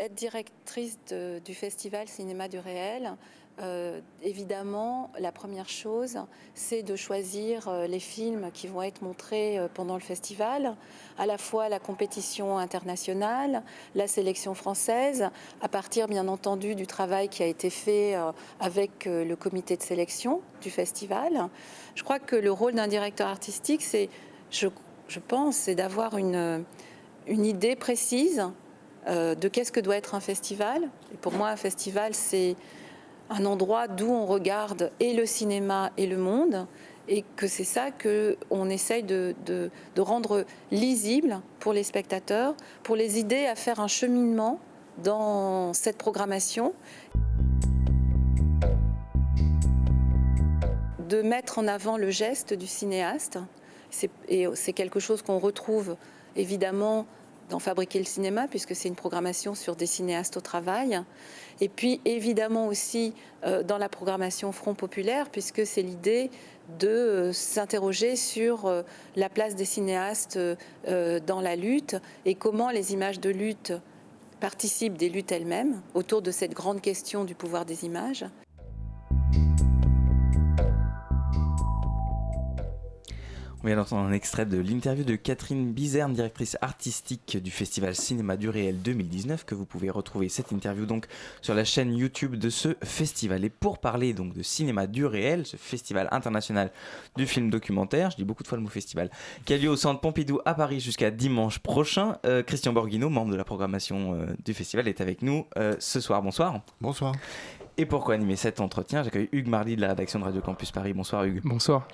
Être 0.00 0.14
directrice 0.14 0.96
de- 1.10 1.40
du 1.44 1.54
festival 1.54 2.06
Cinéma 2.06 2.46
du 2.48 2.58
Réel, 2.58 3.16
euh, 3.60 4.00
évidemment, 4.22 5.10
la 5.18 5.32
première 5.32 5.68
chose, 5.68 6.18
c'est 6.54 6.84
de 6.84 6.94
choisir 6.94 7.68
euh, 7.68 7.86
les 7.88 7.98
films 7.98 8.50
qui 8.54 8.68
vont 8.68 8.82
être 8.82 9.02
montrés 9.02 9.58
euh, 9.58 9.66
pendant 9.72 9.94
le 9.94 10.00
festival, 10.00 10.76
à 11.18 11.26
la 11.26 11.38
fois 11.38 11.68
la 11.68 11.80
compétition 11.80 12.58
internationale, 12.58 13.64
la 13.96 14.06
sélection 14.06 14.54
française, 14.54 15.28
à 15.60 15.68
partir 15.68 16.06
bien 16.06 16.28
entendu 16.28 16.76
du 16.76 16.86
travail 16.86 17.28
qui 17.28 17.42
a 17.42 17.46
été 17.46 17.68
fait 17.68 18.16
avec 18.60 19.06
le 19.06 19.34
comité 19.34 19.76
de 19.76 19.82
sélection 19.82 20.40
du 20.60 20.70
festival. 20.70 21.48
Je 21.96 22.04
crois 22.04 22.20
que 22.20 22.36
le 22.36 22.52
rôle 22.52 22.74
d'un 22.74 22.86
directeur 22.86 23.26
artistique, 23.26 23.82
c'est, 23.82 24.08
je, 24.50 24.68
pense, 25.26 25.56
c'est 25.56 25.74
d'avoir 25.74 26.16
une, 26.16 26.64
une 27.26 27.44
idée 27.44 27.74
précise 27.74 28.44
de 29.06 29.48
qu'est-ce 29.48 29.72
que 29.72 29.80
doit 29.80 29.96
être 29.96 30.14
un 30.14 30.20
festival. 30.20 30.88
Et 31.12 31.16
pour 31.16 31.32
moi, 31.32 31.48
un 31.48 31.56
festival, 31.56 32.14
c'est 32.14 32.56
un 33.30 33.44
endroit 33.44 33.88
d'où 33.88 34.08
on 34.10 34.26
regarde 34.26 34.90
et 35.00 35.12
le 35.14 35.26
cinéma 35.26 35.90
et 35.96 36.06
le 36.06 36.16
monde, 36.16 36.66
et 37.08 37.24
que 37.36 37.46
c'est 37.46 37.64
ça 37.64 37.90
que 37.90 38.36
on 38.50 38.68
essaye 38.68 39.02
de, 39.02 39.34
de- 39.46 39.70
rendre 39.98 40.44
lisible 40.70 41.40
pour 41.58 41.72
les 41.72 41.82
spectateurs, 41.82 42.54
pour 42.82 42.96
les 42.96 43.18
aider 43.18 43.46
à 43.46 43.54
faire 43.54 43.80
un 43.80 43.88
cheminement 43.88 44.60
dans 45.02 45.72
cette 45.72 45.98
programmation. 45.98 46.72
de 51.08 51.22
mettre 51.22 51.58
en 51.58 51.66
avant 51.66 51.96
le 51.96 52.10
geste 52.10 52.52
du 52.52 52.66
cinéaste. 52.66 53.38
Et 54.28 54.46
c'est 54.54 54.74
quelque 54.74 55.00
chose 55.00 55.22
qu'on 55.22 55.38
retrouve 55.38 55.96
évidemment 56.36 57.06
dans 57.48 57.58
Fabriquer 57.58 57.98
le 57.98 58.04
cinéma, 58.04 58.46
puisque 58.46 58.76
c'est 58.76 58.88
une 58.88 58.94
programmation 58.94 59.54
sur 59.54 59.74
des 59.74 59.86
cinéastes 59.86 60.36
au 60.36 60.42
travail. 60.42 61.00
Et 61.60 61.68
puis 61.68 62.00
évidemment 62.04 62.66
aussi 62.66 63.14
euh, 63.44 63.62
dans 63.62 63.78
la 63.78 63.88
programmation 63.88 64.52
Front 64.52 64.74
Populaire, 64.74 65.28
puisque 65.30 65.66
c'est 65.66 65.82
l'idée 65.82 66.30
de 66.78 66.88
euh, 66.88 67.32
s'interroger 67.32 68.16
sur 68.16 68.66
euh, 68.66 68.82
la 69.16 69.28
place 69.28 69.56
des 69.56 69.64
cinéastes 69.64 70.38
dans 70.86 71.40
la 71.40 71.56
lutte 71.56 71.96
et 72.24 72.34
comment 72.34 72.70
les 72.70 72.92
images 72.92 73.20
de 73.20 73.30
lutte 73.30 73.72
participent 74.40 74.96
des 74.96 75.08
luttes 75.08 75.32
elles-mêmes 75.32 75.80
autour 75.94 76.22
de 76.22 76.30
cette 76.30 76.52
grande 76.52 76.80
question 76.80 77.24
du 77.24 77.34
pouvoir 77.34 77.64
des 77.64 77.84
images. 77.84 78.24
On 83.64 83.66
vient 83.66 83.74
d'entendre 83.74 84.06
un 84.08 84.12
extrait 84.12 84.46
de 84.46 84.56
l'interview 84.56 85.02
de 85.02 85.16
Catherine 85.16 85.72
Bizerne, 85.72 86.12
directrice 86.12 86.56
artistique 86.60 87.36
du 87.42 87.50
Festival 87.50 87.96
Cinéma 87.96 88.36
du 88.36 88.48
Réel 88.48 88.80
2019, 88.82 89.44
que 89.44 89.56
vous 89.56 89.64
pouvez 89.64 89.90
retrouver 89.90 90.28
cette 90.28 90.52
interview 90.52 90.86
donc 90.86 91.06
sur 91.42 91.54
la 91.54 91.64
chaîne 91.64 91.92
YouTube 91.92 92.36
de 92.36 92.50
ce 92.50 92.76
festival. 92.84 93.44
Et 93.44 93.50
pour 93.50 93.78
parler 93.78 94.12
donc 94.12 94.32
de 94.32 94.44
Cinéma 94.44 94.86
du 94.86 95.04
Réel, 95.04 95.44
ce 95.44 95.56
festival 95.56 96.06
international 96.12 96.70
du 97.16 97.26
film 97.26 97.50
documentaire, 97.50 98.12
je 98.12 98.16
dis 98.16 98.24
beaucoup 98.24 98.44
de 98.44 98.48
fois 98.48 98.58
le 98.58 98.62
mot 98.62 98.70
festival, 98.70 99.10
qui 99.44 99.54
a 99.54 99.56
lieu 99.56 99.70
au 99.70 99.76
Centre 99.76 100.00
Pompidou 100.00 100.38
à 100.44 100.54
Paris 100.54 100.78
jusqu'à 100.78 101.10
dimanche 101.10 101.58
prochain, 101.58 102.16
euh, 102.26 102.44
Christian 102.44 102.72
Borghino, 102.72 103.10
membre 103.10 103.32
de 103.32 103.36
la 103.36 103.44
programmation 103.44 104.14
euh, 104.14 104.26
du 104.44 104.54
festival, 104.54 104.86
est 104.86 105.00
avec 105.00 105.20
nous 105.20 105.46
euh, 105.56 105.74
ce 105.80 105.98
soir. 105.98 106.22
Bonsoir. 106.22 106.60
Bonsoir. 106.80 107.12
Et 107.76 107.86
pour 107.86 108.08
animer 108.12 108.36
cet 108.36 108.60
entretien, 108.60 109.02
j'accueille 109.02 109.28
Hugues 109.32 109.48
Mardy 109.48 109.74
de 109.74 109.80
la 109.80 109.88
rédaction 109.88 110.20
de 110.20 110.24
Radio 110.24 110.42
Campus 110.42 110.70
Paris. 110.70 110.92
Bonsoir 110.92 111.24
Hugues. 111.24 111.40
Bonsoir. 111.42 111.88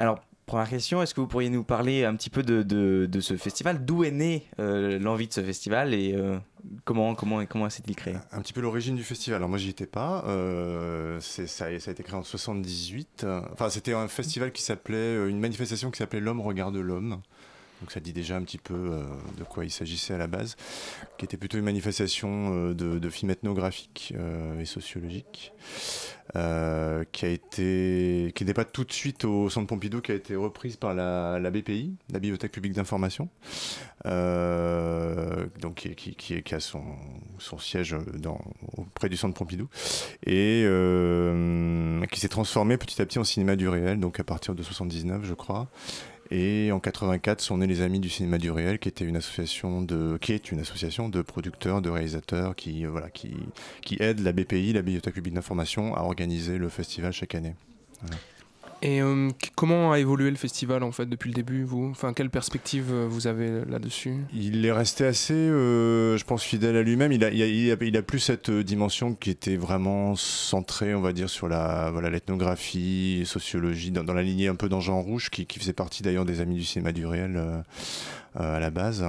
Alors, 0.00 0.20
première 0.48 0.68
question, 0.68 1.00
est-ce 1.02 1.14
que 1.14 1.20
vous 1.20 1.28
pourriez 1.28 1.48
nous 1.50 1.62
parler 1.62 2.04
un 2.04 2.16
petit 2.16 2.30
peu 2.30 2.42
de, 2.42 3.08
ce 3.20 3.36
festival? 3.36 3.84
D'où 3.84 4.02
est 4.02 4.10
née 4.10 4.46
euh, 4.58 4.98
l'envie 4.98 5.28
de 5.28 5.32
ce 5.32 5.40
festival 5.42 5.94
et 5.94 6.14
euh, 6.16 6.36
comment, 6.84 7.14
comment, 7.14 7.46
comment 7.46 7.70
s'est-il 7.70 7.94
créé? 7.94 8.16
Un 8.32 8.40
petit 8.40 8.52
peu 8.52 8.60
l'origine 8.60 8.96
du 8.96 9.04
festival. 9.04 9.36
Alors 9.36 9.48
moi 9.48 9.58
j'y 9.58 9.70
étais 9.70 9.86
pas. 9.86 10.24
Euh, 10.26 11.20
ça, 11.20 11.42
a- 11.66 11.78
ça 11.78 11.90
a 11.90 11.92
été 11.92 12.02
créé 12.02 12.16
en 12.18 12.24
78. 12.24 13.22
Euh, 13.24 13.40
Enfin 13.52 13.70
c'était 13.70 13.92
un 13.92 14.08
festival 14.08 14.50
qui 14.50 14.62
s'appelait, 14.62 15.28
une 15.28 15.38
manifestation 15.38 15.90
qui 15.90 15.98
s'appelait 15.98 16.20
L'homme 16.20 16.40
regarde 16.40 16.76
l'homme. 16.76 17.20
Donc 17.80 17.92
ça 17.92 18.00
dit 18.00 18.12
déjà 18.12 18.36
un 18.36 18.42
petit 18.42 18.58
peu 18.58 18.74
euh, 18.74 19.04
de 19.36 19.44
quoi 19.44 19.64
il 19.64 19.70
s'agissait 19.70 20.14
à 20.14 20.18
la 20.18 20.26
base, 20.26 20.56
qui 21.16 21.24
était 21.24 21.36
plutôt 21.36 21.58
une 21.58 21.64
manifestation 21.64 22.52
euh, 22.52 22.74
de, 22.74 22.98
de 22.98 23.10
films 23.10 23.30
ethnographiques 23.30 24.14
euh, 24.16 24.60
et 24.60 24.64
sociologiques, 24.64 25.52
qui 26.34 27.24
a 27.24 27.28
été, 27.28 28.32
qui 28.34 28.44
n'est 28.44 28.52
pas 28.52 28.66
tout 28.66 28.84
de 28.84 28.92
suite 28.92 29.24
au 29.24 29.48
Centre 29.48 29.66
Pompidou, 29.66 30.02
qui 30.02 30.12
a 30.12 30.14
été 30.14 30.36
reprise 30.36 30.76
par 30.76 30.92
la, 30.92 31.50
BPI, 31.50 31.96
la 32.12 32.18
Bibliothèque 32.18 32.52
publique 32.52 32.74
d'information, 32.74 33.30
donc 34.04 35.88
qui, 35.96 36.44
a 36.52 36.60
son, 36.60 36.84
siège 37.58 37.96
dans, 38.12 38.42
auprès 38.76 39.08
du 39.08 39.16
Centre 39.16 39.38
Pompidou, 39.38 39.70
et 40.26 40.66
qui 42.12 42.20
s'est 42.20 42.28
transformé 42.28 42.76
petit 42.76 43.00
à 43.00 43.06
petit 43.06 43.18
en 43.18 43.24
cinéma 43.24 43.56
du 43.56 43.66
réel, 43.66 43.98
donc 43.98 44.20
à 44.20 44.24
partir 44.24 44.54
de 44.54 44.62
79, 44.62 45.24
je 45.24 45.32
crois. 45.32 45.70
Et 46.30 46.70
en 46.72 46.80
84 46.80 47.40
sont 47.40 47.58
nés 47.58 47.66
les 47.66 47.80
Amis 47.80 48.00
du 48.00 48.10
cinéma 48.10 48.38
du 48.38 48.50
réel, 48.50 48.78
qui 48.78 48.88
était 48.88 49.04
une 49.04 49.16
association 49.16 49.80
de, 49.80 50.18
qui 50.20 50.32
est 50.32 50.52
une 50.52 50.60
association 50.60 51.08
de 51.08 51.22
producteurs, 51.22 51.80
de 51.80 51.88
réalisateurs, 51.88 52.54
qui 52.54 52.84
euh, 52.84 52.90
voilà, 52.90 53.08
qui 53.08 53.34
qui 53.82 53.96
aide 54.00 54.20
la 54.20 54.32
BPI, 54.32 54.74
la 54.74 54.82
Bibliothèque 54.82 55.14
publique 55.14 55.34
d'information, 55.34 55.94
à 55.94 56.02
organiser 56.02 56.58
le 56.58 56.68
festival 56.68 57.12
chaque 57.12 57.34
année. 57.34 57.54
Et 58.80 59.02
euh, 59.02 59.30
comment 59.56 59.90
a 59.90 59.98
évolué 59.98 60.30
le 60.30 60.36
festival 60.36 60.84
en 60.84 60.92
fait 60.92 61.06
depuis 61.06 61.30
le 61.30 61.34
début 61.34 61.64
vous? 61.64 61.88
Enfin, 61.90 62.12
quelle 62.12 62.30
perspective 62.30 62.92
euh, 62.92 63.06
vous 63.08 63.26
avez 63.26 63.64
là-dessus? 63.64 64.14
Il 64.32 64.64
est 64.64 64.72
resté 64.72 65.04
assez, 65.04 65.34
euh, 65.34 66.16
je 66.16 66.24
pense, 66.24 66.44
fidèle 66.44 66.76
à 66.76 66.82
lui-même. 66.82 67.10
Il 67.10 67.24
a, 67.24 67.30
il, 67.30 67.42
a, 67.42 67.76
il, 67.80 67.96
a, 67.96 68.02
plus 68.02 68.20
cette 68.20 68.50
dimension 68.50 69.14
qui 69.14 69.30
était 69.30 69.56
vraiment 69.56 70.14
centrée, 70.14 70.94
on 70.94 71.00
va 71.00 71.12
dire, 71.12 71.28
sur 71.28 71.48
la, 71.48 71.90
voilà, 71.90 72.08
l'ethnographie, 72.08 73.22
sociologie, 73.26 73.90
dans, 73.90 74.04
la 74.14 74.22
lignée 74.22 74.46
un 74.46 74.54
peu 74.54 74.68
dans 74.68 74.80
Jean 74.80 75.00
Rouge, 75.00 75.30
qui, 75.30 75.46
faisait 75.58 75.72
partie 75.72 76.04
d'ailleurs 76.04 76.24
des 76.24 76.40
Amis 76.40 76.54
du 76.54 76.64
cinéma 76.64 76.92
du 76.92 77.04
réel 77.04 77.42
à 78.36 78.60
la 78.60 78.70
base. 78.70 79.04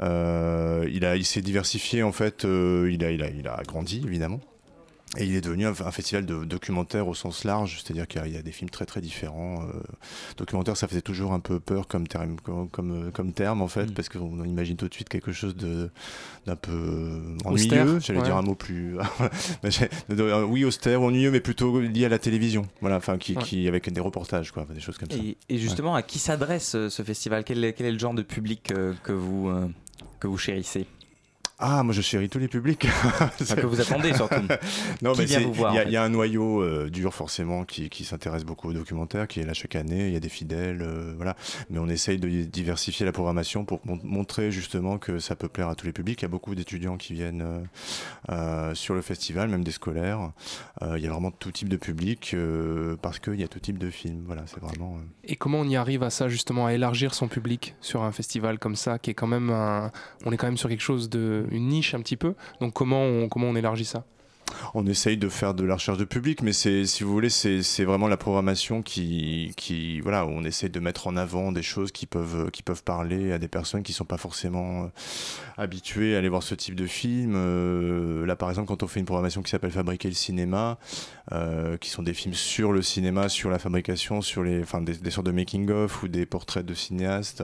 Il 0.00 0.04
a, 0.04 1.16
il 1.16 1.24
s'est 1.24 1.40
diversifié 1.40 2.02
en 2.02 2.12
fait. 2.12 2.44
il 2.44 3.02
a, 3.02 3.10
il 3.10 3.22
a, 3.22 3.30
il 3.30 3.48
a 3.48 3.62
grandi 3.66 4.02
évidemment. 4.06 4.40
Et 5.18 5.24
il 5.24 5.34
est 5.34 5.40
devenu 5.40 5.66
un, 5.66 5.70
un 5.70 5.90
festival 5.90 6.26
de 6.26 6.44
documentaire 6.44 7.08
au 7.08 7.14
sens 7.14 7.44
large, 7.44 7.80
c'est-à-dire 7.82 8.06
qu'il 8.06 8.20
y 8.20 8.24
a- 8.24 8.26
il 8.28 8.34
y, 8.34 8.36
a 8.36 8.42
des 8.42 8.52
films 8.52 8.70
très 8.70 8.84
très 8.86 9.00
différents. 9.00 9.62
Euh, 9.62 9.80
documentaire, 10.36 10.76
ça 10.76 10.86
faisait 10.88 11.00
toujours 11.02 11.32
un 11.32 11.40
peu 11.40 11.58
peur 11.60 11.86
comme 11.88 12.06
terme, 12.06 12.36
comme, 12.42 12.68
comme, 12.68 13.10
comme 13.12 13.32
terme 13.32 13.62
en 13.62 13.68
fait, 13.68 13.92
parce 13.94 14.08
qu'on 14.08 14.44
imagine 14.44 14.76
tout 14.76 14.88
de 14.88 14.94
suite 14.94 15.08
quelque 15.08 15.32
chose 15.32 15.56
de 15.56 15.90
d'un 16.46 16.56
peu 16.56 16.72
euh, 16.72 17.36
ennuyeux. 17.44 17.98
J'allais 18.00 18.20
ouais. 18.20 18.24
dire 18.24 18.36
un 18.36 18.42
mot 18.42 18.54
plus, 18.54 18.96
oui 20.48 20.64
austère, 20.64 21.02
ennuyeux, 21.02 21.30
mais 21.30 21.40
plutôt 21.40 21.80
lié 21.80 22.04
à 22.04 22.08
la 22.08 22.18
télévision. 22.18 22.66
Voilà, 22.80 22.96
enfin 22.96 23.18
qui, 23.18 23.36
Ouais. 23.36 23.42
qui 23.42 23.68
avec 23.68 23.90
des 23.92 24.00
reportages, 24.00 24.52
quoi, 24.52 24.66
des 24.72 24.80
choses 24.80 24.98
comme 24.98 25.10
ça. 25.10 25.16
Et, 25.16 25.36
et 25.48 25.58
justement, 25.58 25.94
à 25.94 26.02
qui 26.02 26.18
s'adresse 26.18 26.74
euh, 26.74 26.88
ce 26.88 27.02
festival? 27.02 27.44
Quel 27.44 27.62
est, 27.64 27.72
quel 27.72 27.86
est 27.86 27.92
le 27.92 27.98
genre 27.98 28.14
de 28.14 28.22
public 28.22 28.70
euh, 28.70 28.92
que, 29.02 29.12
vous, 29.12 29.48
euh, 29.48 29.66
que 30.20 30.26
vous 30.26 30.38
chérissez? 30.38 30.86
Ah, 31.58 31.82
moi 31.82 31.94
je 31.94 32.02
chéris 32.02 32.28
tous 32.28 32.38
les 32.38 32.48
publics. 32.48 32.86
que 33.38 33.66
vous 33.66 33.80
attendez 33.80 34.12
surtout. 34.12 34.34
non, 35.02 35.12
Qui 35.12 35.20
mais 35.20 35.24
vient 35.24 35.38
c'est- 35.38 35.44
vous 35.44 35.54
voir, 35.54 35.72
Il 35.72 35.76
y, 35.76 35.78
a- 35.78 35.80
en 35.80 35.84
fait 35.84 35.88
il 35.90 35.92
y 35.94 35.96
a 35.96 36.02
un 36.02 36.08
noyau 36.10 36.60
euh, 36.62 36.90
dur 36.90 37.14
forcément 37.14 37.64
qui, 37.64 37.88
qui 37.88 38.04
s'intéresse 38.04 38.44
beaucoup 38.44 38.68
aux 38.68 38.72
documentaires, 38.74 39.26
qui 39.26 39.40
est 39.40 39.46
là 39.46 39.54
chaque 39.54 39.74
année. 39.74 40.08
Il 40.08 40.12
y 40.12 40.16
a 40.16 40.20
des 40.20 40.28
fidèles, 40.28 40.82
euh, 40.82 41.14
voilà. 41.16 41.34
Mais 41.70 41.78
on 41.78 41.88
essaye 41.88 42.18
de 42.18 42.28
diversifier 42.44 43.06
la 43.06 43.12
programmation 43.12 43.64
pour 43.64 43.80
mon- 43.86 43.98
montrer 44.04 44.50
justement 44.50 44.98
que 44.98 45.18
ça 45.18 45.34
peut 45.34 45.48
plaire 45.48 45.68
à 45.70 45.74
tous 45.74 45.86
les 45.86 45.92
publics. 45.92 46.20
Il 46.20 46.24
y 46.24 46.26
a 46.26 46.28
beaucoup 46.28 46.54
d'étudiants 46.54 46.98
qui 46.98 47.14
viennent 47.14 47.40
euh, 47.42 47.60
euh, 48.30 48.74
sur 48.74 48.94
le 48.94 49.00
festival, 49.00 49.48
même 49.48 49.64
des 49.64 49.70
scolaires. 49.72 50.32
Euh, 50.82 50.98
il 50.98 51.04
y 51.04 51.06
a 51.06 51.10
vraiment 51.10 51.30
tout 51.30 51.52
type 51.52 51.70
de 51.70 51.76
public 51.78 52.32
euh, 52.34 52.96
parce 53.00 53.18
qu'il 53.18 53.40
y 53.40 53.44
a 53.44 53.48
tout 53.48 53.60
type 53.60 53.78
de 53.78 53.88
films. 53.90 54.24
Voilà, 54.26 54.42
c'est 54.46 54.60
vraiment. 54.60 54.96
euh, 54.96 55.06
Et 55.24 55.36
comment 55.36 55.60
on 55.60 55.68
y 55.68 55.76
arrive 55.76 56.02
à 56.02 56.10
ça 56.10 56.28
justement, 56.28 56.66
à 56.66 56.74
élargir 56.74 57.14
son 57.14 57.28
public 57.28 57.74
sur 57.80 58.02
un 58.02 58.12
festival 58.12 58.58
comme 58.58 58.76
ça, 58.76 58.98
qui 58.98 59.10
est 59.10 59.14
quand 59.14 59.26
même 59.26 59.48
un... 59.48 59.90
On 60.26 60.32
est 60.32 60.36
quand 60.36 60.46
même 60.48 60.58
sur 60.58 60.68
quelque 60.68 60.82
chose 60.82 61.08
de... 61.08 61.45
une 61.50 61.68
niche 61.68 61.94
un 61.94 62.00
petit 62.00 62.16
peu. 62.16 62.34
Donc 62.60 62.72
comment 62.72 63.02
on, 63.02 63.28
comment 63.28 63.48
on 63.48 63.56
élargit 63.56 63.84
ça? 63.84 64.04
On 64.74 64.86
essaye 64.86 65.16
de 65.16 65.28
faire 65.28 65.54
de 65.54 65.64
la 65.64 65.74
recherche 65.74 65.98
de 65.98 66.04
public, 66.04 66.42
mais 66.42 66.52
c'est, 66.52 66.86
si 66.86 67.04
vous 67.04 67.12
voulez, 67.12 67.30
c'est, 67.30 67.84
vraiment 67.84 68.08
la 68.08 68.16
programmation 68.16 68.82
qui, 68.82 69.52
qui, 69.56 70.00
voilà, 70.00 70.26
on 70.26 70.44
essaye 70.44 70.70
de 70.70 70.80
mettre 70.80 71.06
en 71.06 71.16
avant 71.16 71.52
des 71.52 71.62
choses 71.62 71.92
qui 71.92 72.06
peuvent, 72.06 72.50
qui 72.50 72.62
peuvent 72.62 72.82
parler 72.82 73.32
à 73.32 73.38
des 73.38 73.48
personnes 73.48 73.82
qui 73.82 73.92
sont 73.92 74.04
pas 74.04 74.16
forcément 74.16 74.84
euh, 74.84 74.86
habituées 75.56 76.14
à 76.14 76.18
aller 76.18 76.28
voir 76.28 76.42
ce 76.42 76.54
type 76.54 76.74
de 76.74 76.86
film. 76.86 77.34
Euh, 77.36 78.26
là, 78.26 78.36
par 78.36 78.48
exemple, 78.50 78.68
quand 78.68 78.82
on 78.82 78.86
fait 78.86 79.00
une 79.00 79.06
programmation 79.06 79.42
qui 79.42 79.50
s'appelle 79.50 79.70
Fabriquer 79.70 80.08
le 80.08 80.14
cinéma, 80.14 80.78
euh, 81.32 81.76
qui 81.76 81.90
sont 81.90 82.02
des 82.02 82.14
films 82.14 82.34
sur 82.34 82.72
le 82.72 82.82
cinéma, 82.82 83.28
sur 83.28 83.50
la 83.50 83.58
fabrication, 83.58 84.20
sur 84.20 84.42
les, 84.42 84.62
enfin, 84.62 84.80
des, 84.80 85.10
sortes 85.10 85.26
de 85.26 85.32
making-of 85.32 86.02
ou 86.02 86.08
des 86.08 86.26
portraits 86.26 86.64
de 86.64 86.74
cinéastes, 86.74 87.42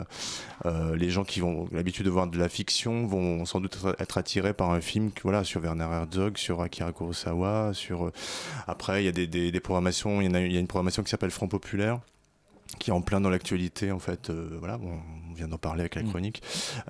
les 0.94 1.11
gens 1.11 1.24
qui 1.24 1.42
ont 1.42 1.68
l'habitude 1.72 2.07
de 2.07 2.11
voir 2.11 2.28
de 2.28 2.38
la 2.38 2.48
fiction 2.48 3.07
vont 3.07 3.44
sans 3.44 3.61
doute 3.61 3.76
être- 3.98 4.18
attirés 4.18 4.55
par 4.55 4.70
un 4.70 4.80
film 4.80 5.11
voilà, 5.24 5.42
sur 5.42 5.61
Werner 5.61 5.88
Herzog, 5.90 6.36
sur 6.36 6.61
Akira 6.61 6.91
Kurosawa. 6.93 7.72
Sur, 7.74 8.07
euh, 8.07 8.12
Après, 8.66 9.03
il 9.03 9.07
y 9.07 9.09
a 9.09 9.12
des, 9.12 9.26
des- 9.26 9.51
des 9.53 9.61
programmations, 9.61 10.20
il 10.20 10.30
y, 10.30 10.36
a, 10.36 10.40
il 10.47 10.53
y 10.53 10.57
a 10.57 10.61
une 10.61 10.66
programmation 10.66 11.03
qui 11.03 11.11
s'appelle 11.11 11.30
Front 11.30 11.49
Populaire 11.49 11.99
qui 12.78 12.90
est 12.90 12.92
en 12.92 13.02
plein 13.02 13.20
dans 13.20 13.30
l'actualité 13.30 13.92
en 13.92 13.98
fait 13.98 14.30
euh, 14.30 14.56
voilà 14.58 14.78
on 14.82 15.34
vient 15.34 15.48
d'en 15.48 15.58
parler 15.58 15.80
avec 15.80 15.94
la 15.94 16.02
chronique 16.02 16.42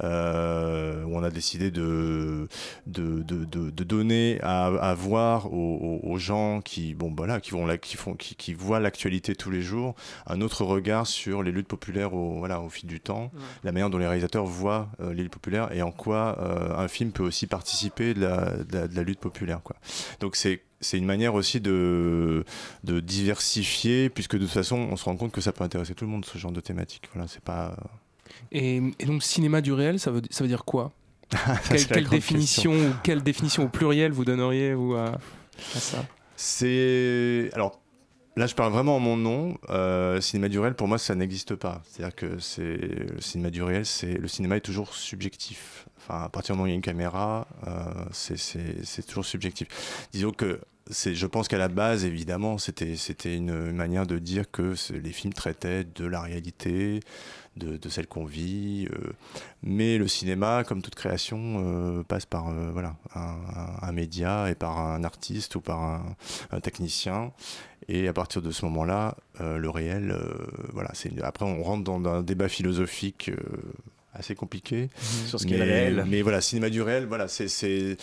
euh, 0.02 1.04
où 1.04 1.16
on 1.16 1.22
a 1.22 1.30
décidé 1.30 1.70
de 1.70 2.48
de, 2.86 3.22
de, 3.22 3.44
de- 3.44 3.70
de 3.70 3.84
donner 3.84 4.38
à, 4.42 4.66
à 4.66 4.94
voir 4.94 5.52
aux, 5.52 6.00
aux- 6.02 6.18
gens 6.18 6.60
qui 6.60 6.94
bon 6.94 7.12
voilà 7.16 7.40
qui 7.40 7.50
vont 7.52 7.66
là 7.66 7.78
qui 7.78 7.96
font 7.96 8.14
qui, 8.14 8.34
qui 8.36 8.52
voient 8.54 8.78
l'actualité 8.80 9.34
tous 9.34 9.50
les 9.50 9.62
jours 9.62 9.94
un 10.26 10.40
autre 10.40 10.64
regard 10.64 11.06
sur 11.06 11.42
les 11.42 11.50
luttes 11.52 11.66
populaires 11.68 12.14
au 12.14 12.38
voilà 12.38 12.60
au 12.60 12.68
fil 12.68 12.88
du 12.88 13.00
temps 13.00 13.30
la 13.64 13.72
manière 13.72 13.90
dont 13.90 13.98
les 13.98 14.06
réalisateurs 14.06 14.44
voient 14.44 14.88
euh, 15.00 15.12
les 15.14 15.22
luttes 15.24 15.32
populaires 15.32 15.72
et 15.72 15.82
en 15.82 15.90
quoi 15.90 16.36
euh, 16.40 16.76
un 16.76 16.88
film 16.88 17.10
peut 17.12 17.24
aussi 17.24 17.46
participer 17.46 18.14
de 18.14 18.20
la, 18.20 18.56
de 18.62 18.72
la, 18.76 18.88
de 18.88 18.94
la 18.94 19.02
lutte 19.02 19.20
populaire 19.20 19.62
quoi. 19.62 19.76
Donc 20.20 20.36
c'est 20.36 20.62
c'est 20.82 20.98
une 20.98 21.06
manière 21.06 21.34
aussi 21.34 21.60
de, 21.60 22.44
de 22.84 23.00
diversifier, 23.00 24.10
puisque 24.10 24.34
de 24.34 24.40
toute 24.44 24.50
façon, 24.52 24.76
on 24.76 24.96
se 24.96 25.04
rend 25.04 25.16
compte 25.16 25.32
que 25.32 25.40
ça 25.40 25.52
peut 25.52 25.64
intéresser 25.64 25.94
tout 25.94 26.04
le 26.04 26.10
monde, 26.10 26.24
ce 26.26 26.36
genre 26.36 26.52
de 26.52 26.60
thématique. 26.60 27.08
Voilà, 27.14 27.26
c'est 27.28 27.42
pas. 27.42 27.74
et, 28.52 28.82
et 28.98 29.04
donc 29.06 29.22
cinéma 29.22 29.60
du 29.62 29.72
réel, 29.72 29.98
ça 29.98 30.10
veut, 30.10 30.22
ça 30.30 30.44
veut 30.44 30.48
dire 30.48 30.64
quoi? 30.64 30.92
Quelle, 31.88 32.08
définition 32.08 32.72
ou 32.74 32.92
quelle 33.02 33.22
définition 33.22 33.64
au 33.64 33.68
pluriel 33.70 34.12
vous 34.12 34.26
donneriez 34.26 34.74
vous 34.74 34.92
à, 34.94 35.12
à 35.74 35.78
ça? 35.80 36.04
C'est. 36.36 37.48
Alors. 37.54 37.78
Là, 38.34 38.46
je 38.46 38.54
parle 38.54 38.72
vraiment 38.72 38.96
en 38.96 38.98
mon 38.98 39.18
nom. 39.18 39.58
Euh, 39.68 40.18
cinéma 40.22 40.48
du 40.48 40.58
réel, 40.58 40.72
pour 40.72 40.88
moi, 40.88 40.96
ça 40.96 41.14
n'existe 41.14 41.54
pas. 41.54 41.82
C'est-à-dire 41.84 42.14
que 42.16 42.38
c'est 42.38 42.62
le 42.78 43.20
cinéma 43.20 43.50
du 43.50 43.62
réel, 43.62 43.84
c'est 43.84 44.14
le 44.14 44.26
cinéma 44.26 44.56
est 44.56 44.60
toujours 44.60 44.94
subjectif. 44.94 45.86
Enfin, 45.98 46.22
à 46.24 46.28
partir 46.30 46.54
du 46.54 46.56
moment 46.56 46.64
où 46.64 46.68
il 46.68 46.70
y 46.70 46.72
a 46.72 46.76
une 46.76 46.80
caméra, 46.80 47.46
euh, 47.66 47.70
c'est- 48.10 48.38
c'est 48.38 48.86
c'est 48.86 49.06
toujours 49.06 49.26
subjectif. 49.26 49.68
Disons 50.14 50.30
que 50.30 50.60
je 50.90 51.26
pense 51.26 51.48
qu'à 51.48 51.58
la 51.58 51.68
base, 51.68 52.04
évidemment, 52.04 52.58
c'était 52.58 52.96
c'était 52.96 53.36
une 53.36 53.72
manière 53.72 54.06
de 54.06 54.18
dire 54.18 54.50
que 54.50 54.74
les 54.92 55.12
films 55.12 55.32
traitaient 55.32 55.84
de 55.84 56.04
la 56.06 56.20
réalité, 56.20 57.00
de, 57.56 57.76
de 57.76 57.88
celle 57.88 58.06
qu'on 58.06 58.24
vit. 58.24 58.88
euh, 58.92 59.12
mais 59.62 59.96
le 59.98 60.08
cinéma, 60.08 60.64
comme 60.64 60.82
toute 60.82 60.94
création, 60.94 61.62
euh, 61.64 62.02
passe 62.02 62.26
par 62.26 62.48
euh, 62.48 62.70
voilà 62.72 62.96
un, 63.14 63.92
média 63.92 64.50
et 64.50 64.54
par 64.54 64.78
un 64.78 65.04
artiste 65.04 65.54
ou 65.54 65.60
par 65.60 65.82
un, 65.82 66.16
un 66.50 66.60
technicien. 66.60 67.32
Et 67.88 68.06
à 68.08 68.12
partir 68.12 68.42
de 68.42 68.50
ce 68.52 68.64
moment-là, 68.66 69.16
le 69.40 69.68
réel, 69.68 70.16
voilà, 70.72 70.90
c'est 70.94 71.08
une- 71.08 71.20
après 71.22 71.44
on 71.44 71.62
rentre 71.64 71.82
dans 71.82 72.02
un 72.08 72.22
débat 72.22 72.48
philosophique 72.48 73.30
assez 74.14 74.34
compliqué 74.36 74.88
Sur 75.26 75.40
ce 75.40 75.46
qu'est 75.46 75.56
le 75.58 75.64
réel. 75.64 76.04
Mais 76.08 76.22
voilà, 76.22 76.40
cinéma 76.40 76.70
du 76.70 76.80
réel, 76.80 77.06
voilà, 77.06 77.26
c'est 77.28 77.96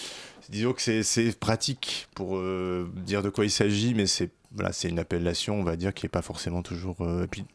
disons 0.50 0.74
que 0.74 0.82
c'est, 1.04 1.40
pratique 1.40 2.08
pour 2.16 2.38
euh, 2.38 2.90
dire 3.06 3.22
de 3.24 3.30
quoi 3.30 3.46
il 3.46 3.52
s'agit, 3.52 3.94
mais 3.94 4.08
c'est 4.08 4.30
voilà, 4.52 4.72
c'est 4.74 4.90
une 4.90 4.98
appellation, 5.00 5.60
on 5.60 5.64
va 5.64 5.76
dire, 5.76 5.94
qui 5.94 6.06
est 6.08 6.10
pas 6.10 6.22
forcément 6.24 6.64
toujours. 6.64 6.98
euh, 7.02 7.24
et 7.26 7.28
puis 7.28 7.46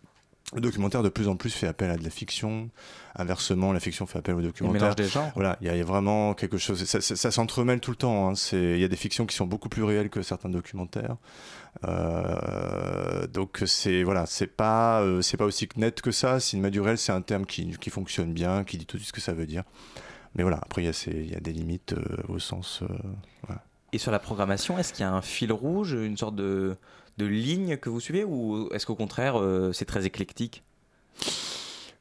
le 0.54 0.60
documentaire 0.60 1.02
de 1.02 1.08
plus 1.08 1.26
en 1.26 1.34
plus 1.36 1.50
fait 1.50 1.66
appel 1.66 1.90
à 1.90 1.96
de 1.96 2.04
la 2.04 2.10
fiction. 2.10 2.68
Inversement, 3.16 3.72
la 3.72 3.80
fiction 3.80 4.06
fait 4.06 4.18
appel 4.18 4.34
au 4.36 4.42
documentaire. 4.42 4.80
mélange 4.82 4.94
des 4.96 5.08
genres. 5.08 5.32
Voilà, 5.34 5.56
il 5.60 5.66
y, 5.66 5.70
a- 5.70 5.74
il 5.74 5.78
y 5.78 5.80
a 5.80 5.84
vraiment 5.84 6.34
quelque 6.34 6.58
chose. 6.58 6.84
Ça, 6.84 7.00
ça- 7.00 7.16
ça 7.16 7.30
s'entremêle 7.32 7.80
tout 7.80 7.90
le 7.90 7.96
temps. 7.96 8.30
hein. 8.30 8.34
Il 8.52 8.78
y 8.78 8.84
a 8.84 8.88
des 8.88 8.94
fictions 8.96 9.26
qui 9.26 9.34
sont 9.34 9.46
beaucoup 9.46 9.68
plus 9.68 9.82
réelles 9.82 10.10
que 10.10 10.22
certains 10.22 10.50
documentaires. 10.50 11.16
Euh, 11.84 13.26
donc 13.26 13.62
c'est 13.66 14.02
voilà, 14.04 14.26
c'est 14.26 14.46
pas 14.46 15.02
c'est 15.22 15.36
pas 15.36 15.44
aussi 15.46 15.68
net 15.76 16.00
que 16.00 16.10
ça. 16.10 16.38
Cinéma 16.40 16.70
du 16.70 16.80
réel, 16.80 16.98
c'est 16.98 17.12
un 17.12 17.22
terme 17.22 17.46
qui, 17.46 17.70
qui 17.78 17.90
fonctionne 17.90 18.32
bien, 18.32 18.64
qui 18.64 18.78
dit 18.78 18.86
tout 18.86 18.96
de 18.96 19.02
suite 19.02 19.08
ce 19.08 19.12
que 19.12 19.20
ça 19.20 19.32
veut 19.32 19.46
dire. 19.46 19.64
Mais 20.34 20.42
voilà, 20.42 20.58
après 20.62 20.82
il 20.82 20.86
y 20.86 20.88
a 20.88 21.38
y, 21.38 21.40
des 21.40 21.52
limites 21.52 21.94
euh, 21.94 22.16
au 22.28 22.38
sens. 22.38 22.82
euh, 22.82 22.86
voilà. 23.46 23.62
Et 23.92 23.98
sur 23.98 24.10
la 24.10 24.18
programmation, 24.18 24.78
est-ce 24.78 24.92
qu'il 24.92 25.02
y 25.02 25.08
a 25.08 25.12
un 25.12 25.22
fil 25.22 25.52
rouge, 25.52 25.92
une 25.92 26.16
sorte 26.16 26.34
de, 26.34 26.76
de 27.18 27.26
ligne 27.26 27.76
que 27.76 27.88
vous 27.88 28.00
suivez 28.00 28.24
ou 28.24 28.68
est-ce 28.72 28.86
qu'au 28.86 28.96
contraire 28.96 29.40
euh, 29.40 29.72
c'est 29.72 29.84
très 29.84 30.06
éclectique? 30.06 30.64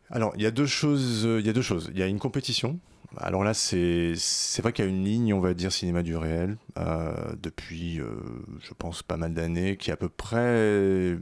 Alors, 0.09 0.33
il 0.35 0.43
y 0.43 0.45
a 0.45 0.51
deux 0.51 0.67
choses. 0.67 1.23
Il 1.23 1.45
y 1.45 1.49
a 1.49 1.53
deux 1.53 1.61
choses. 1.63 1.89
Il 1.91 1.99
y 1.99 2.03
a 2.03 2.07
une 2.07 2.19
compétition. 2.19 2.79
Alors 3.17 3.43
là, 3.43 3.53
c'est 3.53 4.15
vrai 4.61 4.73
qu'il 4.73 4.85
y 4.85 4.87
a 4.87 4.91
une 4.91 5.03
ligne, 5.03 5.33
on 5.33 5.39
va 5.39 5.53
dire, 5.53 5.71
cinéma 5.71 6.01
du 6.03 6.15
réel, 6.15 6.57
euh, 6.77 7.13
depuis, 7.41 7.99
euh, 7.99 8.07
je 8.59 8.73
pense, 8.73 9.03
pas 9.03 9.17
mal 9.17 9.33
d'années, 9.33 9.77
qui 9.77 9.91
est 9.91 9.93
à 9.93 9.97
peu 9.97 10.09
près 10.09 10.37
euh, 10.39 11.19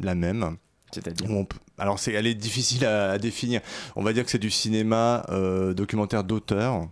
la 0.00 0.14
même. 0.14 0.56
C'est-à-dire 0.92 1.30
on 1.30 1.46
Alors, 1.78 1.98
elle 2.06 2.26
est 2.26 2.34
difficile 2.34 2.84
à, 2.86 3.18
définir. 3.18 3.60
On 3.96 4.02
va 4.02 4.12
dire 4.12 4.24
que 4.24 4.30
c'est 4.30 4.38
du 4.38 4.50
cinéma 4.50 5.26
euh, 5.30 5.74
documentaire 5.74 6.24
d'auteur. 6.24 6.88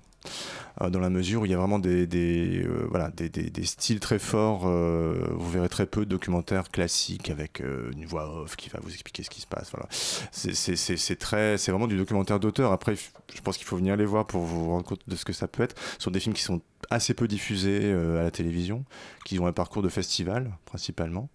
euh, 0.83 0.91
dans 0.91 1.01
la 1.01 1.09
mesure 1.09 1.41
où 1.41 1.45
il 1.47 1.51
y 1.51 1.55
a 1.55 1.57
vraiment 1.57 1.79
des, 1.79 2.07
euh, 2.15 2.87
voilà, 2.91 3.11
des, 3.11 3.65
styles 3.65 4.01
très 4.01 4.19
forts. 4.19 4.69
vous 4.69 5.51
verrez 5.51 5.71
très 5.71 5.87
peu 5.87 6.05
de 6.05 6.11
documentaires 6.11 6.71
classiques 6.71 7.31
avec 7.31 7.61
une 7.61 8.05
voix 8.05 8.43
off 8.43 8.57
qui 8.57 8.69
va 8.69 8.79
vous 8.83 8.93
expliquer 8.93 9.23
ce 9.23 9.31
qui 9.31 9.41
se 9.41 9.47
passe. 9.47 9.71
Voilà. 9.71 9.89
C'est- 9.91 11.17
très, 11.19 11.57
c'est 11.57 11.71
vraiment 11.71 11.87
du 11.87 11.97
documentaire 11.97 12.39
d'auteur. 12.41 12.73
Après, 12.73 12.95
je 12.95 13.41
pense 13.43 13.57
qu'il 13.57 13.67
faut 13.67 13.77
venir 13.77 13.97
les 13.97 14.05
voir 14.05 14.27
pour 14.27 14.43
vous 14.43 14.69
rendre 14.69 14.85
compte 14.85 15.01
de 15.07 15.17
ce 15.17 15.25
que 15.25 15.33
ça 15.33 15.49
peut 15.49 15.63
être. 15.63 15.77
Ce 15.97 16.05
sont 16.05 16.11
des 16.11 16.21
films 16.21 16.35
qui 16.35 16.43
sont 16.43 16.61
assez 16.91 17.15
peu 17.15 17.29
diffusés 17.29 17.81
euh, 17.83 18.21
à 18.21 18.23
la 18.25 18.31
télévision, 18.31 18.85
qui 19.25 19.39
ont 19.39 19.47
un 19.47 19.53
parcours 19.53 19.83
de 19.83 19.89
festival 19.89 20.51
principalement. 20.65 21.29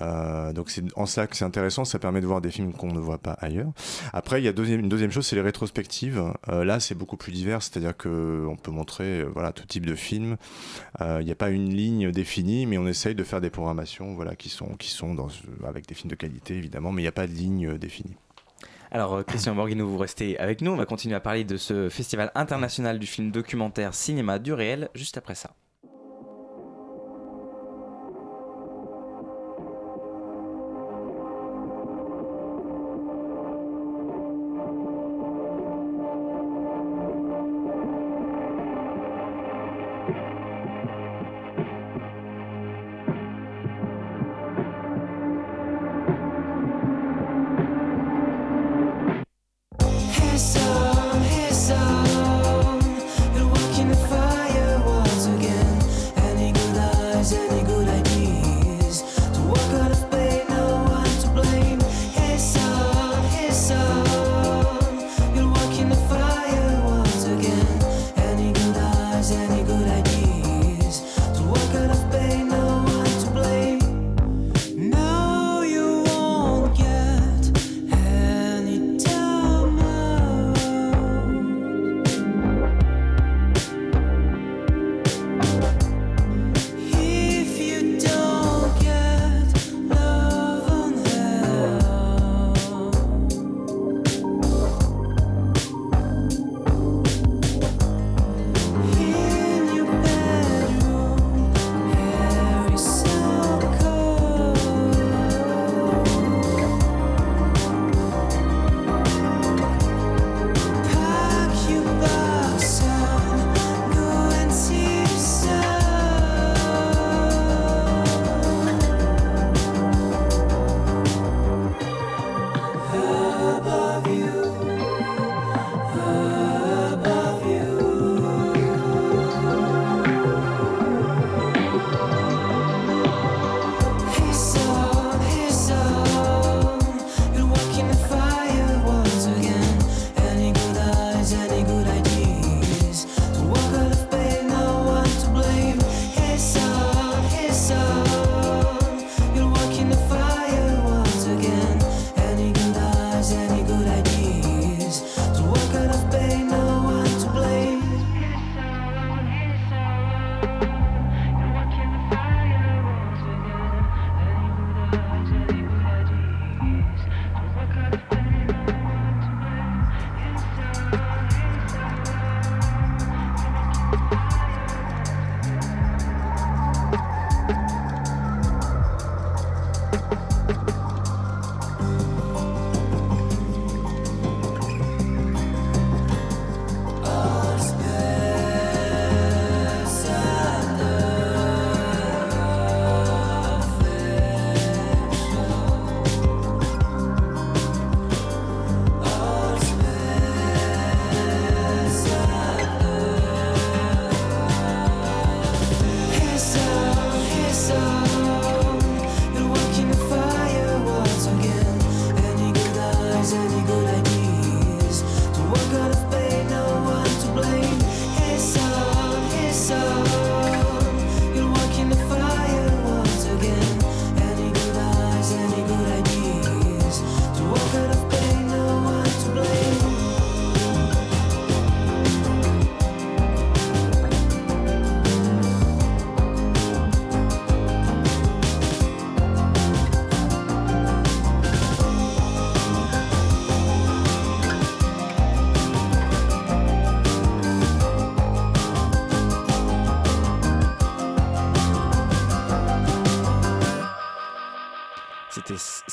Euh, 0.00 0.52
donc 0.52 0.70
c'est 0.70 0.84
en 0.96 1.06
ça 1.06 1.26
que 1.26 1.36
c'est 1.36 1.44
intéressant, 1.44 1.84
ça 1.84 1.98
permet 1.98 2.20
de 2.20 2.26
voir 2.26 2.40
des 2.40 2.50
films 2.50 2.72
qu'on 2.72 2.92
ne 2.92 2.98
voit 2.98 3.18
pas 3.18 3.32
ailleurs. 3.32 3.72
Après, 4.12 4.40
il 4.40 4.44
y 4.44 4.48
a 4.48 4.52
une 4.52 4.88
deuxième 4.88 5.10
chose, 5.10 5.26
c'est 5.26 5.36
les 5.36 5.42
rétrospectives. 5.42 6.22
Euh, 6.48 6.64
là, 6.64 6.80
c'est 6.80 6.94
beaucoup 6.94 7.16
plus 7.16 7.32
divers, 7.32 7.62
c'est-à-dire 7.62 7.96
que 7.96 8.46
on 8.48 8.56
peut 8.56 8.70
montrer 8.70 9.24
voilà 9.24 9.52
tout 9.52 9.66
type 9.66 9.86
de 9.86 9.94
films. 9.94 10.36
Euh, 11.00 11.18
Il 11.20 11.26
n'y 11.26 11.32
a 11.32 11.36
pas 11.36 11.50
une 11.50 11.74
ligne 11.74 12.10
définie, 12.10 12.66
mais 12.66 12.78
on 12.78 12.86
essaye 12.86 13.14
de 13.14 13.24
faire 13.24 13.40
des 13.40 13.50
programmations 13.50 14.14
voilà 14.14 14.36
qui 14.36 14.48
sont 14.48 14.76
qui 14.76 14.90
sont 14.90 15.16
avec 15.66 15.86
des 15.86 15.94
films 15.94 16.10
de 16.10 16.16
qualité 16.16 16.54
évidemment, 16.54 16.92
mais 16.92 17.02
il 17.02 17.04
n'y 17.04 17.08
a 17.08 17.12
pas 17.12 17.26
de 17.26 17.32
ligne 17.32 17.78
définie. 17.78 18.16
Alors, 18.96 19.16
euh, 19.16 19.22
Christian 19.24 19.54
Borghino, 19.54 19.86
vous 19.86 19.98
restez 19.98 20.38
avec 20.38 20.62
nous. 20.62 20.70
On 20.70 20.76
va 20.76 20.86
continuer 20.86 21.14
à 21.14 21.20
parler 21.20 21.44
de 21.44 21.58
ce 21.58 21.90
festival 21.90 22.32
international 22.34 22.98
du 22.98 23.06
film 23.06 23.30
documentaire 23.30 23.92
cinéma 23.92 24.38
du 24.38 24.54
réel 24.54 24.88
juste 24.94 25.18
après 25.18 25.34
ça. 25.34 25.50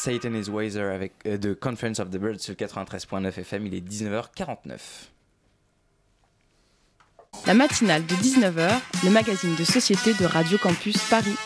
Satan 0.04 0.34
is 0.34 0.50
Wiser 0.50 0.82
avec 0.82 1.14
euh, 1.26 1.38
de 1.38 1.54
Conference 1.54 2.02
of 2.02 2.10
the 2.10 2.18
Birds 2.18 2.40
sur 2.40 2.56
93.9 2.56 3.40
FM. 3.40 3.68
Il 3.68 3.74
est 3.74 3.80
19h49. 3.80 4.78
La 7.48 7.54
matinale 7.54 8.06
de 8.06 8.14
19h, 8.16 8.82
le 9.06 9.10
magazine 9.10 9.56
de 9.56 9.64
société 9.64 10.14
de 10.14 10.26
Radio 10.26 10.58
Campus 10.58 10.98
Paris. 11.10 11.38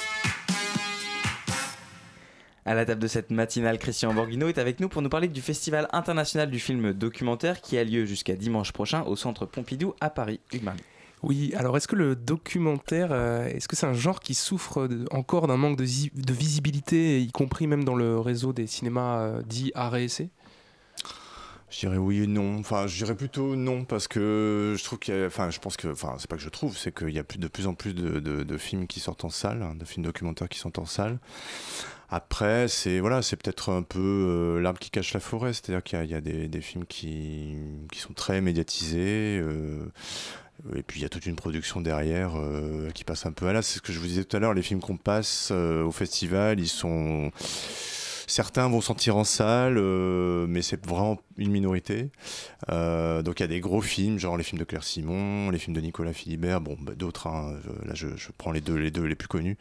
À 2.66 2.74
la 2.74 2.84
table 2.84 3.00
de 3.00 3.08
cette 3.08 3.30
matinale, 3.30 3.78
Christian 3.78 4.12
Borghino 4.16 4.48
est 4.48 4.58
avec 4.58 4.80
nous 4.80 4.90
pour 4.90 5.04
nous 5.04 5.10
parler 5.10 5.28
du 5.28 5.42
Festival 5.44 5.88
international 5.94 6.50
du 6.50 6.60
film 6.60 6.94
documentaire 6.94 7.62
qui 7.62 7.78
a 7.78 7.84
lieu 7.84 8.06
jusqu'à 8.06 8.36
dimanche 8.36 8.72
prochain 8.72 9.04
au 9.04 9.16
Centre 9.16 9.46
Pompidou 9.46 9.94
à 10.02 10.10
Paris. 10.10 10.40
Hugues. 10.52 10.72
Oui, 11.24 11.52
alors 11.56 11.76
est-ce 11.78 11.88
que 11.88 11.96
le 11.96 12.16
documentaire, 12.16 13.10
euh, 13.12 13.48
est-ce 13.48 13.68
que 13.68 13.76
c'est 13.76 13.88
un 13.88 13.94
genre 13.94 14.20
qui 14.20 14.36
souffre 14.36 14.88
encore 15.10 15.48
d'un 15.48 15.58
manque 15.58 15.78
de, 15.78 15.84
visibilité, 16.34 17.22
y 17.22 17.32
compris 17.32 17.66
même 17.66 17.84
dans 17.84 17.96
le 17.96 18.20
réseau 18.20 18.54
des 18.54 18.68
cinémas 18.68 19.20
euh, 19.22 19.42
dits 19.42 19.72
et 19.76 20.04
essai 20.04 20.30
Je 21.72 21.80
dirais 21.80 21.98
oui 21.98 22.24
et 22.24 22.28
non. 22.28 22.60
Enfin, 22.60 22.86
je 22.86 22.96
dirais 22.96 23.16
plutôt 23.16 23.56
non 23.56 23.84
parce 23.84 24.08
que 24.08 24.76
je 24.78 24.84
trouve 24.84 25.00
qu'il 25.00 25.16
y 25.16 25.24
a. 25.24 25.26
Enfin, 25.26 25.50
je 25.50 25.60
pense 25.60 25.76
que. 25.76 25.88
Enfin, 25.88 26.18
c'est 26.20 26.30
pas 26.30 26.36
que 26.36 26.44
je 26.44 26.50
trouve, 26.50 26.78
c'est 26.78 26.96
qu'il 26.96 27.10
y 27.10 27.20
a 27.20 27.24
de 27.24 27.48
plus 27.48 27.66
en 27.66 27.74
plus 27.74 27.96
de, 27.96 28.58
films 28.58 28.86
qui 28.86 29.00
sortent 29.00 29.26
en 29.26 29.30
salle, 29.30 29.64
hein, 29.64 29.74
de 29.74 29.86
films 29.86 30.06
documentaires 30.06 30.50
qui 30.50 30.60
sont 30.60 30.80
en 30.80 30.86
salle. 30.86 31.18
Après, 32.10 32.68
c'est 32.68 33.00
voilà, 33.00 33.24
c'est 33.24 33.36
peut-être 33.38 33.70
un 33.70 33.82
peu 33.82 34.00
euh, 34.00 34.62
l'arbre 34.62 34.80
qui 34.80 34.92
cache 34.92 35.14
la 35.14 35.20
forêt, 35.20 35.52
c'est-à-dire 35.52 35.84
qu'il 35.84 36.06
y 36.06 36.14
a, 36.14 36.22
des, 36.22 36.62
films 36.62 36.86
qui, 36.86 37.58
sont 37.96 38.14
très 38.14 38.40
médiatisés. 38.40 39.42
Et 40.76 40.84
puis 40.84 41.00
il 41.00 41.04
y 41.04 41.06
a 41.06 41.10
toute 41.10 41.26
une 41.26 41.36
production 41.36 41.82
derrière 41.82 42.34
euh, 42.36 42.90
qui 42.92 43.04
passe 43.04 43.26
un 43.26 43.32
peu 43.32 43.48
à 43.48 43.54
l'as. 43.54 43.62
C'est 43.62 43.78
ce 43.78 43.82
que 43.82 43.94
je 43.94 44.00
vous 44.00 44.08
disais 44.08 44.24
tout 44.24 44.36
à 44.36 44.40
l'heure, 44.40 44.54
les 44.54 44.62
films 44.62 44.80
qu'on 44.80 44.98
passe 44.98 45.50
euh, 45.52 45.84
au 45.84 45.92
festival, 45.92 46.60
ils 46.60 46.68
sont 46.68 47.32
Certains 48.30 48.68
vont 48.68 48.82
sortir 48.82 49.16
en 49.16 49.24
salle, 49.24 49.78
euh, 49.78 50.48
mais 50.50 50.62
c'est 50.62 50.86
vraiment 50.86 51.18
une 51.38 51.50
minorité. 51.50 52.12
Euh, 52.70 53.22
donc 53.24 53.40
il 53.40 53.44
y 53.44 53.46
a 53.46 53.48
des 53.48 53.62
gros 53.62 53.80
films, 53.82 54.20
genre 54.20 54.36
les 54.36 54.44
films 54.44 54.60
de 54.60 54.66
Claire 54.66 54.84
Simon, 54.84 55.50
les 55.50 55.58
films 55.60 55.74
de 55.74 55.80
Nicolas 55.80 56.12
Philibert, 56.12 56.60
bon, 56.60 56.76
bah, 56.82 56.92
d'autres, 56.94 57.28
hein, 57.28 57.54
là 57.86 57.94
je, 57.94 58.10
je 58.18 58.28
prends 58.38 58.52
les 58.52 58.60
deux, 58.60 58.76
les 58.76 58.92
deux 58.92 59.04
les 59.06 59.16
plus 59.16 59.30
connus, 59.30 59.56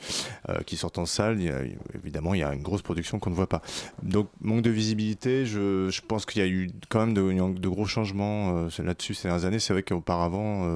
euh, 0.48 0.58
qui 0.66 0.76
sortent 0.76 0.98
en 0.98 1.06
salle. 1.06 1.40
Il 1.40 1.48
a- 1.52 1.62
évidemment, 1.94 2.34
il 2.34 2.40
y 2.40 2.42
a 2.42 2.52
une 2.52 2.62
grosse 2.62 2.82
production 2.82 3.20
qu'on 3.20 3.30
ne 3.30 3.36
voit 3.36 3.48
pas. 3.48 3.62
Donc 4.02 4.28
manque 4.40 4.62
de 4.62 4.70
visibilité, 4.70 5.46
je, 5.46 5.88
je 5.88 6.00
pense 6.00 6.26
qu'il 6.26 6.42
y 6.42 6.44
a 6.44 6.48
eu 6.48 6.68
quand 6.88 6.98
même 7.06 7.14
de, 7.14 7.58
de 7.60 7.68
gros 7.68 7.86
changements 7.86 8.66
là-dessus 8.80 9.14
ces 9.14 9.28
dernières 9.28 9.44
années. 9.46 9.60
C'est 9.60 9.74
vrai 9.74 9.84
qu'auparavant, 9.84 10.66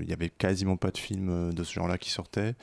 il 0.00 0.06
n'y 0.06 0.12
avait 0.14 0.30
quasiment 0.30 0.76
pas 0.78 0.90
de 0.90 0.98
films 0.98 1.52
de 1.52 1.62
ce 1.62 1.74
genre-là 1.74 1.98
qui 1.98 2.08
sortaient. 2.10 2.54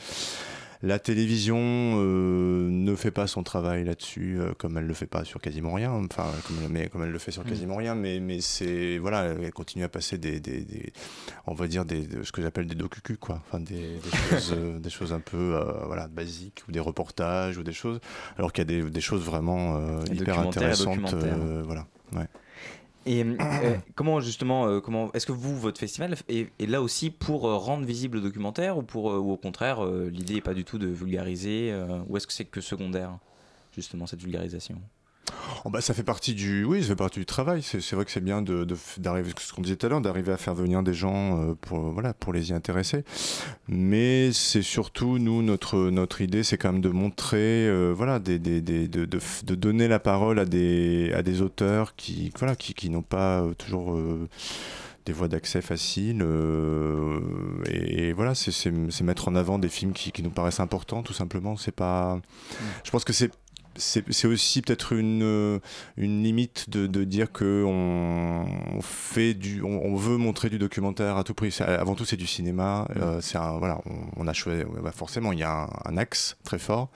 La 0.84 1.00
télévision 1.00 1.58
euh, 1.60 2.70
ne 2.70 2.96
fait 2.96 3.10
pas 3.12 3.26
son 3.26 3.42
travail 3.44 3.84
là-dessus, 3.84 4.38
euh, 4.40 4.54
comme 4.58 4.78
elle 4.78 4.86
le 4.86 4.94
fait 4.94 5.08
pas 5.08 5.24
sur 5.26 5.42
quasiment 5.42 5.74
rien. 5.74 5.92
Enfin, 5.92 6.26
comme, 6.46 6.58
mais, 6.70 6.88
comme 6.88 7.04
elle 7.04 7.12
le 7.12 7.18
fait 7.20 7.32
sur 7.32 7.44
Mm. 7.44 7.50
quasiment 7.50 7.76
rien, 7.78 7.96
mais, 7.96 8.20
mais 8.20 8.42
c'est 8.42 8.98
voilà, 9.00 9.24
elle 9.26 9.52
continue 9.54 9.84
à 9.84 9.90
passer 9.90 10.18
des, 10.20 10.40
des, 10.40 10.62
des- 10.62 10.94
on 11.48 11.54
va 11.56 11.68
dire 11.68 11.84
des, 11.84 12.06
de- 12.06 12.22
ce 12.24 12.32
que 12.32 12.42
j'appelle 12.44 12.68
des 12.68 12.76
docucus 12.76 13.18
quoi, 13.20 13.42
enfin 13.48 13.60
des, 13.60 13.74
des 13.74 14.12
choses, 14.12 14.54
euh, 14.56 14.80
des 14.80 14.90
choses 14.92 15.14
un 15.14 15.20
peu 15.20 15.56
euh, 15.56 15.86
voilà 15.88 16.08
basiques 16.08 16.64
ou 16.68 16.72
des 16.72 16.80
reportages 16.80 17.58
ou 17.58 17.64
des 17.64 17.74
choses, 17.74 18.00
alors 18.38 18.54
qu'il 18.54 18.62
y 18.62 18.68
a 18.78 18.84
des, 18.84 18.90
des 18.90 19.02
choses 19.02 19.24
vraiment 19.24 19.78
euh, 19.78 20.02
hyper 20.14 20.36
intéressantes, 20.60 21.14
euh, 21.40 21.64
voilà. 21.66 21.88
Ouais. 22.14 22.28
Et 23.08 23.24
euh, 23.24 23.78
comment 23.96 24.20
justement, 24.20 24.68
euh, 24.68 24.80
comment 24.82 25.12
est-ce 25.14 25.26
que 25.26 25.32
vous, 25.32 25.58
votre 25.58 25.80
festival 25.80 26.16
est, 26.28 26.50
là 26.60 26.82
aussi 26.82 27.10
pour 27.10 27.48
euh, 27.48 27.56
rendre 27.56 27.86
visible 27.86 28.18
le 28.18 28.24
documentaire 28.24 28.78
ou 28.78 28.84
pour, 28.84 29.06
ou 29.06 29.32
au 29.32 29.38
contraire, 29.38 29.84
l'idée 29.86 30.36
n'est 30.36 30.42
pas 30.42 30.54
du 30.54 30.66
tout 30.66 30.78
de 30.78 30.88
vulgariser, 30.88 31.74
ou 32.08 32.18
est-ce 32.18 32.28
que 32.28 32.34
c'est 32.34 32.46
que 32.46 32.62
secondaire 32.62 33.18
justement 33.72 34.06
cette 34.06 34.22
vulgarisation? 34.22 34.76
Oh, 35.66 35.70
bah, 35.70 35.82
ça 35.82 35.94
fait 35.94 36.04
partie 36.04 36.34
du, 36.34 36.64
oui, 36.64 36.82
ça 36.82 36.90
fait 36.90 36.96
partie 36.96 37.20
du 37.20 37.26
travail. 37.26 37.62
C'est 37.62 37.94
vrai 37.94 38.06
que 38.06 38.12
c'est 38.12 38.24
bien 38.24 38.42
de, 38.42 38.66
d'arriver, 38.98 39.32
ce 39.38 39.52
qu'on 39.52 39.62
disait 39.62 39.76
tout 39.76 39.86
à 39.86 39.90
l'heure, 39.90 40.02
d'arriver 40.02 40.32
à 40.32 40.38
faire 40.38 40.56
venir 40.56 40.82
des 40.84 40.94
gens 40.94 41.42
euh, 41.42 41.54
pour, 41.60 41.80
voilà, 41.92 42.14
pour 42.14 42.32
les 42.32 42.52
y 42.52 42.54
intéresser. 42.54 43.04
Mais 43.68 44.32
c'est 44.32 44.62
surtout 44.62 45.18
nous 45.20 45.42
notre 45.42 45.90
notre 45.90 46.22
idée, 46.22 46.44
c'est 46.44 46.58
quand 46.58 46.72
même 46.72 46.82
de 46.82 46.90
montrer, 46.90 47.68
euh, 47.68 47.94
voilà, 47.96 48.20
des, 48.20 48.40
des, 48.40 48.62
des- 48.62 48.88
de, 48.88 49.06
de, 49.06 49.20
de 49.46 49.56
donner 49.56 49.88
la 49.90 50.00
parole 50.00 50.40
à 50.40 50.46
des 50.46 51.12
à 51.14 51.22
des 51.24 51.42
auteurs 51.42 51.96
qui, 51.96 52.32
voilà, 52.40 52.56
qui, 52.56 52.74
qui 52.74 52.90
n'ont 52.90 53.02
pas 53.02 53.42
euh, 53.42 53.54
toujours 53.54 53.96
euh, 53.96 54.30
des 55.06 55.12
voies 55.14 55.28
d'accès 55.28 55.62
faciles. 55.62 56.22
euh, 56.22 57.20
et, 57.70 58.10
et 58.10 58.14
voilà, 58.14 58.36
c'est, 58.36 58.72
mettre 59.02 59.28
en 59.28 59.36
avant 59.36 59.60
des 59.60 59.70
films 59.70 59.94
qui, 59.94 60.12
qui 60.12 60.24
nous 60.24 60.30
paraissent 60.30 60.60
importants, 60.60 61.04
tout 61.04 61.14
simplement. 61.14 61.58
C'est 61.58 61.72
pas. 61.76 62.20
Je 62.84 62.92
pense 62.92 63.04
que 63.04 63.14
c'est 63.14 63.32
c'est 63.78 64.04
c'est 64.12 64.28
aussi 64.28 64.62
peut-être 64.62 64.94
une, 64.94 65.24
euh, 65.24 65.60
une 65.98 66.24
limite 66.24 66.70
de, 66.70 66.88
de 66.88 67.04
dire 67.04 67.32
que 67.32 67.64
on, 67.66 68.82
fait 68.82 69.34
du 69.34 69.62
on, 69.64 69.86
on 69.86 69.96
veut 69.96 70.18
montrer 70.18 70.50
du 70.50 70.60
documentaire 70.60 71.18
à 71.18 71.24
tout 71.24 71.34
prix. 71.34 71.56
Avant 71.60 71.96
tout 71.96 72.06
c'est 72.06 72.18
du 72.18 72.28
cinéma. 72.28 72.88
Euh, 72.98 73.20
c'est 73.22 73.38
un 73.38 73.58
voilà 73.58 73.80
on, 73.86 74.24
on 74.24 74.28
a 74.28 74.34
choisi 74.34 74.64
bah, 74.84 74.92
forcément 74.92 75.32
il 75.32 75.40
y 75.40 75.44
a 75.44 75.64
un, 75.64 75.70
un 75.86 75.98
axe 75.98 76.38
très 76.44 76.60
fort 76.60 76.90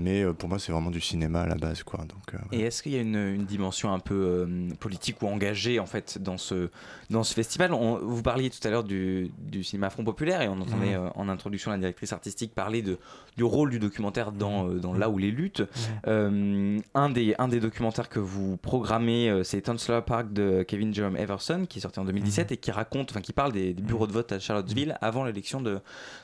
mais 0.00 0.22
euh, 0.22 0.32
pour 0.32 0.48
moi 0.48 0.58
c'est 0.58 0.72
vraiment 0.72 0.90
du 0.90 1.00
cinéma 1.00 1.42
à 1.42 1.46
la 1.46 1.54
base 1.54 1.82
quoi. 1.82 2.00
Donc 2.00 2.34
euh, 2.34 2.38
Et 2.52 2.60
est-ce 2.62 2.82
qu'il 2.82 2.92
y 2.92 2.96
a 2.96 3.00
une, 3.00 3.16
une 3.16 3.44
dimension 3.44 3.92
un 3.92 3.98
peu 4.00 4.14
euh, 4.14 4.68
politique 4.80 5.22
ou 5.22 5.26
engagée 5.28 5.78
en 5.78 5.86
fait 5.86 6.18
dans 6.20 6.38
ce, 6.38 6.70
dans 7.10 7.22
ce 7.22 7.34
festival? 7.34 7.72
On- 7.72 7.98
Vous 7.98 8.22
parliez 8.22 8.50
tout 8.50 8.66
à 8.66 8.70
l'heure 8.70 8.84
du, 8.84 9.30
du 9.38 9.62
cinéma 9.62 9.90
Front 9.90 10.04
Populaire 10.04 10.42
et 10.42 10.48
on 10.48 10.60
entendait 10.60 10.94
euh, 10.94 11.08
en 11.14 11.28
introduction 11.28 11.70
la 11.70 11.78
directrice 11.78 12.12
artistique 12.12 12.54
parler 12.54 12.82
de, 12.82 12.98
du 13.36 13.44
rôle 13.44 13.70
du 13.70 13.78
documentaire 13.78 14.32
dans, 14.32 14.68
euh, 14.68 14.78
dans 14.78 14.92
là 14.94 15.08
où 15.10 15.18
les 15.18 15.30
luttes. 15.30 15.62
Euh, 16.06 16.78
un, 16.94 17.10
des, 17.10 17.34
un 17.38 17.48
des 17.48 17.60
documentaires 17.60 18.08
que 18.08 18.18
vous 18.18 18.56
programmez, 18.56 19.42
c'est 19.44 19.60
Tonsler 19.62 20.00
Park 20.06 20.32
de 20.32 20.62
Kevin 20.62 20.92
Jerome 20.94 21.16
Everson 21.16 21.66
qui 21.68 21.78
est 21.78 21.82
sorti 21.82 22.00
en 22.00 22.04
2017 22.04 22.48
Mhm. 22.50 22.54
et 22.54 22.56
qui 22.56 22.70
raconte, 22.70 23.10
enfin 23.10 23.20
qui 23.20 23.32
parle 23.32 23.52
des, 23.52 23.74
des 23.74 23.82
bureaux 23.82 24.06
de 24.06 24.12
vote 24.12 24.32
à 24.32 24.38
Charlottesville 24.38 24.96
avant 25.00 25.24
l'élection 25.24 25.60
de, 25.60 25.80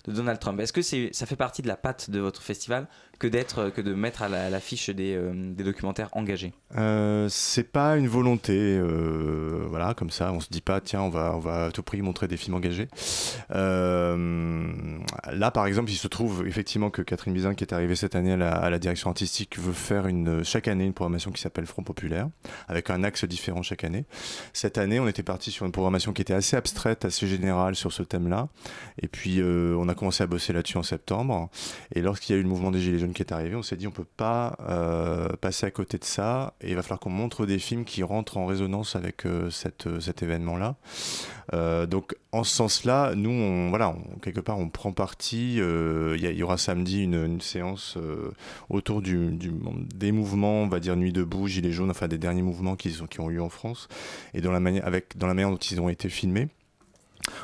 de 0.07 0.13
Donald 0.13 0.39
Trump. 0.39 0.59
Est-ce 0.61 0.73
que 0.73 0.83
c'est, 0.83 1.11
ça 1.13 1.27
fait 1.27 1.37
partie 1.37 1.63
de 1.63 1.69
la 1.69 1.77
patte 1.77 2.11
de 2.11 2.19
votre 2.21 2.43
festival? 2.43 2.87
Que 3.19 3.27
d'être, 3.27 3.71
que 3.71 3.81
de 3.81 3.95
mettre 3.95 4.23
à 4.23 4.29
la- 4.29 4.47
à 4.47 4.51
l'affiche 4.51 4.91
des, 4.91 5.15
euh, 5.15 5.33
des 5.55 5.65
documentaires 5.65 6.09
engagés 6.13 6.53
Euh, 6.77 7.29
c'est 7.31 7.71
pas 7.71 7.97
une 7.97 8.09
volonté, 8.09 8.53
euh, 8.57 9.65
voilà, 9.69 9.95
comme 9.95 10.11
ça, 10.11 10.33
on 10.33 10.41
se 10.41 10.49
dit 10.51 10.61
pas, 10.61 10.81
tiens, 10.81 11.01
on 11.03 11.09
va, 11.11 11.33
on 11.35 11.39
va 11.39 11.67
à 11.67 11.71
tout 11.71 11.83
prix 11.83 12.03
montrer 12.03 12.29
des 12.29 12.37
films 12.37 12.57
engagés. 12.57 12.89
Euh, 13.77 14.99
là, 15.33 15.51
par 15.51 15.67
exemple, 15.67 15.91
il 15.91 15.97
se 15.97 16.09
trouve 16.09 16.47
effectivement 16.47 16.91
que 16.91 17.03
Catherine 17.03 17.33
Bizin, 17.35 17.55
qui 17.55 17.65
est 17.65 17.73
arrivée 17.73 17.97
cette 17.97 18.15
année 18.15 18.33
à 18.33 18.37
la, 18.37 18.53
à 18.53 18.71
la 18.71 18.79
direction 18.79 19.11
artistique, 19.11 19.59
veut 19.59 19.73
faire 19.73 20.07
une, 20.07 20.45
chaque 20.45 20.69
année 20.69 20.85
une 20.85 20.93
programmation 20.93 21.31
qui 21.31 21.41
s'appelle 21.41 21.67
Front 21.67 21.83
Populaire, 21.83 22.29
avec 22.69 22.91
un 22.91 23.03
axe 23.05 23.25
différent 23.25 23.63
chaque 23.63 23.85
année. 23.85 24.05
Cette 24.53 24.79
année, 24.79 25.01
on 25.01 25.09
était 25.09 25.23
parti 25.23 25.51
sur 25.51 25.67
une 25.67 25.73
programmation 25.73 26.13
qui 26.13 26.23
était 26.23 26.35
assez 26.35 26.57
abstraite, 26.57 27.05
assez 27.05 27.27
générale 27.27 27.75
sur 27.77 27.93
ce 27.93 28.03
thème-là. 28.03 28.49
Et 29.01 29.09
puis, 29.09 29.41
euh, 29.41 29.75
on 29.79 29.89
a 29.89 29.95
commencé 29.95 30.23
à 30.23 30.27
bosser 30.27 30.53
là-dessus 30.53 30.79
en 30.79 30.83
septembre. 30.83 31.51
Et 31.95 32.03
lorsqu'il 32.03 32.35
y 32.35 32.37
a 32.37 32.41
eu 32.41 32.43
le 32.43 32.49
mouvement 32.49 32.71
des 32.71 32.81
Gilets 32.81 32.99
jaunes 32.99 33.06
qui 33.13 33.23
est 33.23 33.33
arrivé, 33.33 33.55
on 33.55 33.63
s'est 33.63 33.77
dit, 33.77 33.87
on 33.87 33.91
peut 33.91 34.05
pas 34.05 34.57
euh, 34.69 35.29
passer 35.41 35.67
à 35.67 35.71
côté 35.71 35.99
de 35.99 36.05
ça. 36.05 36.55
Et 36.61 36.71
il 36.71 36.77
va 36.77 36.83
falloir 36.83 37.01
qu'on 37.01 37.11
montre 37.11 37.47
des 37.47 37.59
films 37.59 37.85
qui 37.85 38.03
rentrent 38.03 38.37
en 38.37 38.47
résonance 38.47 38.97
avec 38.97 39.27
euh, 39.27 39.51
euh, 39.87 40.01
cet 40.01 40.23
événement-là. 40.23 40.77
Donc, 41.87 42.17
en 42.33 42.43
ce 42.43 42.55
sens-là, 42.55 43.15
nous, 43.15 43.31
on, 43.31 43.69
voilà, 43.71 43.95
quelque 44.21 44.41
part, 44.41 44.59
on 44.59 44.69
prend 44.69 44.93
parti. 44.93 45.57
Il 45.57 46.37
y, 46.37 46.43
aura 46.43 46.59
samedi 46.59 47.05
une, 47.05 47.41
séance 47.41 47.97
autour 48.69 49.01
des 49.01 50.13
mouvements, 50.13 50.63
on 50.63 50.69
va 50.69 50.81
dire 50.81 50.97
Nuit 50.97 51.13
debout, 51.13 51.47
Gilets 51.47 51.71
jaunes, 51.71 51.91
enfin 51.91 52.09
des 52.09 52.19
derniers 52.19 52.43
mouvements 52.43 52.75
qui 52.75 53.21
ont 53.21 53.31
eu 53.31 53.41
en 53.41 53.49
France, 53.49 53.87
et 54.35 54.41
dans 54.41 54.51
la, 54.51 54.59
manière, 54.59 54.85
avec, 54.85 55.17
dans 55.17 55.29
la 55.29 55.35
manière 55.35 55.51
dont 55.51 55.57
ils 55.57 55.81
ont 55.81 55.89
été 55.89 56.09
filmés. 56.09 56.49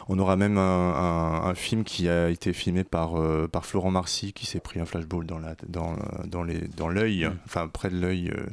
On 0.09 0.19
aura 0.19 0.37
même 0.37 0.59
un, 0.59 0.63
un- 0.95 1.43
un 1.51 1.55
film 1.55 1.85
qui 1.85 2.09
a 2.09 2.29
été 2.31 2.53
filmé 2.53 2.85
par, 2.85 3.21
euh, 3.21 3.49
par 3.49 3.67
Florent 3.67 3.91
Marcy, 3.91 4.33
qui 4.33 4.47
s'est 4.47 4.61
pris 4.61 4.81
un 4.81 4.85
flashball 4.85 5.27
dans 5.27 5.39
la- 5.39 5.57
dans, 5.69 5.97
dans 6.27 6.43
les- 6.43 6.69
dans 6.77 6.89
l'œil, 6.89 7.29
enfin 7.47 7.69
près 7.69 7.91
de 7.91 7.99
l'œil 7.99 8.31
euh, 8.31 8.47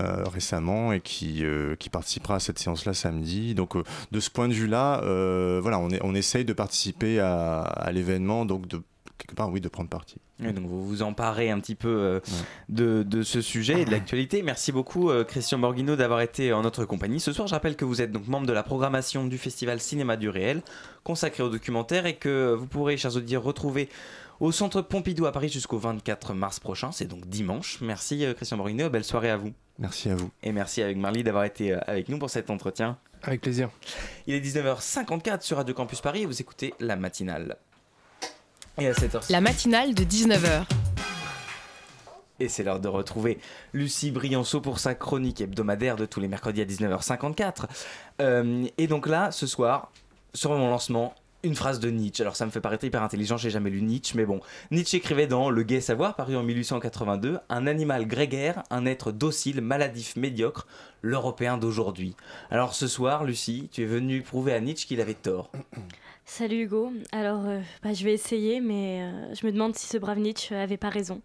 euh, 0.00 0.24
récemment, 0.24 0.92
et 0.92 1.00
qui, 1.00 1.44
qui 1.78 1.88
participera 1.90 2.36
à 2.36 2.40
cette 2.40 2.58
séance-là 2.58 2.94
samedi. 2.94 3.54
Donc 3.54 3.76
de 4.10 4.20
ce 4.20 4.30
point 4.30 4.48
de 4.48 4.54
vue-là, 4.54 5.00
voilà, 5.60 5.78
on, 5.78 5.90
est, 5.90 6.00
on 6.02 6.14
essaye 6.14 6.44
de 6.44 6.52
participer 6.52 7.20
à, 7.20 7.60
à 7.62 7.92
l'événement, 7.92 8.44
donc 8.44 8.66
de 8.68 8.82
quelque 9.22 9.36
part, 9.36 9.50
oui, 9.50 9.60
de 9.60 9.68
prendre 9.68 9.88
parti. 9.88 10.16
Donc 10.40 10.66
vous 10.66 10.84
vous 10.84 11.02
emparez 11.02 11.50
un 11.50 11.60
petit 11.60 11.76
peu 11.76 11.88
euh, 11.88 12.20
de, 12.68 13.04
de 13.04 13.22
ce 13.22 13.40
sujet 13.40 13.82
et 13.82 13.84
de 13.84 13.92
l'actualité. 13.92 14.42
Merci 14.42 14.72
beaucoup 14.72 15.10
euh, 15.10 15.22
Christian 15.22 15.58
Borghino 15.58 15.94
d'avoir 15.94 16.20
été 16.20 16.52
en 16.52 16.62
notre 16.62 16.84
compagnie. 16.84 17.20
Ce 17.20 17.32
soir, 17.32 17.46
je 17.46 17.54
rappelle 17.54 17.76
que 17.76 17.84
vous 17.84 18.02
êtes 18.02 18.10
donc 18.10 18.26
membre 18.26 18.48
de 18.48 18.52
la 18.52 18.64
programmation 18.64 19.24
du 19.24 19.38
festival 19.38 19.80
Cinéma 19.80 20.16
du 20.16 20.28
Réel, 20.28 20.62
consacré 21.04 21.44
au 21.44 21.48
documentaire 21.48 22.06
et 22.06 22.16
que 22.16 22.54
vous 22.58 22.66
pourrez, 22.66 22.96
chers 22.96 23.16
auditeurs, 23.16 23.44
retrouver 23.44 23.88
au 24.40 24.50
centre 24.50 24.82
Pompidou 24.82 25.26
à 25.26 25.32
Paris 25.32 25.48
jusqu'au 25.48 25.78
24 25.78 26.34
mars 26.34 26.58
prochain. 26.58 26.90
C'est 26.90 27.06
donc 27.06 27.28
dimanche. 27.28 27.78
Merci 27.80 28.24
euh, 28.24 28.34
Christian 28.34 28.56
Borghino. 28.56 28.90
Belle 28.90 29.04
soirée 29.04 29.30
à 29.30 29.36
vous. 29.36 29.52
Merci 29.78 30.10
à 30.10 30.16
vous. 30.16 30.30
Et 30.42 30.50
merci 30.50 30.82
avec 30.82 30.96
Marly 30.96 31.22
d'avoir 31.22 31.44
été 31.44 31.72
euh, 31.72 31.78
avec 31.86 32.08
nous 32.08 32.18
pour 32.18 32.30
cet 32.30 32.50
entretien. 32.50 32.98
Avec 33.22 33.40
plaisir. 33.40 33.70
Il 34.26 34.34
est 34.34 34.40
19h54 34.40 35.42
sur 35.42 35.58
Radio 35.58 35.72
Campus 35.74 36.00
Paris 36.00 36.22
et 36.22 36.26
vous 36.26 36.40
écoutez 36.40 36.74
la 36.80 36.96
matinale. 36.96 37.56
Et 38.78 38.88
à 38.88 38.94
cette 38.94 39.14
heure 39.14 39.22
La 39.28 39.40
matinale 39.40 39.94
de 39.94 40.02
19h. 40.02 40.64
Et 42.40 42.48
c'est 42.48 42.64
l'heure 42.64 42.80
de 42.80 42.88
retrouver 42.88 43.38
Lucie 43.72 44.10
Brianceau 44.10 44.60
pour 44.60 44.78
sa 44.78 44.94
chronique 44.94 45.40
hebdomadaire 45.40 45.96
de 45.96 46.06
tous 46.06 46.20
les 46.20 46.28
mercredis 46.28 46.62
à 46.62 46.64
19h54. 46.64 47.66
Euh, 48.20 48.66
et 48.78 48.86
donc 48.86 49.06
là, 49.06 49.30
ce 49.30 49.46
soir, 49.46 49.92
sur 50.34 50.50
mon 50.50 50.70
lancement, 50.70 51.14
une 51.42 51.54
phrase 51.54 51.80
de 51.80 51.90
Nietzsche. 51.90 52.22
Alors 52.22 52.36
ça 52.36 52.46
me 52.46 52.50
fait 52.50 52.60
paraître 52.60 52.84
hyper 52.84 53.02
intelligent, 53.02 53.36
j'ai 53.36 53.50
jamais 53.50 53.70
lu 53.70 53.82
Nietzsche, 53.82 54.16
mais 54.16 54.24
bon. 54.24 54.40
Nietzsche 54.70 54.96
écrivait 54.96 55.26
dans 55.26 55.50
Le 55.50 55.62
Gai 55.62 55.80
Savoir, 55.80 56.14
paru 56.14 56.36
en 56.36 56.42
1882, 56.42 57.38
Un 57.48 57.66
animal 57.66 58.06
grégaire, 58.06 58.62
un 58.70 58.86
être 58.86 59.12
docile, 59.12 59.60
maladif, 59.60 60.16
médiocre, 60.16 60.66
l'Européen 61.02 61.58
d'aujourd'hui. 61.58 62.16
Alors 62.50 62.74
ce 62.74 62.86
soir, 62.86 63.24
Lucie, 63.24 63.68
tu 63.72 63.82
es 63.82 63.86
venue 63.86 64.22
prouver 64.22 64.52
à 64.52 64.60
Nietzsche 64.60 64.86
qu'il 64.86 65.00
avait 65.00 65.14
tort. 65.14 65.50
Salut 66.24 66.62
Hugo. 66.62 66.92
Alors, 67.10 67.46
euh, 67.46 67.60
bah, 67.82 67.92
je 67.92 68.04
vais 68.04 68.12
essayer, 68.12 68.60
mais 68.60 69.02
euh, 69.02 69.34
je 69.34 69.44
me 69.44 69.52
demande 69.52 69.74
si 69.74 69.86
ce 69.86 69.98
brave 69.98 70.18
Nietzsche 70.18 70.54
avait 70.54 70.76
pas 70.76 70.88
raison. 70.88 71.20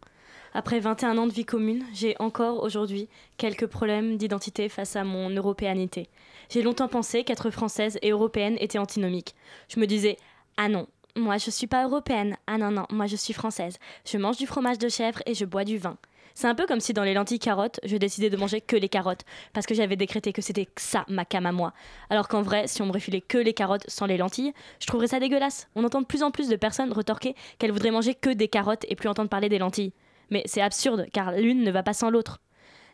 Après 0.58 0.80
21 0.80 1.20
ans 1.20 1.28
de 1.28 1.32
vie 1.32 1.46
commune, 1.46 1.86
j'ai 1.94 2.16
encore 2.18 2.64
aujourd'hui 2.64 3.10
quelques 3.38 3.68
problèmes 3.68 4.18
d'identité 4.18 4.70
face 4.70 4.96
à 4.96 5.04
mon 5.04 5.30
européanité. 5.30 6.10
J'ai 6.50 6.64
longtemps 6.64 6.88
pensé 6.88 7.24
qu'être 7.24 7.52
française 7.52 8.00
et 8.02 8.10
européenne 8.10 8.58
était 8.60 8.80
antinomique. 8.80 9.36
Je 9.70 9.80
me 9.80 9.86
disais 9.86 10.18
Ah 10.58 10.68
non, 10.68 10.88
moi 11.16 11.38
je 11.38 11.52
suis 11.52 11.68
pas 11.68 11.84
européenne. 11.84 12.38
Ah 12.48 12.58
non, 12.58 12.72
non, 12.72 12.88
moi 12.90 13.06
je 13.06 13.16
suis 13.16 13.36
française. 13.36 13.78
Je 14.04 14.18
mange 14.18 14.38
du 14.38 14.48
fromage 14.48 14.80
de 14.80 14.90
chèvre 14.90 15.22
et 15.28 15.36
je 15.36 15.46
bois 15.46 15.64
du 15.64 15.78
vin. 15.78 15.96
C'est 16.34 16.48
un 16.48 16.56
peu 16.56 16.66
comme 16.66 16.80
si 16.80 16.92
dans 16.92 17.04
les 17.04 17.14
lentilles 17.14 17.38
carottes, 17.38 17.80
je 17.84 17.96
décidais 17.96 18.32
de 18.32 18.38
manger 18.38 18.60
que 18.60 18.76
les 18.76 18.90
carottes, 18.90 19.26
parce 19.54 19.68
que 19.68 19.76
j'avais 19.76 19.96
décrété 19.96 20.34
que 20.34 20.42
c'était 20.42 20.68
ça 20.76 21.06
ma 21.08 21.24
cam 21.24 21.46
à 21.46 21.52
moi. 21.52 21.72
Alors 22.10 22.28
qu'en 22.28 22.42
vrai, 22.42 22.66
si 22.66 22.82
on 22.82 22.88
me 22.88 22.94
refilait 22.94 23.22
que 23.22 23.38
les 23.38 23.54
carottes 23.54 23.88
sans 23.88 24.08
les 24.08 24.18
lentilles, 24.18 24.54
je 24.80 24.88
trouverais 24.88 25.10
ça 25.10 25.20
dégueulasse. 25.20 25.68
On 25.76 25.84
entend 25.84 26.02
de 26.02 26.08
plus 26.08 26.24
en 26.24 26.32
plus 26.32 26.50
de 26.50 26.56
personnes 26.56 26.92
retorquer 26.92 27.36
qu'elles 27.60 27.72
voudraient 27.72 27.92
manger 27.92 28.16
que 28.16 28.32
des 28.32 28.48
carottes 28.48 28.88
et 28.90 28.96
plus 28.96 29.08
entendre 29.08 29.30
parler 29.30 29.50
des 29.50 29.60
lentilles. 29.60 29.94
Mais 30.30 30.44
c'est 30.46 30.62
absurde, 30.62 31.08
car 31.14 31.32
l'une 31.32 31.64
ne 31.64 31.72
va 31.72 31.84
pas 31.84 31.94
sans 31.94 32.10
l'autre. 32.10 32.40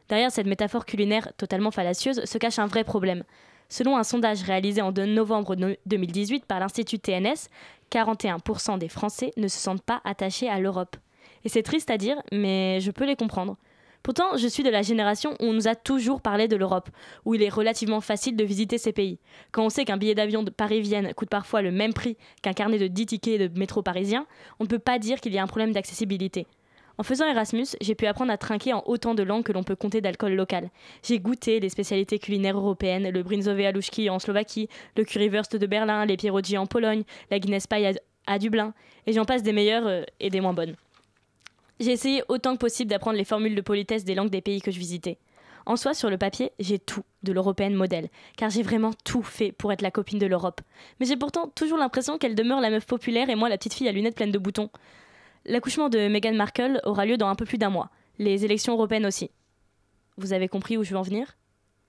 Derrière 0.09 0.31
cette 0.31 0.47
métaphore 0.47 0.85
culinaire 0.85 1.31
totalement 1.37 1.71
fallacieuse 1.71 2.23
se 2.25 2.37
cache 2.37 2.59
un 2.59 2.67
vrai 2.67 2.83
problème. 2.83 3.23
Selon 3.69 3.97
un 3.97 4.03
sondage 4.03 4.43
réalisé 4.43 4.81
en 4.81 4.91
novembre 4.91 5.55
2018 5.85 6.45
par 6.45 6.59
l'Institut 6.59 6.99
TNS, 6.99 7.49
41% 7.91 8.77
des 8.77 8.89
Français 8.89 9.31
ne 9.37 9.47
se 9.47 9.57
sentent 9.57 9.81
pas 9.81 10.01
attachés 10.03 10.49
à 10.49 10.59
l'Europe. 10.59 10.97
Et 11.43 11.49
c'est 11.49 11.63
triste 11.63 11.89
à 11.89 11.97
dire, 11.97 12.21
mais 12.31 12.79
je 12.81 12.91
peux 12.91 13.05
les 13.05 13.15
comprendre. 13.15 13.57
Pourtant, 14.03 14.35
je 14.35 14.47
suis 14.47 14.63
de 14.63 14.69
la 14.69 14.81
génération 14.81 15.31
où 15.39 15.45
on 15.45 15.53
nous 15.53 15.69
a 15.69 15.75
toujours 15.75 16.21
parlé 16.21 16.49
de 16.49 16.57
l'Europe, 16.57 16.89
où 17.23 17.35
il 17.35 17.41
est 17.41 17.49
relativement 17.49 18.01
facile 18.01 18.35
de 18.35 18.43
visiter 18.43 18.77
ces 18.77 18.91
pays. 18.91 19.17
Quand 19.53 19.63
on 19.63 19.69
sait 19.69 19.85
qu'un 19.85 19.95
billet 19.95 20.13
d'avion 20.13 20.43
de 20.43 20.49
Paris-Vienne 20.49 21.13
coûte 21.13 21.29
parfois 21.29 21.61
le 21.61 21.71
même 21.71 21.93
prix 21.93 22.17
qu'un 22.41 22.51
carnet 22.51 22.77
de 22.77 22.87
10 22.87 23.05
tickets 23.05 23.39
de 23.39 23.59
métro 23.59 23.81
parisien, 23.81 24.27
on 24.59 24.65
ne 24.65 24.69
peut 24.69 24.77
pas 24.77 24.99
dire 24.99 25.21
qu'il 25.21 25.33
y 25.33 25.37
a 25.37 25.43
un 25.43 25.47
problème 25.47 25.71
d'accessibilité. 25.71 26.47
En 26.99 27.03
faisant 27.03 27.25
Erasmus, 27.25 27.65
j'ai 27.81 27.95
pu 27.95 28.05
apprendre 28.05 28.31
à 28.31 28.37
trinquer 28.37 28.73
en 28.73 28.83
autant 28.85 29.15
de 29.15 29.23
langues 29.23 29.43
que 29.43 29.51
l'on 29.51 29.63
peut 29.63 29.75
compter 29.75 29.99
d'alcool 29.99 30.33
local. 30.33 30.69
J'ai 31.01 31.19
goûté 31.19 31.59
les 31.59 31.69
spécialités 31.69 32.19
culinaires 32.19 32.57
européennes, 32.57 33.09
le 33.09 33.23
brinzové 33.23 33.65
alushki 33.65 34.09
en 34.11 34.19
Slovaquie, 34.19 34.69
le 34.95 35.03
currywurst 35.03 35.55
de 35.55 35.65
Berlin, 35.65 36.05
les 36.05 36.17
pierogi 36.17 36.57
en 36.57 36.67
Pologne, 36.67 37.03
la 37.31 37.39
Guinness 37.39 37.65
Pie 37.65 37.97
à, 38.27 38.39
Dublin, 38.39 38.73
et 39.07 39.13
j'en 39.13 39.25
passe 39.25 39.41
des 39.41 39.53
meilleures 39.53 39.87
euh, 39.87 40.03
et 40.19 40.29
des 40.29 40.39
moins 40.39 40.53
bonnes. 40.53 40.75
J'ai 41.79 41.91
essayé 41.91 42.23
autant 42.29 42.53
que 42.53 42.59
possible 42.59 42.91
d'apprendre 42.91 43.17
les 43.17 43.25
formules 43.25 43.55
de 43.55 43.61
politesse 43.61 44.05
des 44.05 44.13
langues 44.13 44.29
des 44.29 44.41
pays 44.41 44.61
que 44.61 44.71
je 44.71 44.77
visitais. 44.77 45.17
En 45.65 45.77
soi, 45.77 45.93
sur 45.93 46.09
le 46.09 46.17
papier, 46.17 46.51
j'ai 46.59 46.77
tout 46.77 47.03
de 47.23 47.31
l'européenne 47.31 47.73
modèle, 47.73 48.09
car 48.37 48.49
j'ai 48.49 48.63
vraiment 48.63 48.91
tout 49.03 49.23
fait 49.23 49.51
pour 49.51 49.71
être 49.71 49.81
la 49.81 49.91
copine 49.91 50.19
de 50.19 50.25
l'Europe. 50.25 50.61
Mais 50.99 51.05
j'ai 51.05 51.17
pourtant 51.17 51.47
toujours 51.47 51.77
l'impression 51.77 52.17
qu'elle 52.17 52.35
demeure 52.35 52.61
la 52.61 52.69
meuf 52.69 52.85
populaire 52.85 53.29
et 53.29 53.35
moi 53.35 53.49
la 53.49 53.57
petite 53.57 53.73
fille 53.73 53.87
à 53.87 53.91
lunettes 53.91 54.15
pleines 54.15 54.31
de 54.31 54.37
boutons. 54.37 54.69
L'accouchement 55.45 55.89
de 55.89 56.07
Meghan 56.07 56.33
Markle 56.33 56.79
aura 56.85 57.05
lieu 57.05 57.17
dans 57.17 57.27
un 57.27 57.35
peu 57.35 57.45
plus 57.45 57.57
d'un 57.57 57.69
mois. 57.69 57.89
Les 58.17 58.45
élections 58.45 58.73
européennes 58.73 59.05
aussi. 59.05 59.29
Vous 60.17 60.31
avez 60.31 60.47
compris 60.47 60.77
où 60.77 60.83
je 60.83 60.91
veux 60.91 60.97
en 60.97 61.01
venir? 61.01 61.35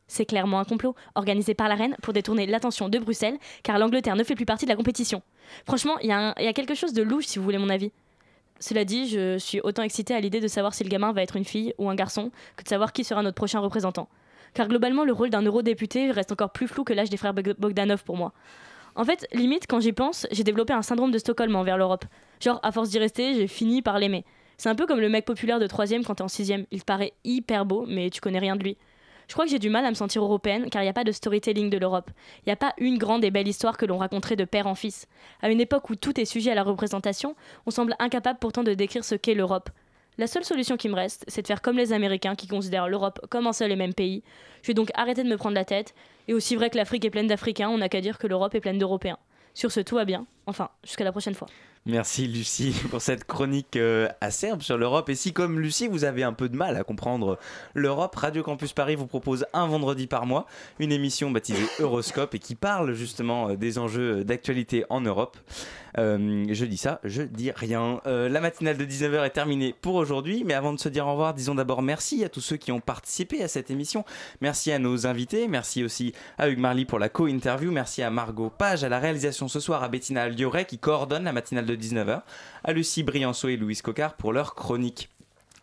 C'est 0.08 0.26
clairement 0.26 0.58
un 0.58 0.64
complot 0.64 0.94
organisé 1.14 1.54
par 1.54 1.68
la 1.68 1.76
reine 1.76 1.96
pour 2.02 2.12
détourner 2.12 2.46
l'attention 2.46 2.88
de 2.88 2.98
Bruxelles, 2.98 3.38
car 3.62 3.78
l'Angleterre 3.78 4.16
ne 4.16 4.24
fait 4.24 4.34
plus 4.34 4.44
partie 4.44 4.64
de 4.64 4.70
la 4.70 4.76
compétition. 4.76 5.22
Franchement, 5.66 5.98
il 6.00 6.08
y, 6.08 6.12
a 6.12 6.52
quelque 6.52 6.74
chose 6.74 6.92
de 6.92 7.02
louche 7.02 7.26
si 7.26 7.38
vous 7.38 7.44
voulez 7.44 7.58
mon 7.58 7.70
avis. 7.70 7.92
Cela 8.58 8.84
dit, 8.84 9.08
je 9.08 9.38
suis 9.38 9.60
autant 9.60 9.82
excitée 9.82 10.14
à 10.14 10.20
l'idée 10.20 10.40
de 10.40 10.48
savoir 10.48 10.74
si 10.74 10.84
le 10.84 10.90
gamin 10.90 11.12
va 11.12 11.22
être 11.22 11.36
une 11.36 11.44
fille 11.44 11.74
ou 11.78 11.88
un 11.88 11.94
garçon 11.94 12.32
que 12.56 12.64
de 12.64 12.68
savoir 12.68 12.92
qui 12.92 13.04
sera 13.04 13.22
notre 13.22 13.36
prochain 13.36 13.60
représentant. 13.60 14.08
Car 14.52 14.68
globalement, 14.68 15.04
le 15.04 15.12
rôle 15.12 15.30
d'un 15.30 15.42
eurodéputé 15.42 16.10
reste 16.10 16.32
encore 16.32 16.50
plus 16.50 16.68
flou 16.68 16.84
que 16.84 16.92
l'âge 16.92 17.10
des 17.10 17.16
frères 17.16 17.34
Bogdanov 17.34 18.04
pour 18.04 18.16
moi. 18.16 18.32
En 18.96 19.04
fait, 19.04 19.26
limite, 19.32 19.66
quand 19.68 19.80
j'y 19.80 19.92
pense, 19.92 20.26
j'ai 20.30 20.44
développé 20.44 20.72
un 20.72 20.82
syndrome 20.82 21.10
de 21.10 21.18
Stockholm 21.18 21.56
envers 21.56 21.76
l'Europe. 21.76 22.04
Genre, 22.44 22.60
à 22.62 22.72
force 22.72 22.90
d'y 22.90 22.98
rester, 22.98 23.32
j'ai 23.32 23.46
fini 23.46 23.80
par 23.80 23.98
l'aimer. 23.98 24.22
C'est 24.58 24.68
un 24.68 24.74
peu 24.74 24.84
comme 24.84 25.00
le 25.00 25.08
mec 25.08 25.24
populaire 25.24 25.58
de 25.58 25.66
3 25.66 25.86
quand 26.04 26.16
t'es 26.16 26.22
en 26.22 26.28
6 26.28 26.52
Il 26.70 26.84
paraît 26.84 27.14
hyper 27.24 27.64
beau, 27.64 27.86
mais 27.88 28.10
tu 28.10 28.20
connais 28.20 28.38
rien 28.38 28.54
de 28.54 28.62
lui. 28.62 28.76
Je 29.28 29.32
crois 29.32 29.46
que 29.46 29.50
j'ai 29.50 29.58
du 29.58 29.70
mal 29.70 29.86
à 29.86 29.88
me 29.88 29.94
sentir 29.94 30.22
européenne 30.22 30.68
car 30.70 30.82
il 30.82 30.84
n'y 30.84 30.90
a 30.90 30.92
pas 30.92 31.04
de 31.04 31.12
storytelling 31.12 31.70
de 31.70 31.78
l'Europe. 31.78 32.10
Il 32.40 32.48
n'y 32.48 32.52
a 32.52 32.56
pas 32.56 32.74
une 32.76 32.98
grande 32.98 33.24
et 33.24 33.30
belle 33.30 33.48
histoire 33.48 33.78
que 33.78 33.86
l'on 33.86 33.96
raconterait 33.96 34.36
de 34.36 34.44
père 34.44 34.66
en 34.66 34.74
fils. 34.74 35.06
À 35.40 35.48
une 35.48 35.58
époque 35.58 35.88
où 35.88 35.96
tout 35.96 36.20
est 36.20 36.26
sujet 36.26 36.50
à 36.50 36.54
la 36.54 36.64
représentation, 36.64 37.34
on 37.64 37.70
semble 37.70 37.96
incapable 37.98 38.38
pourtant 38.38 38.62
de 38.62 38.74
décrire 38.74 39.06
ce 39.06 39.14
qu'est 39.14 39.32
l'Europe. 39.32 39.70
La 40.18 40.26
seule 40.26 40.44
solution 40.44 40.76
qui 40.76 40.90
me 40.90 40.94
reste, 40.94 41.24
c'est 41.28 41.40
de 41.40 41.46
faire 41.46 41.62
comme 41.62 41.78
les 41.78 41.94
Américains 41.94 42.34
qui 42.34 42.46
considèrent 42.46 42.88
l'Europe 42.88 43.26
comme 43.30 43.46
un 43.46 43.54
seul 43.54 43.72
et 43.72 43.76
même 43.76 43.94
pays. 43.94 44.22
Je 44.60 44.66
vais 44.66 44.74
donc 44.74 44.90
arrêter 44.92 45.24
de 45.24 45.30
me 45.30 45.38
prendre 45.38 45.54
la 45.54 45.64
tête. 45.64 45.94
Et 46.28 46.34
aussi 46.34 46.56
vrai 46.56 46.68
que 46.68 46.76
l'Afrique 46.76 47.06
est 47.06 47.10
pleine 47.10 47.26
d'Africains, 47.26 47.70
on 47.70 47.78
n'a 47.78 47.88
qu'à 47.88 48.02
dire 48.02 48.18
que 48.18 48.26
l'Europe 48.26 48.54
est 48.54 48.60
pleine 48.60 48.78
d'Européens. 48.78 49.18
Sur 49.54 49.72
ce, 49.72 49.80
tout 49.80 49.94
va 49.94 50.04
bien. 50.04 50.26
Enfin, 50.46 50.68
jusqu'à 50.84 51.04
la 51.04 51.12
prochaine 51.12 51.34
fois. 51.34 51.48
Merci 51.86 52.26
Lucie 52.26 52.74
pour 52.90 53.02
cette 53.02 53.26
chronique 53.26 53.76
euh, 53.76 54.08
acerbe 54.22 54.62
sur 54.62 54.78
l'Europe. 54.78 55.10
Et 55.10 55.14
si 55.14 55.34
comme 55.34 55.60
Lucie, 55.60 55.86
vous 55.86 56.04
avez 56.04 56.22
un 56.22 56.32
peu 56.32 56.48
de 56.48 56.56
mal 56.56 56.78
à 56.78 56.82
comprendre 56.82 57.38
l'Europe, 57.74 58.16
Radio 58.16 58.42
Campus 58.42 58.72
Paris 58.72 58.96
vous 58.96 59.06
propose 59.06 59.44
un 59.52 59.66
vendredi 59.66 60.06
par 60.06 60.24
mois 60.24 60.46
une 60.78 60.92
émission 60.92 61.30
baptisée 61.30 61.66
Euroscope 61.80 62.34
et 62.34 62.38
qui 62.38 62.54
parle 62.54 62.94
justement 62.94 63.50
euh, 63.50 63.56
des 63.56 63.76
enjeux 63.76 64.24
d'actualité 64.24 64.86
en 64.88 65.02
Europe. 65.02 65.36
Euh, 65.98 66.46
je 66.50 66.64
dis 66.64 66.78
ça, 66.78 67.00
je 67.04 67.22
dis 67.22 67.52
rien. 67.52 68.00
la 68.04 68.40
matinale 68.40 68.76
de 68.76 68.84
19h 68.84 69.26
est 69.26 69.30
terminée 69.30 69.74
pour 69.80 69.94
aujourd'hui, 69.94 70.42
mais 70.44 70.54
avant 70.54 70.72
de 70.72 70.80
se 70.80 70.88
dire 70.88 71.06
au 71.06 71.12
revoir, 71.12 71.34
disons 71.34 71.54
d'abord 71.54 71.82
merci 71.82 72.24
à 72.24 72.28
tous 72.28 72.40
ceux 72.40 72.56
qui 72.56 72.72
ont 72.72 72.80
participé 72.80 73.44
à 73.44 73.48
cette 73.48 73.70
émission. 73.70 74.04
Merci 74.40 74.72
à 74.72 74.80
nos 74.80 75.06
invités, 75.06 75.46
merci 75.46 75.84
aussi 75.84 76.12
à 76.36 76.48
Hugues 76.48 76.58
Marly 76.58 76.84
pour 76.84 76.98
la 76.98 77.08
co-interview, 77.08 77.70
merci 77.70 78.02
à 78.02 78.10
Margot 78.10 78.50
Page 78.50 78.82
à 78.82 78.88
la 78.88 78.98
réalisation 78.98 79.46
ce 79.46 79.60
soir, 79.60 79.84
à 79.84 79.88
Bettina 79.88 80.28
Lioret 80.28 80.64
qui 80.64 80.78
coordonne 80.78 81.24
la 81.24 81.32
matinale 81.32 81.66
de 81.66 81.73
19h, 81.76 82.22
à 82.64 82.72
Lucie 82.72 83.02
Brianceau 83.02 83.48
et 83.48 83.56
Louise 83.56 83.82
Cocard 83.82 84.14
pour 84.14 84.32
leur 84.32 84.54
chronique. 84.54 85.13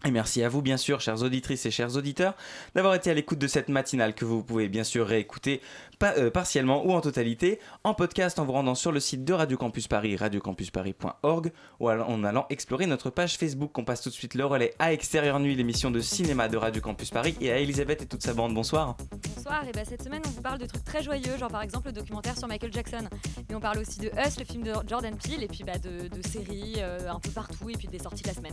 Et 0.04 0.10
merci 0.10 0.42
à 0.44 0.50
vous, 0.50 0.64
bien 0.64 0.78
sûr, 0.78 1.00
chères 1.00 1.22
auditrices 1.22 1.66
et 1.68 1.72
chers 1.72 1.96
auditeurs, 1.96 2.34
d'avoir 2.74 2.96
été 2.96 3.12
à 3.12 3.14
l'écoute 3.14 3.38
de 3.38 3.46
cette 3.46 3.70
matinale 3.70 4.16
que 4.16 4.26
vous 4.26 4.44
pouvez 4.44 4.68
bien 4.68 4.84
sûr 4.84 5.06
réécouter 5.06 5.62
euh, 6.04 6.32
partiellement 6.32 6.84
ou 6.84 6.94
en 6.94 7.02
totalité 7.02 7.60
en 7.84 7.94
podcast 7.94 8.40
en 8.40 8.46
vous 8.46 8.54
rendant 8.54 8.74
sur 8.74 8.92
le 8.92 9.00
site 9.00 9.24
de 9.24 9.34
Radio 9.34 9.58
Campus 9.58 9.88
Paris, 9.88 10.16
radiocampusparis.org, 10.16 11.52
ou 11.80 11.92
en 11.92 12.24
allant 12.24 12.48
explorer 12.50 12.88
notre 12.88 13.12
page 13.12 13.38
Facebook. 13.38 13.78
On 13.78 13.84
passe 13.84 14.02
tout 14.02 14.10
de 14.10 14.16
suite 14.16 14.34
le 14.34 14.44
relais 14.44 14.74
à 14.80 14.92
Extérieur 14.92 15.40
Nuit, 15.40 15.56
l'émission 15.56 15.92
de 15.92 16.00
cinéma 16.00 16.48
de 16.48 16.58
Radio 16.58 16.82
Campus 16.82 17.12
Paris, 17.12 17.36
et 17.40 17.52
à 17.52 17.60
Elisabeth 17.60 18.02
et 18.02 18.08
toute 18.08 18.24
sa 18.24 18.34
bande. 18.34 18.56
Bonsoir. 18.56 18.98
Bonsoir, 19.36 19.68
et 19.68 19.72
bah 19.72 19.82
cette 19.86 20.02
semaine 20.02 20.24
on 20.26 20.32
vous 20.32 20.42
parle 20.42 20.58
de 20.58 20.66
trucs 20.66 20.84
très 20.84 21.04
joyeux, 21.04 21.38
genre 21.38 21.52
par 21.52 21.62
exemple 21.62 21.88
le 21.88 21.94
documentaire 21.94 22.36
sur 22.36 22.48
Michael 22.48 22.74
Jackson. 22.74 23.08
Mais 23.50 23.56
on 23.56 23.60
parle 23.60 23.78
aussi 23.78 24.00
de 24.00 24.08
Us, 24.08 24.40
le 24.40 24.46
film 24.46 24.64
de 24.64 24.74
Jordan 24.88 25.16
Peele, 25.16 25.44
et 25.44 25.48
puis 25.48 25.64
bah, 25.64 25.78
de, 25.78 26.10
séries 26.28 26.78
euh, 26.80 27.08
un 27.08 27.20
peu 27.20 27.30
partout, 27.30 27.70
et 27.70 27.74
puis 27.74 27.88
des 27.88 28.00
sorties 28.00 28.24
de 28.24 28.28
la 28.30 28.34
semaine. 28.34 28.50